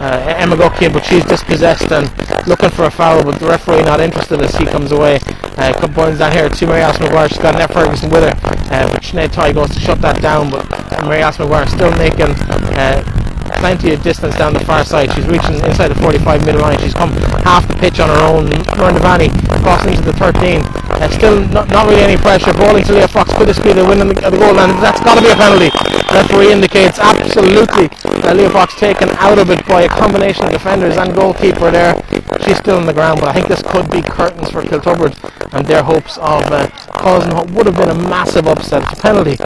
uh, 0.00 0.34
Emma 0.38 0.56
Guckian, 0.56 0.92
but 0.92 1.04
she's 1.04 1.24
dispossessed 1.24 1.92
and 1.92 2.08
looking 2.48 2.70
for 2.70 2.84
a 2.84 2.90
foul, 2.90 3.22
but 3.22 3.38
the 3.38 3.46
referee 3.46 3.82
not 3.82 4.00
interested 4.00 4.40
as 4.40 4.54
he 4.56 4.64
comes 4.64 4.92
away. 4.92 5.18
Uh, 5.56 5.72
couple 5.74 6.04
points 6.04 6.18
down 6.18 6.32
here 6.32 6.48
to 6.48 6.66
Mary 6.66 6.80
Alice 6.80 6.96
McGuire. 6.98 7.28
She's 7.28 7.38
got 7.38 7.54
Annette 7.54 7.72
Ferguson 7.72 8.10
with 8.10 8.22
her, 8.24 8.34
uh, 8.74 8.88
but 8.92 9.02
Sinead 9.02 9.28
Tighe 9.28 9.54
goes 9.54 9.70
to 9.70 9.80
shut 9.80 10.00
that 10.00 10.20
down, 10.22 10.50
but 10.50 10.68
Mary 11.04 11.20
Alice 11.20 11.36
McGuire 11.36 11.68
still 11.68 11.94
making 11.96 12.32
uh, 12.78 13.19
plenty 13.60 13.92
of 13.92 14.02
distance 14.02 14.34
down 14.36 14.54
the 14.54 14.64
far 14.64 14.84
side. 14.84 15.12
She's 15.12 15.26
reaching 15.28 15.54
inside 15.60 15.88
the 15.88 16.00
45 16.00 16.44
minute 16.44 16.60
line. 16.60 16.80
She's 16.80 16.94
come 16.94 17.12
half 17.44 17.68
the 17.68 17.74
pitch 17.74 18.00
on 18.00 18.08
her 18.08 18.24
own. 18.24 18.48
Devaney 18.48 19.28
crossing 19.62 19.92
into 19.92 20.02
the 20.02 20.16
13. 20.16 20.64
Uh, 20.64 21.08
still 21.10 21.46
not, 21.48 21.68
not 21.68 21.86
really 21.86 22.02
any 22.02 22.16
pressure. 22.16 22.52
Balling 22.52 22.84
to 22.84 22.92
Leah 22.92 23.08
Fox. 23.08 23.32
Could 23.34 23.48
this 23.48 23.60
be 23.60 23.72
the 23.72 23.84
win 23.84 24.00
of 24.00 24.08
the, 24.08 24.14
the 24.14 24.36
goal 24.36 24.54
line? 24.56 24.72
That's 24.80 25.00
got 25.00 25.14
to 25.16 25.22
be 25.22 25.30
a 25.30 25.36
penalty. 25.36 25.70
Referee 26.10 26.52
indicates 26.52 26.98
absolutely 26.98 27.88
that 28.24 28.36
Leah 28.36 28.50
Fox 28.50 28.74
taken 28.74 29.10
out 29.20 29.38
of 29.38 29.50
it 29.50 29.64
by 29.68 29.82
a 29.82 29.88
combination 29.88 30.46
of 30.46 30.52
defenders 30.52 30.96
and 30.96 31.14
goalkeeper 31.14 31.70
there. 31.70 31.94
She's 32.42 32.58
still 32.58 32.76
on 32.76 32.86
the 32.86 32.92
ground, 32.92 33.20
but 33.20 33.28
I 33.28 33.32
think 33.34 33.48
this 33.48 33.62
could 33.62 33.90
be 33.90 34.02
curtains 34.02 34.50
for 34.50 34.62
Kiltubrid 34.62 35.14
and 35.52 35.66
their 35.66 35.82
hopes 35.82 36.16
of 36.18 36.42
uh, 36.50 36.68
causing 36.96 37.34
what 37.34 37.50
would 37.52 37.66
have 37.66 37.76
been 37.76 37.90
a 37.90 38.08
massive 38.08 38.48
upset. 38.48 38.82
It's 38.84 38.98
a 38.98 39.02
penalty 39.02 39.36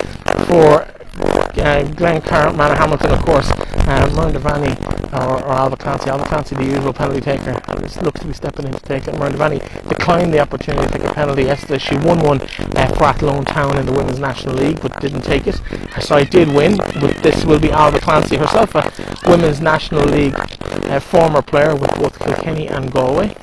for 0.46 0.86
uh, 1.20 1.84
Glencar, 1.94 2.52
Manorhamilton, 2.54 3.12
of 3.12 3.24
course, 3.24 3.50
uh, 3.50 4.08
Muireann 4.10 4.94
or, 5.12 5.44
or 5.44 5.52
Alva 5.52 5.76
Clancy. 5.76 6.10
Clancy, 6.10 6.54
the 6.54 6.64
usual 6.64 6.92
penalty 6.92 7.20
taker, 7.20 7.60
looks 8.02 8.20
to 8.20 8.26
be 8.26 8.32
stepping 8.32 8.66
in 8.66 8.72
to 8.72 8.80
take 8.80 9.06
it. 9.06 9.14
Muireann 9.14 9.32
Devaney 9.32 9.88
declined 9.88 10.32
the 10.32 10.40
opportunity 10.40 10.86
to 10.86 10.98
take 10.98 11.08
a 11.08 11.14
penalty 11.14 11.44
yesterday. 11.44 11.78
She 11.78 11.96
won 11.96 12.20
one 12.20 12.40
uh, 12.40 12.94
for 12.96 13.04
Athlone 13.04 13.44
Town 13.44 13.78
in 13.78 13.86
the 13.86 13.92
Women's 13.92 14.18
National 14.18 14.54
League, 14.54 14.80
but 14.80 15.00
didn't 15.00 15.22
take 15.22 15.46
it. 15.46 15.58
Her 15.58 16.00
side 16.00 16.30
did 16.30 16.48
win, 16.48 16.76
but 16.76 17.16
this 17.22 17.44
will 17.44 17.60
be 17.60 17.70
Alva 17.70 18.00
Clancy 18.00 18.36
herself, 18.36 18.74
a 18.74 18.92
Women's 19.28 19.60
National 19.60 20.04
League 20.04 20.34
uh, 20.36 21.00
former 21.00 21.42
player 21.42 21.74
with 21.74 21.94
both 21.96 22.18
Kilkenny 22.18 22.68
and 22.68 22.90
Galway. 22.92 23.36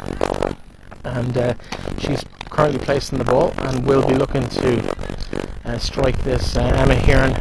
And 1.03 1.37
uh, 1.37 1.53
she's 1.97 2.23
currently 2.49 2.79
placing 2.79 3.17
the 3.17 3.23
ball 3.23 3.53
and 3.57 3.85
will 3.85 4.07
be 4.07 4.13
looking 4.13 4.47
to 4.49 5.50
strike 5.79 6.23
this. 6.23 6.55
Uh, 6.55 6.61
Emma 6.75 6.95
Heron 6.95 7.33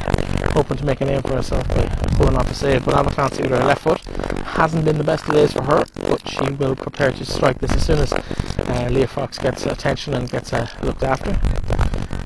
hoping 0.52 0.76
to 0.76 0.84
make 0.84 1.00
a 1.00 1.04
name 1.04 1.22
for 1.22 1.34
herself 1.34 1.66
by 1.68 1.86
pulling 2.16 2.36
off 2.36 2.50
a 2.50 2.54
save, 2.54 2.84
but 2.84 2.94
Alva 2.94 3.10
Clancy 3.10 3.42
with 3.42 3.50
her 3.50 3.58
left 3.58 3.82
foot 3.82 4.00
hasn't 4.44 4.84
been 4.84 4.98
the 4.98 5.04
best 5.04 5.26
of 5.28 5.34
days 5.34 5.52
for 5.52 5.62
her, 5.62 5.84
but 6.08 6.28
she 6.28 6.50
will 6.54 6.74
prepare 6.74 7.12
to 7.12 7.24
strike 7.24 7.58
this 7.58 7.72
as 7.72 7.86
soon 7.86 7.98
as 7.98 8.12
uh, 8.12 8.88
Leah 8.90 9.06
Fox 9.06 9.38
gets 9.38 9.64
attention 9.66 10.14
and 10.14 10.30
gets 10.30 10.52
uh, 10.52 10.68
looked 10.82 11.02
after. 11.02 11.30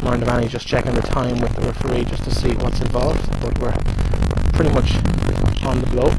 Lauren 0.05 0.21
Devaney 0.21 0.49
just 0.49 0.67
checking 0.67 0.95
the 0.95 1.03
time 1.03 1.41
with 1.41 1.55
the 1.57 1.63
referee 1.63 2.05
just 2.05 2.25
to 2.25 2.35
see 2.35 2.55
what's 2.57 2.81
involved, 2.81 3.27
but 3.41 3.59
we're 3.59 3.73
pretty 4.53 4.73
much 4.75 4.95
on 5.65 5.81
the 5.81 5.87
blow. 5.91 6.11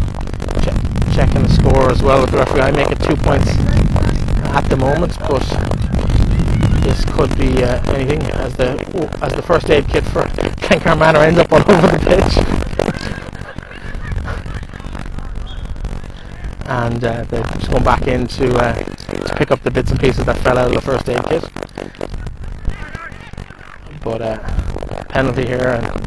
Che- 0.64 1.14
checking 1.14 1.44
the 1.44 1.50
score 1.50 1.92
as 1.92 2.02
well 2.02 2.22
with 2.22 2.32
the 2.32 2.38
referee. 2.38 2.62
I 2.62 2.72
make 2.72 2.92
it 2.92 3.00
two 3.00 3.16
points 3.16 3.50
at 4.56 4.70
the 4.70 4.78
moment, 4.78 5.18
but 5.20 5.44
this 6.86 7.04
could 7.06 7.36
be 7.38 7.64
uh, 7.64 7.82
anything 7.94 8.22
as 8.34 8.56
the 8.58 8.72
as 9.22 9.34
the 9.34 9.42
first 9.42 9.70
aid 9.72 9.88
kit 9.88 10.04
for 10.06 10.22
Glencar 10.22 10.98
Manor 10.98 11.20
ends 11.20 11.40
up 11.40 11.52
all 11.52 11.60
over 11.72 11.88
the 11.88 12.00
pitch. 12.00 12.66
and 16.68 17.04
uh, 17.04 17.24
they're 17.26 17.44
just 17.44 17.70
going 17.70 17.84
back 17.84 18.08
in 18.08 18.26
to, 18.28 18.52
uh, 18.56 18.74
to 18.74 19.36
pick 19.36 19.52
up 19.52 19.62
the 19.62 19.72
bits 19.72 19.92
and 19.92 20.00
pieces 20.00 20.26
that 20.26 20.38
fell 20.40 20.58
out 20.58 20.68
of 20.68 20.74
the 20.74 20.82
first 20.82 21.08
aid 21.10 21.24
kit. 21.26 21.44
But 24.04 24.22
uh, 24.22 25.04
penalty 25.06 25.46
here, 25.46 25.80
and 25.82 26.05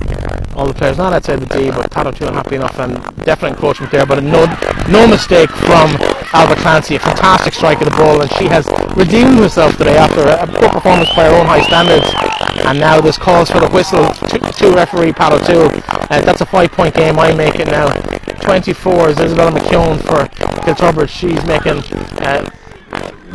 all 0.58 0.66
the 0.66 0.74
players 0.74 0.98
not 0.98 1.12
outside 1.12 1.38
the 1.38 1.46
D, 1.46 1.70
but 1.70 1.88
Pat 1.88 2.08
O'Toole 2.08 2.32
happy 2.32 2.56
enough, 2.56 2.76
and 2.80 2.98
definite 3.24 3.50
encroachment 3.50 3.92
there, 3.92 4.04
but 4.04 4.24
no 4.24 4.44
no 4.90 5.06
mistake 5.06 5.48
from 5.50 5.94
Alva 6.34 6.56
Clancy, 6.56 6.96
a 6.96 6.98
fantastic 6.98 7.54
strike 7.54 7.80
of 7.80 7.84
the 7.84 7.96
ball, 7.96 8.20
and 8.20 8.30
she 8.32 8.46
has 8.46 8.66
redeemed 8.96 9.38
herself 9.38 9.76
today 9.76 9.96
after 9.96 10.26
a, 10.26 10.46
poor 10.58 10.68
performance 10.68 11.08
by 11.14 11.30
her 11.30 11.34
own 11.38 11.46
high 11.46 11.62
standards. 11.62 12.10
And 12.66 12.80
now 12.80 13.00
this 13.00 13.16
calls 13.16 13.48
for 13.50 13.60
the 13.60 13.68
whistle 13.68 14.04
to, 14.28 14.38
to 14.38 14.72
referee 14.74 15.12
Pat 15.12 15.32
O'Toole. 15.32 15.70
Uh, 16.10 16.20
that's 16.22 16.40
a 16.40 16.46
five 16.46 16.72
point 16.72 16.94
game. 16.94 17.20
I 17.20 17.32
make 17.32 17.54
it 17.54 17.68
now. 17.68 17.88
24 18.40 19.10
is 19.10 19.20
Isabella 19.20 19.52
McKeown 19.52 20.00
for 20.02 20.26
Kiltubrid. 20.64 21.08
She's 21.08 21.44
making 21.46 21.84
uh, 22.20 22.50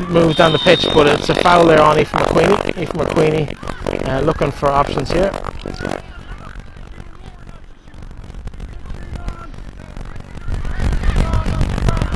moves 0.10 0.36
down 0.36 0.52
the 0.52 0.60
pitch, 0.60 0.86
but 0.94 1.08
it's 1.08 1.30
a 1.30 1.36
foul 1.36 1.66
there 1.68 1.82
on 1.82 1.98
Aoife 1.98 2.12
McQueenie. 2.12 2.78
Aoife 2.78 2.94
McQueenie 2.94 4.10
uh, 4.10 4.20
looking 4.20 4.52
for 4.52 4.68
options 4.68 5.10
here. 5.10 5.32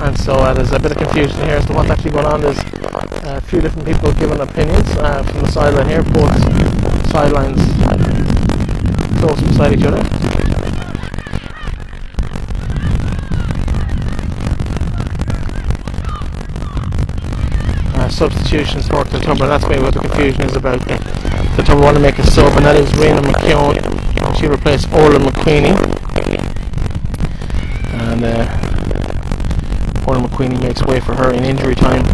And 0.03 0.17
so 0.19 0.33
uh, 0.33 0.53
there's 0.53 0.71
a 0.71 0.79
bit 0.79 0.91
of 0.91 0.97
confusion 0.97 1.41
here 1.41 1.55
as 1.55 1.65
to 1.65 1.73
what's 1.73 1.89
actually 1.89 2.11
going 2.11 2.25
on. 2.25 2.41
There's 2.41 2.59
uh, 2.59 3.37
a 3.37 3.41
few 3.41 3.61
different 3.61 3.87
people 3.87 4.13
giving 4.13 4.39
opinions 4.39 4.89
uh, 4.97 5.23
from 5.23 5.41
the 5.41 5.51
sideline 5.51 5.89
here. 5.89 6.03
Both 6.03 7.11
sidelines 7.11 7.59
close 9.19 9.41
beside 9.41 9.73
each 9.77 9.85
other. 9.85 10.03
substitutions 18.09 18.87
for 18.87 19.03
the 19.03 19.17
Kiltubrid. 19.19 19.47
That's 19.47 19.67
maybe 19.67 19.83
what 19.83 19.93
the 19.93 19.99
confusion 19.99 20.41
is 20.43 20.55
about. 20.55 20.79
The 20.79 20.95
Kiltubrid 20.95 21.83
want 21.83 21.97
to 21.97 22.01
make 22.01 22.17
a 22.17 22.25
sub, 22.25 22.51
and 22.57 22.65
that 22.65 22.75
is 22.75 22.89
Raina 22.93 23.19
McKeown. 23.21 24.39
She 24.39 24.47
replaced 24.47 24.91
Orla 24.91 25.19
McQueenie. 25.19 25.75
And 27.93 28.23
uh, 28.23 28.56
Orla 30.07 30.27
McQueenie 30.27 30.61
makes 30.61 30.81
way 30.83 30.99
for 30.99 31.15
her 31.15 31.33
in 31.33 31.43
injury 31.43 31.75
time 31.75 32.05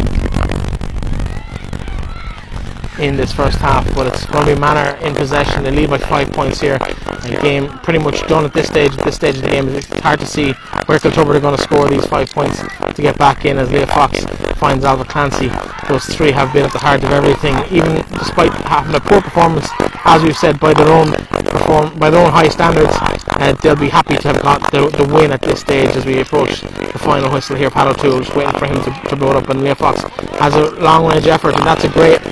in 2.98 3.16
this 3.16 3.32
first 3.32 3.58
half, 3.58 3.84
but 3.94 4.06
it's 4.06 4.24
going 4.26 4.46
to 4.46 4.54
be 4.54 4.60
Manor 4.60 4.96
in 5.04 5.14
possession. 5.14 5.62
They 5.62 5.70
lead 5.70 5.90
by 5.90 5.98
five 5.98 6.30
points 6.32 6.60
here. 6.60 6.78
The 6.78 7.38
game 7.40 7.68
pretty 7.78 7.98
much 7.98 8.26
done 8.26 8.44
at 8.44 8.52
this 8.52 8.66
stage. 8.66 8.92
At 8.96 9.04
this 9.04 9.16
stage 9.16 9.36
of 9.36 9.42
the 9.42 9.50
game, 9.50 9.68
it's 9.68 9.86
hard 10.00 10.20
to 10.20 10.26
see 10.26 10.52
where 10.86 10.98
Kiltubrid 10.98 11.36
are 11.36 11.40
going 11.40 11.56
to 11.56 11.62
score 11.62 11.88
these 11.88 12.06
five 12.06 12.30
points 12.30 12.62
to 12.94 13.02
get 13.02 13.18
back 13.18 13.44
in 13.44 13.58
as 13.58 13.70
Leah 13.70 13.86
Fox 13.86 14.24
finds 14.64 14.82
Alva 14.82 15.04
Clancy. 15.04 15.50
Those 15.90 16.06
three 16.06 16.32
have 16.32 16.54
been 16.54 16.64
at 16.64 16.72
the 16.72 16.78
heart 16.78 17.04
of 17.04 17.10
everything, 17.10 17.54
even 17.70 17.96
despite 18.16 18.50
having 18.64 18.94
a 18.94 19.00
poor 19.00 19.20
performance, 19.20 19.68
as 20.06 20.22
we've 20.22 20.34
said, 20.34 20.58
by 20.58 20.72
their 20.72 20.88
own 20.88 21.12
perform 21.52 21.98
by 21.98 22.08
their 22.08 22.24
own 22.24 22.32
high 22.32 22.48
standards. 22.48 22.96
Uh, 23.36 23.52
they'll 23.60 23.76
be 23.76 23.90
happy 23.90 24.16
to 24.16 24.28
have 24.28 24.40
got 24.40 24.72
the, 24.72 24.88
the 24.96 25.04
win 25.12 25.32
at 25.32 25.42
this 25.42 25.60
stage 25.60 25.90
as 25.90 26.06
we 26.06 26.18
approach 26.18 26.62
the 26.62 26.98
final 26.98 27.30
whistle 27.30 27.56
here. 27.56 27.68
Pat 27.68 27.88
O'Toole 27.88 28.24
waiting 28.34 28.58
for 28.58 28.64
him 28.64 28.80
to, 28.84 29.08
to 29.10 29.16
blow 29.16 29.32
it 29.32 29.36
up, 29.36 29.50
and 29.50 29.60
Leah 29.60 29.74
Fox 29.74 30.00
has 30.40 30.54
a 30.54 30.70
long 30.80 31.04
range 31.04 31.26
effort, 31.26 31.54
and 31.54 31.66
that's 31.66 31.84
a 31.84 31.90
great 31.90 32.22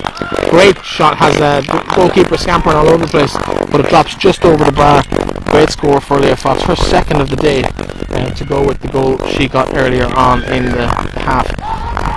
great 0.49 0.83
shot. 0.83 1.19
Has 1.19 1.37
a 1.37 1.61
goalkeeper 1.95 2.39
scampering 2.39 2.77
all 2.77 2.89
over 2.89 3.05
the 3.05 3.11
place, 3.11 3.37
but 3.71 3.85
it 3.85 3.91
drops 3.91 4.15
just 4.15 4.43
over 4.47 4.65
the 4.65 4.73
bar. 4.73 5.03
Great 5.51 5.69
score 5.69 6.01
for 6.01 6.19
Leah 6.19 6.37
Fox, 6.37 6.63
her 6.63 6.77
second 6.77 7.21
of 7.21 7.29
the 7.29 7.37
day, 7.37 7.63
uh, 7.63 8.31
to 8.31 8.45
go 8.47 8.67
with 8.67 8.81
the 8.81 8.89
goal 8.89 9.19
she 9.27 9.49
got 9.49 9.75
earlier 9.77 10.07
on 10.17 10.43
in 10.45 10.65
the 10.65 10.89
half. 11.29 12.12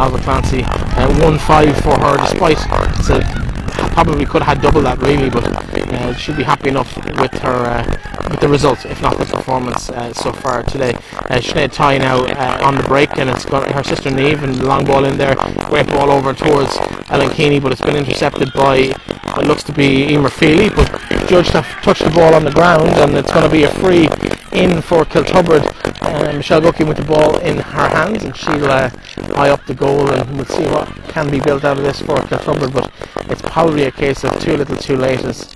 Alva 0.00 0.18
Clancy, 0.18 0.62
uh, 0.62 1.08
1-5 1.20 1.82
for 1.82 1.98
her, 2.00 2.16
despite 2.16 2.58
a 3.10 3.50
probably 3.92 4.24
could 4.24 4.42
have 4.42 4.56
had 4.56 4.62
double 4.62 4.80
that 4.80 4.98
really, 4.98 5.28
but 5.28 5.44
uh, 5.44 6.14
she'll 6.14 6.36
be 6.36 6.42
happy 6.42 6.70
enough 6.70 6.96
with 6.96 7.32
her 7.42 7.66
uh, 7.66 8.28
with 8.30 8.40
the 8.40 8.48
result, 8.48 8.86
if 8.86 9.02
not 9.02 9.18
the 9.18 9.26
performance 9.26 9.90
uh, 9.90 10.12
so 10.14 10.32
far 10.32 10.62
today. 10.62 10.94
Uh, 11.28 11.36
Sinead 11.38 11.74
Tighe 11.74 11.98
now 11.98 12.24
uh, 12.24 12.66
on 12.66 12.76
the 12.76 12.82
break, 12.84 13.18
and 13.18 13.28
it's 13.28 13.44
got 13.44 13.70
her 13.70 13.82
sister 13.82 14.10
Neve, 14.10 14.42
and 14.42 14.64
long 14.64 14.84
ball 14.86 15.04
in 15.04 15.18
there, 15.18 15.34
great 15.68 15.86
ball 15.88 16.10
over 16.10 16.32
towards 16.32 16.78
Ellen 17.10 17.30
Keeney, 17.30 17.60
but 17.60 17.72
it's 17.72 17.80
been 17.82 17.96
intercepted 17.96 18.52
by 18.54 18.86
what 19.34 19.46
looks 19.46 19.64
to 19.64 19.72
be 19.72 20.12
Emer 20.12 20.30
Feely, 20.30 20.70
but 20.70 20.88
judged 21.28 21.52
to 21.52 21.62
touched 21.82 22.04
the 22.04 22.10
ball 22.10 22.34
on 22.34 22.44
the 22.44 22.52
ground, 22.52 22.88
and 22.88 23.14
it's 23.16 23.32
going 23.32 23.44
to 23.44 23.52
be 23.52 23.64
a 23.64 23.70
free 23.70 24.04
in 24.52 24.80
for 24.82 25.04
Kiltubrid. 25.04 25.79
Uh, 26.10 26.32
Michelle 26.32 26.60
Guckian 26.60 26.88
with 26.88 26.96
the 26.96 27.04
ball 27.04 27.38
in 27.38 27.58
her 27.58 27.88
hands, 27.88 28.24
and 28.24 28.36
she'll 28.36 28.64
uh, 28.64 28.90
eye 29.36 29.50
up 29.50 29.64
the 29.66 29.74
goal, 29.74 30.10
and 30.10 30.36
we'll 30.36 30.44
see 30.44 30.64
what 30.64 30.88
can 31.08 31.30
be 31.30 31.38
built 31.38 31.64
out 31.64 31.78
of 31.78 31.84
this 31.84 32.00
for 32.00 32.16
Kiltubrid. 32.16 32.72
But 32.72 32.92
it's 33.30 33.42
probably 33.42 33.84
a 33.84 33.92
case 33.92 34.24
of 34.24 34.38
too 34.40 34.56
little, 34.56 34.76
too 34.76 34.96
late. 34.96 35.20
As 35.20 35.54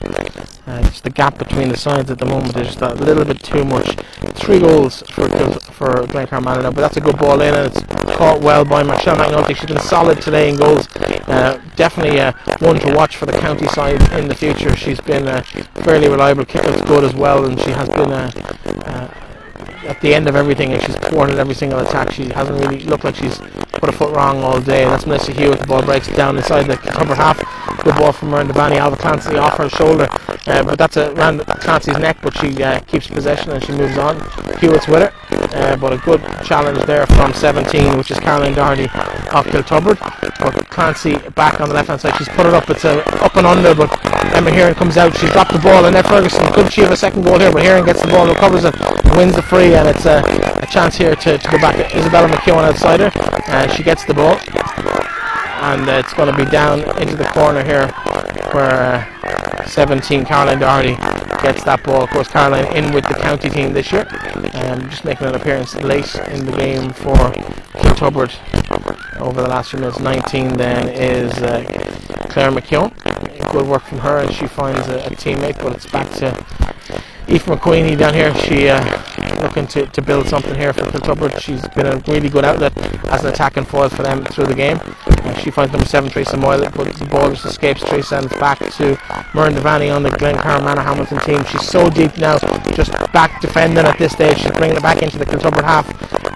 uh, 0.66 0.80
just 0.82 1.02
the 1.02 1.11
gap 1.11 1.38
between 1.38 1.68
the 1.68 1.76
sides 1.76 2.09
at 2.11 2.18
the 2.18 2.24
moment 2.24 2.57
is 2.57 2.68
just 2.68 2.80
a 2.82 2.94
little 2.94 3.24
bit 3.24 3.42
too 3.42 3.64
much. 3.64 3.96
Three 4.34 4.61
goals 4.61 5.02
for 5.11 5.28
for 5.72 6.07
now, 6.07 6.70
but 6.70 6.76
that's 6.76 6.96
a 6.96 7.00
good 7.00 7.18
ball 7.18 7.40
in, 7.40 7.52
and 7.52 7.74
it's 7.74 8.16
caught 8.16 8.40
well 8.40 8.64
by 8.64 8.84
Michelle 8.84 9.16
McNulty. 9.16 9.57
She's 9.57 9.66
been 9.66 9.80
solid 9.80 10.22
today 10.22 10.50
in 10.50 10.57
goals. 10.57 10.86
Uh, 11.26 11.61
definitely 11.74 12.20
uh, 12.20 12.32
one 12.61 12.78
to 12.78 12.94
watch 12.94 13.16
for 13.16 13.26
the 13.26 13.32
county 13.32 13.66
side 13.66 14.00
in 14.12 14.28
the 14.28 14.34
future. 14.36 14.76
She's 14.76 15.00
been 15.00 15.42
fairly 15.82 16.09
reliable 16.09 16.44
kicker's 16.44 16.80
good 16.82 17.02
as 17.02 17.14
well, 17.14 17.44
and 17.44 17.61
she 17.61 17.70
has 17.70 17.88
been 17.88 19.24
at 19.87 20.01
the 20.01 20.14
end 20.14 20.28
of 20.28 20.37
everything, 20.37 20.72
and 20.72 20.82
she's 20.82 20.97
thwarted 20.97 21.39
every 21.39 21.55
single 21.55 21.78
attack. 21.78 22.12
She 22.12 22.28
hasn't 22.28 22.59
really 22.61 22.80
looked 22.80 23.05
like 23.05 23.16
she's 23.16 23.39
put 23.39 23.89
a 23.89 23.93
foot 23.93 24.14
wrong 24.14 24.43
all 24.43 24.61
day. 24.61 24.85
That's 24.85 25.07
Melissa 25.07 25.32
Hewitt. 25.32 25.61
The 25.61 25.66
ball 25.66 25.82
breaks 25.82 26.09
down 26.09 26.37
inside 26.37 26.64
the 26.64 26.76
cover 26.76 27.14
half. 27.14 27.39
Good 27.82 27.97
ball 27.97 28.12
from 28.12 28.28
her 28.28 28.37
Miranda 28.37 28.55
Bani. 28.55 28.76
Alva 28.76 28.97
Clancy 28.97 29.37
off 29.37 29.59
her 29.59 29.68
shoulder, 29.68 30.09
uh, 30.47 30.62
but 30.62 30.78
that's 30.78 30.97
around 30.97 31.41
Clancy's 31.47 31.99
neck. 31.99 32.18
But 32.22 32.37
she 32.39 32.62
uh, 32.62 32.80
keeps 32.80 33.07
possession 33.09 33.51
and 33.53 33.62
she 33.64 33.72
moves 33.72 33.99
on. 33.99 34.16
Hewitt's 34.59 34.89
with 34.89 35.03
it, 35.03 35.12
uh, 35.55 35.76
but 35.76 35.93
a 35.93 35.99
good 35.99 36.22
challenge 36.45 36.85
there 36.87 37.07
from 37.07 37.35
17, 37.35 37.97
which 37.99 38.11
is 38.11 38.18
Caroline 38.18 38.55
Doherty 38.55 38.85
of 38.85 39.47
Kiltubrid. 39.47 40.24
But 40.39 40.68
Clancy 40.68 41.18
back 41.30 41.61
on 41.61 41.68
the 41.68 41.74
left 41.74 41.89
hand 41.89 42.01
side. 42.01 42.16
She's 42.16 42.28
put 42.28 42.47
it 42.47 42.55
up. 42.55 42.68
It's 42.70 42.85
a 42.85 43.03
up 43.22 43.37
and 43.37 43.47
under, 43.47 43.74
but 43.74 43.91
Emma 44.35 44.51
Heron 44.51 44.74
comes 44.74 44.97
out. 44.97 45.16
She's 45.16 45.30
dropped 45.30 45.53
the 45.53 45.59
ball, 45.59 45.85
and 45.85 45.95
then 45.95 46.05
Ferguson 46.05 46.45
could 46.53 46.72
she 46.72 46.80
have 46.82 46.91
a 46.91 46.97
second 46.97 47.22
goal 47.22 47.39
here? 47.39 47.53
But 47.53 47.62
Heron 47.62 47.85
gets 47.85 48.03
the 48.03 48.09
ball, 48.09 48.26
recovers 48.26 48.64
it, 48.64 48.74
wins 49.16 49.37
the 49.37 49.43
free, 49.43 49.74
and 49.74 49.89
it's 49.89 50.07
a, 50.07 50.22
a 50.62 50.66
chance 50.66 50.97
here 50.97 51.14
to, 51.14 51.39
to 51.39 51.51
go 51.51 51.59
back. 51.59 51.95
Isabella 51.95 52.28
McKeown 52.28 52.64
outsider. 52.64 53.11
Uh, 53.47 53.68
she 53.74 53.82
gets 53.82 54.05
the 54.05 54.14
ball 54.14 54.37
and 55.64 55.89
uh, 55.89 55.93
it's 55.93 56.12
going 56.12 56.30
to 56.30 56.37
be 56.37 56.45
down 56.51 56.80
into 57.01 57.16
the 57.16 57.24
corner 57.24 57.64
here 57.64 57.89
where 58.53 59.07
uh, 59.61 59.66
17 59.66 60.26
Caroline 60.26 60.59
Doherty 60.59 60.95
gets 61.45 61.62
that 61.64 61.82
ball. 61.82 62.03
Of 62.03 62.11
course, 62.11 62.28
Caroline 62.28 62.74
in 62.74 62.92
with 62.95 63.07
the 63.07 63.14
county 63.14 63.51
team 63.51 63.74
this 63.74 63.92
year, 63.92 64.09
um, 64.55 64.88
just 64.88 65.05
making 65.05 65.26
an 65.26 65.34
appearance 65.34 65.74
late 65.76 66.14
in 66.28 66.47
the 66.47 66.53
game 66.53 66.90
for 66.90 67.14
Kiltubrid 67.84 68.32
over 69.20 69.42
the 69.42 69.49
last 69.49 69.70
few 69.70 69.78
minutes. 69.78 70.01
19 70.01 70.57
then 70.57 70.88
is 70.88 71.32
uh, 71.42 71.62
Claire 72.30 72.51
McKeown. 72.51 72.92
Good 73.53 73.66
work 73.66 73.82
from 73.82 73.99
her, 73.99 74.18
and 74.18 74.32
she 74.32 74.47
finds 74.47 74.88
a, 74.88 75.05
a 75.05 75.11
teammate, 75.11 75.59
but 75.59 75.74
it's 75.74 75.86
back 75.86 76.11
to 76.12 76.32
Aoife 77.29 77.47
McQueenie 77.47 77.97
down 77.97 78.14
here. 78.14 78.35
She 78.35 78.68
uh, 78.68 78.83
looking 79.43 79.66
to, 79.68 79.87
to 79.87 80.03
build 80.03 80.29
something 80.29 80.55
here 80.55 80.72
for 80.72 80.83
Kiltubrid. 80.83 81.41
She's 81.41 81.66
been 81.68 81.87
a 81.87 81.97
really 82.07 82.29
good 82.29 82.45
outlet 82.45 82.77
as 83.07 83.25
an 83.25 83.33
attacking 83.33 83.64
foil 83.64 83.89
for 83.89 84.03
them 84.03 84.25
through 84.25 84.47
the 84.47 84.55
game. 84.55 84.79
Uh, 85.07 85.35
she 85.39 85.51
finds 85.51 85.72
number 85.72 85.87
7 85.87 86.11
Teresa 86.11 86.37
Moyle, 86.37 86.68
but 86.75 86.95
the 86.95 87.07
ball 87.07 87.31
just 87.31 87.47
escapes 87.47 87.83
Teresa 87.83 88.18
and 88.18 88.29
back 88.31 88.59
to 88.59 88.97
Muireann 89.33 89.57
Devaney 89.57 89.95
on 89.95 90.03
the 90.03 90.11
Glencar 90.11 90.61
Manorhamilton 90.61 91.25
team. 91.25 91.45
She's 91.45 91.66
so 91.66 91.89
deep 91.89 92.16
now, 92.18 92.39
just 92.75 92.93
back 93.12 93.41
defending 93.41 93.85
at 93.87 93.99
this 93.99 94.12
stage. 94.12 94.39
She's 94.39 94.53
bringing 94.53 94.77
it 94.77 94.83
back 94.83 95.03
into 95.03 95.18
the 95.18 95.25
Kiltubrid 95.25 95.64
half 95.64 95.89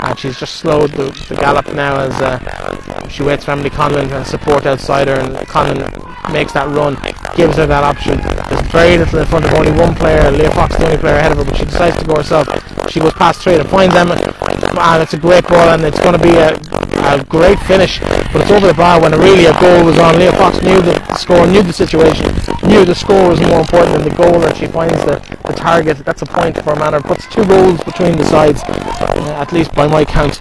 and 0.04 0.18
she's 0.18 0.38
just 0.38 0.56
slowed 0.56 0.92
the, 0.92 1.04
the 1.28 1.34
gallop 1.34 1.72
now 1.74 2.00
as 2.00 2.14
uh, 2.22 3.08
she 3.08 3.22
waits 3.22 3.44
for 3.44 3.52
Emily 3.52 3.70
Conlon 3.70 4.10
and 4.10 4.26
support 4.26 4.64
outside 4.66 5.08
her 5.08 5.14
and 5.14 5.34
Conlon 5.48 6.32
makes 6.32 6.52
that 6.52 6.68
run, 6.68 6.94
gives 7.36 7.56
her 7.56 7.66
that 7.66 7.84
option. 7.84 8.18
There's 8.18 8.66
very 8.70 8.98
little 8.98 9.18
in 9.20 9.26
front 9.26 9.44
of 9.46 9.54
only 9.54 9.72
one 9.72 9.94
player, 9.94 10.30
Leah 10.30 10.50
Fox 10.52 10.77
only 10.84 10.98
player 10.98 11.16
ahead 11.16 11.32
of 11.32 11.38
her, 11.38 11.44
but 11.44 11.56
she 11.56 11.64
decides 11.64 11.96
to 11.98 12.04
go 12.04 12.16
herself. 12.16 12.46
She 12.90 13.00
goes 13.00 13.12
past 13.12 13.42
three 13.42 13.54
and 13.54 13.68
finds 13.68 13.94
Emma 13.94 14.14
and 14.80 15.02
it's 15.02 15.12
a 15.12 15.18
great 15.18 15.46
ball 15.46 15.68
and 15.70 15.82
it's 15.82 16.00
going 16.00 16.16
to 16.16 16.22
be 16.22 16.34
a, 16.36 16.54
a 17.04 17.24
great 17.24 17.58
finish 17.60 18.00
but 18.00 18.42
it's 18.42 18.50
over 18.50 18.66
the 18.66 18.74
bar 18.74 19.00
when 19.00 19.12
really 19.12 19.46
a 19.46 19.60
goal 19.60 19.84
was 19.84 19.98
on. 19.98 20.16
Leah 20.18 20.32
Fox 20.32 20.62
knew 20.62 20.80
the 20.80 21.16
score, 21.16 21.46
knew 21.46 21.62
the 21.62 21.72
situation, 21.72 22.26
knew 22.66 22.84
the 22.84 22.94
score 22.94 23.28
was 23.28 23.40
more 23.40 23.60
important 23.60 23.96
than 23.96 24.08
the 24.08 24.14
goal 24.14 24.42
and 24.42 24.56
she 24.56 24.66
finds 24.66 24.98
the, 25.04 25.18
the 25.46 25.52
target. 25.54 25.98
That's 25.98 26.22
a 26.22 26.26
point 26.26 26.62
for 26.62 26.76
Manor. 26.76 27.00
Puts 27.00 27.26
two 27.26 27.44
goals 27.44 27.82
between 27.84 28.16
the 28.16 28.24
sides, 28.24 28.62
uh, 28.64 29.36
at 29.40 29.52
least 29.52 29.74
by 29.74 29.86
my 29.86 30.04
count 30.04 30.40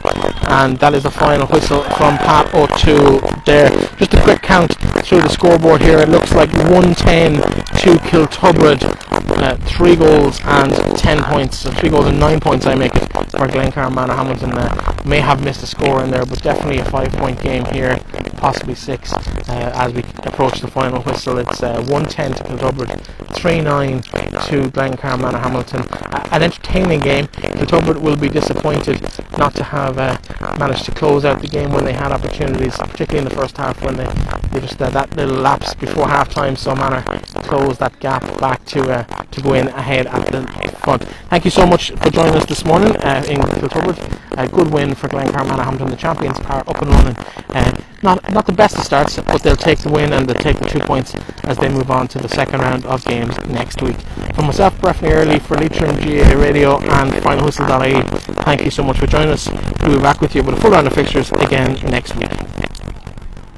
and 0.50 0.78
that 0.78 0.94
is 0.94 1.04
the 1.04 1.12
final 1.12 1.48
whistle 1.48 1.84
from 1.84 2.18
Pat 2.18 2.54
O'Toole 2.54 3.20
there. 3.46 3.70
Just 3.98 4.14
a 4.14 4.22
quick 4.22 4.42
count 4.42 4.76
through 5.04 5.22
the 5.22 5.30
scoreboard 5.30 5.82
here. 5.82 6.00
It 6.00 6.10
looks 6.10 6.34
like 6.34 6.52
110 6.54 7.36
to 7.36 7.96
Kiltubrid 8.08 9.07
uh, 9.18 9.56
three 9.66 9.96
goals 9.96 10.40
and 10.44 10.72
ten 10.98 11.24
points, 11.24 11.60
so 11.60 11.72
three 11.72 11.90
goals 11.90 12.06
and 12.08 12.20
nine 12.20 12.40
points. 12.40 12.66
I 12.66 12.76
make 12.76 12.96
it 12.96 13.12
for 13.12 13.48
Glencar 13.48 13.90
Manorhamilton. 13.90 14.54
Uh, 14.54 15.08
may 15.08 15.20
have 15.20 15.44
missed 15.44 15.64
a 15.64 15.68
score 15.68 16.04
in 16.04 16.12
there, 16.12 16.26
but 16.26 16.42
definitely 16.42 16.80
a 16.80 16.86
five-point 16.86 17.42
game 17.42 17.64
here, 17.66 17.98
possibly 18.38 18.76
six 18.76 19.14
uh, 19.14 19.72
as 19.76 19.94
we 19.94 20.02
approach 20.24 20.60
the 20.60 20.68
final 20.68 21.02
whistle. 21.04 21.38
It's 21.38 21.64
uh, 21.64 21.82
110 21.88 22.34
to 22.34 22.44
Kiltubrid, 22.44 22.88
3-9 23.30 24.04
to 24.50 24.70
Glencar 24.72 25.18
Manorhamilton. 25.18 26.34
an 26.34 26.44
entertaining 26.44 27.00
game. 27.00 27.28
Kiltubrid 27.28 28.02
will 28.02 28.18
be 28.18 28.30
disappointed 28.30 29.02
not 29.38 29.56
to 29.56 29.64
have 29.64 29.98
uh, 29.98 30.18
managed 30.60 30.86
to 30.86 30.92
close 30.92 31.26
out 31.26 31.42
the 31.42 31.48
game 31.48 31.72
when 31.72 31.86
they 31.86 31.94
had 31.94 32.12
opportunities, 32.12 32.76
particularly 32.78 33.20
in 33.20 33.30
the 33.30 33.36
first 33.36 33.58
half 33.58 33.82
when 33.82 33.96
they, 33.96 34.06
they 34.52 34.60
just 34.60 34.82
uh, 34.82 34.90
that 34.90 35.16
little 35.16 35.36
lapse 35.36 35.74
before 35.74 36.08
half 36.08 36.30
time. 36.30 36.56
So 36.56 36.76
Manor 36.76 37.02
closed 37.48 37.80
that 37.80 38.00
gap 38.00 38.24
back 38.40 38.66
to 38.66 38.82
uh, 38.90 39.04
to 39.32 39.42
go 39.42 39.54
in 39.54 39.68
ahead 39.70 40.08
at 40.08 40.32
the 40.32 40.42
front. 40.84 41.04
Thank 41.30 41.46
you 41.46 41.52
so 41.52 41.66
much 41.66 41.92
for 41.92 42.10
joining 42.10 42.36
us 42.36 42.46
this 42.46 42.66
morning 42.66 42.96
uh, 42.98 43.24
in 43.28 43.40
Kiltubrid. 43.40 43.98
A 44.38 44.48
good 44.48 44.72
win 44.72 44.96
for 44.96 45.08
Glencar 45.08 45.46
Manorhamilton. 45.46 45.90
The 45.90 45.96
champions 45.96 46.40
are 46.40 46.60
up 46.60 46.82
and 46.82 46.90
running. 46.90 47.18
Uh, 47.50 47.72
not 48.04 48.32
not 48.32 48.46
the 48.46 48.54
best 48.54 48.78
of 48.78 48.84
starts, 48.84 49.18
but 49.18 49.42
they'll 49.42 49.56
take 49.56 49.80
the 49.80 49.90
win 49.90 50.14
and 50.14 50.28
they'll 50.28 50.42
take 50.42 50.60
the 50.60 50.66
two 50.66 50.80
points 50.80 51.16
as 51.44 51.58
they 51.58 51.70
move 51.70 51.90
on 51.90 52.08
to 52.10 52.20
the 52.20 52.30
second 52.30 52.60
round 52.60 52.86
of 52.86 53.04
games 53.06 53.36
next 53.48 53.82
week. 53.82 53.98
For 54.36 54.44
myself, 54.44 54.78
Breifne 54.80 55.12
Earley, 55.12 55.40
for 55.40 55.58
Leitrim 55.58 55.96
GAA 55.96 56.40
Radio 56.40 56.78
and 56.78 57.12
FinalWhistle.ie, 57.14 58.04
thank 58.44 58.64
you 58.64 58.72
so 58.72 58.84
much 58.84 59.00
for 59.00 59.08
joining 59.08 59.30
us. 59.30 59.50
We'll 59.82 59.98
be 59.98 60.02
back 60.02 60.22
with 60.22 60.36
you 60.36 60.44
with 60.44 60.58
a 60.58 60.62
full 60.62 60.72
round 60.72 60.88
of 60.88 60.94
fixtures 60.94 61.32
again 61.32 61.74
next 61.90 62.16
week. 62.16 62.30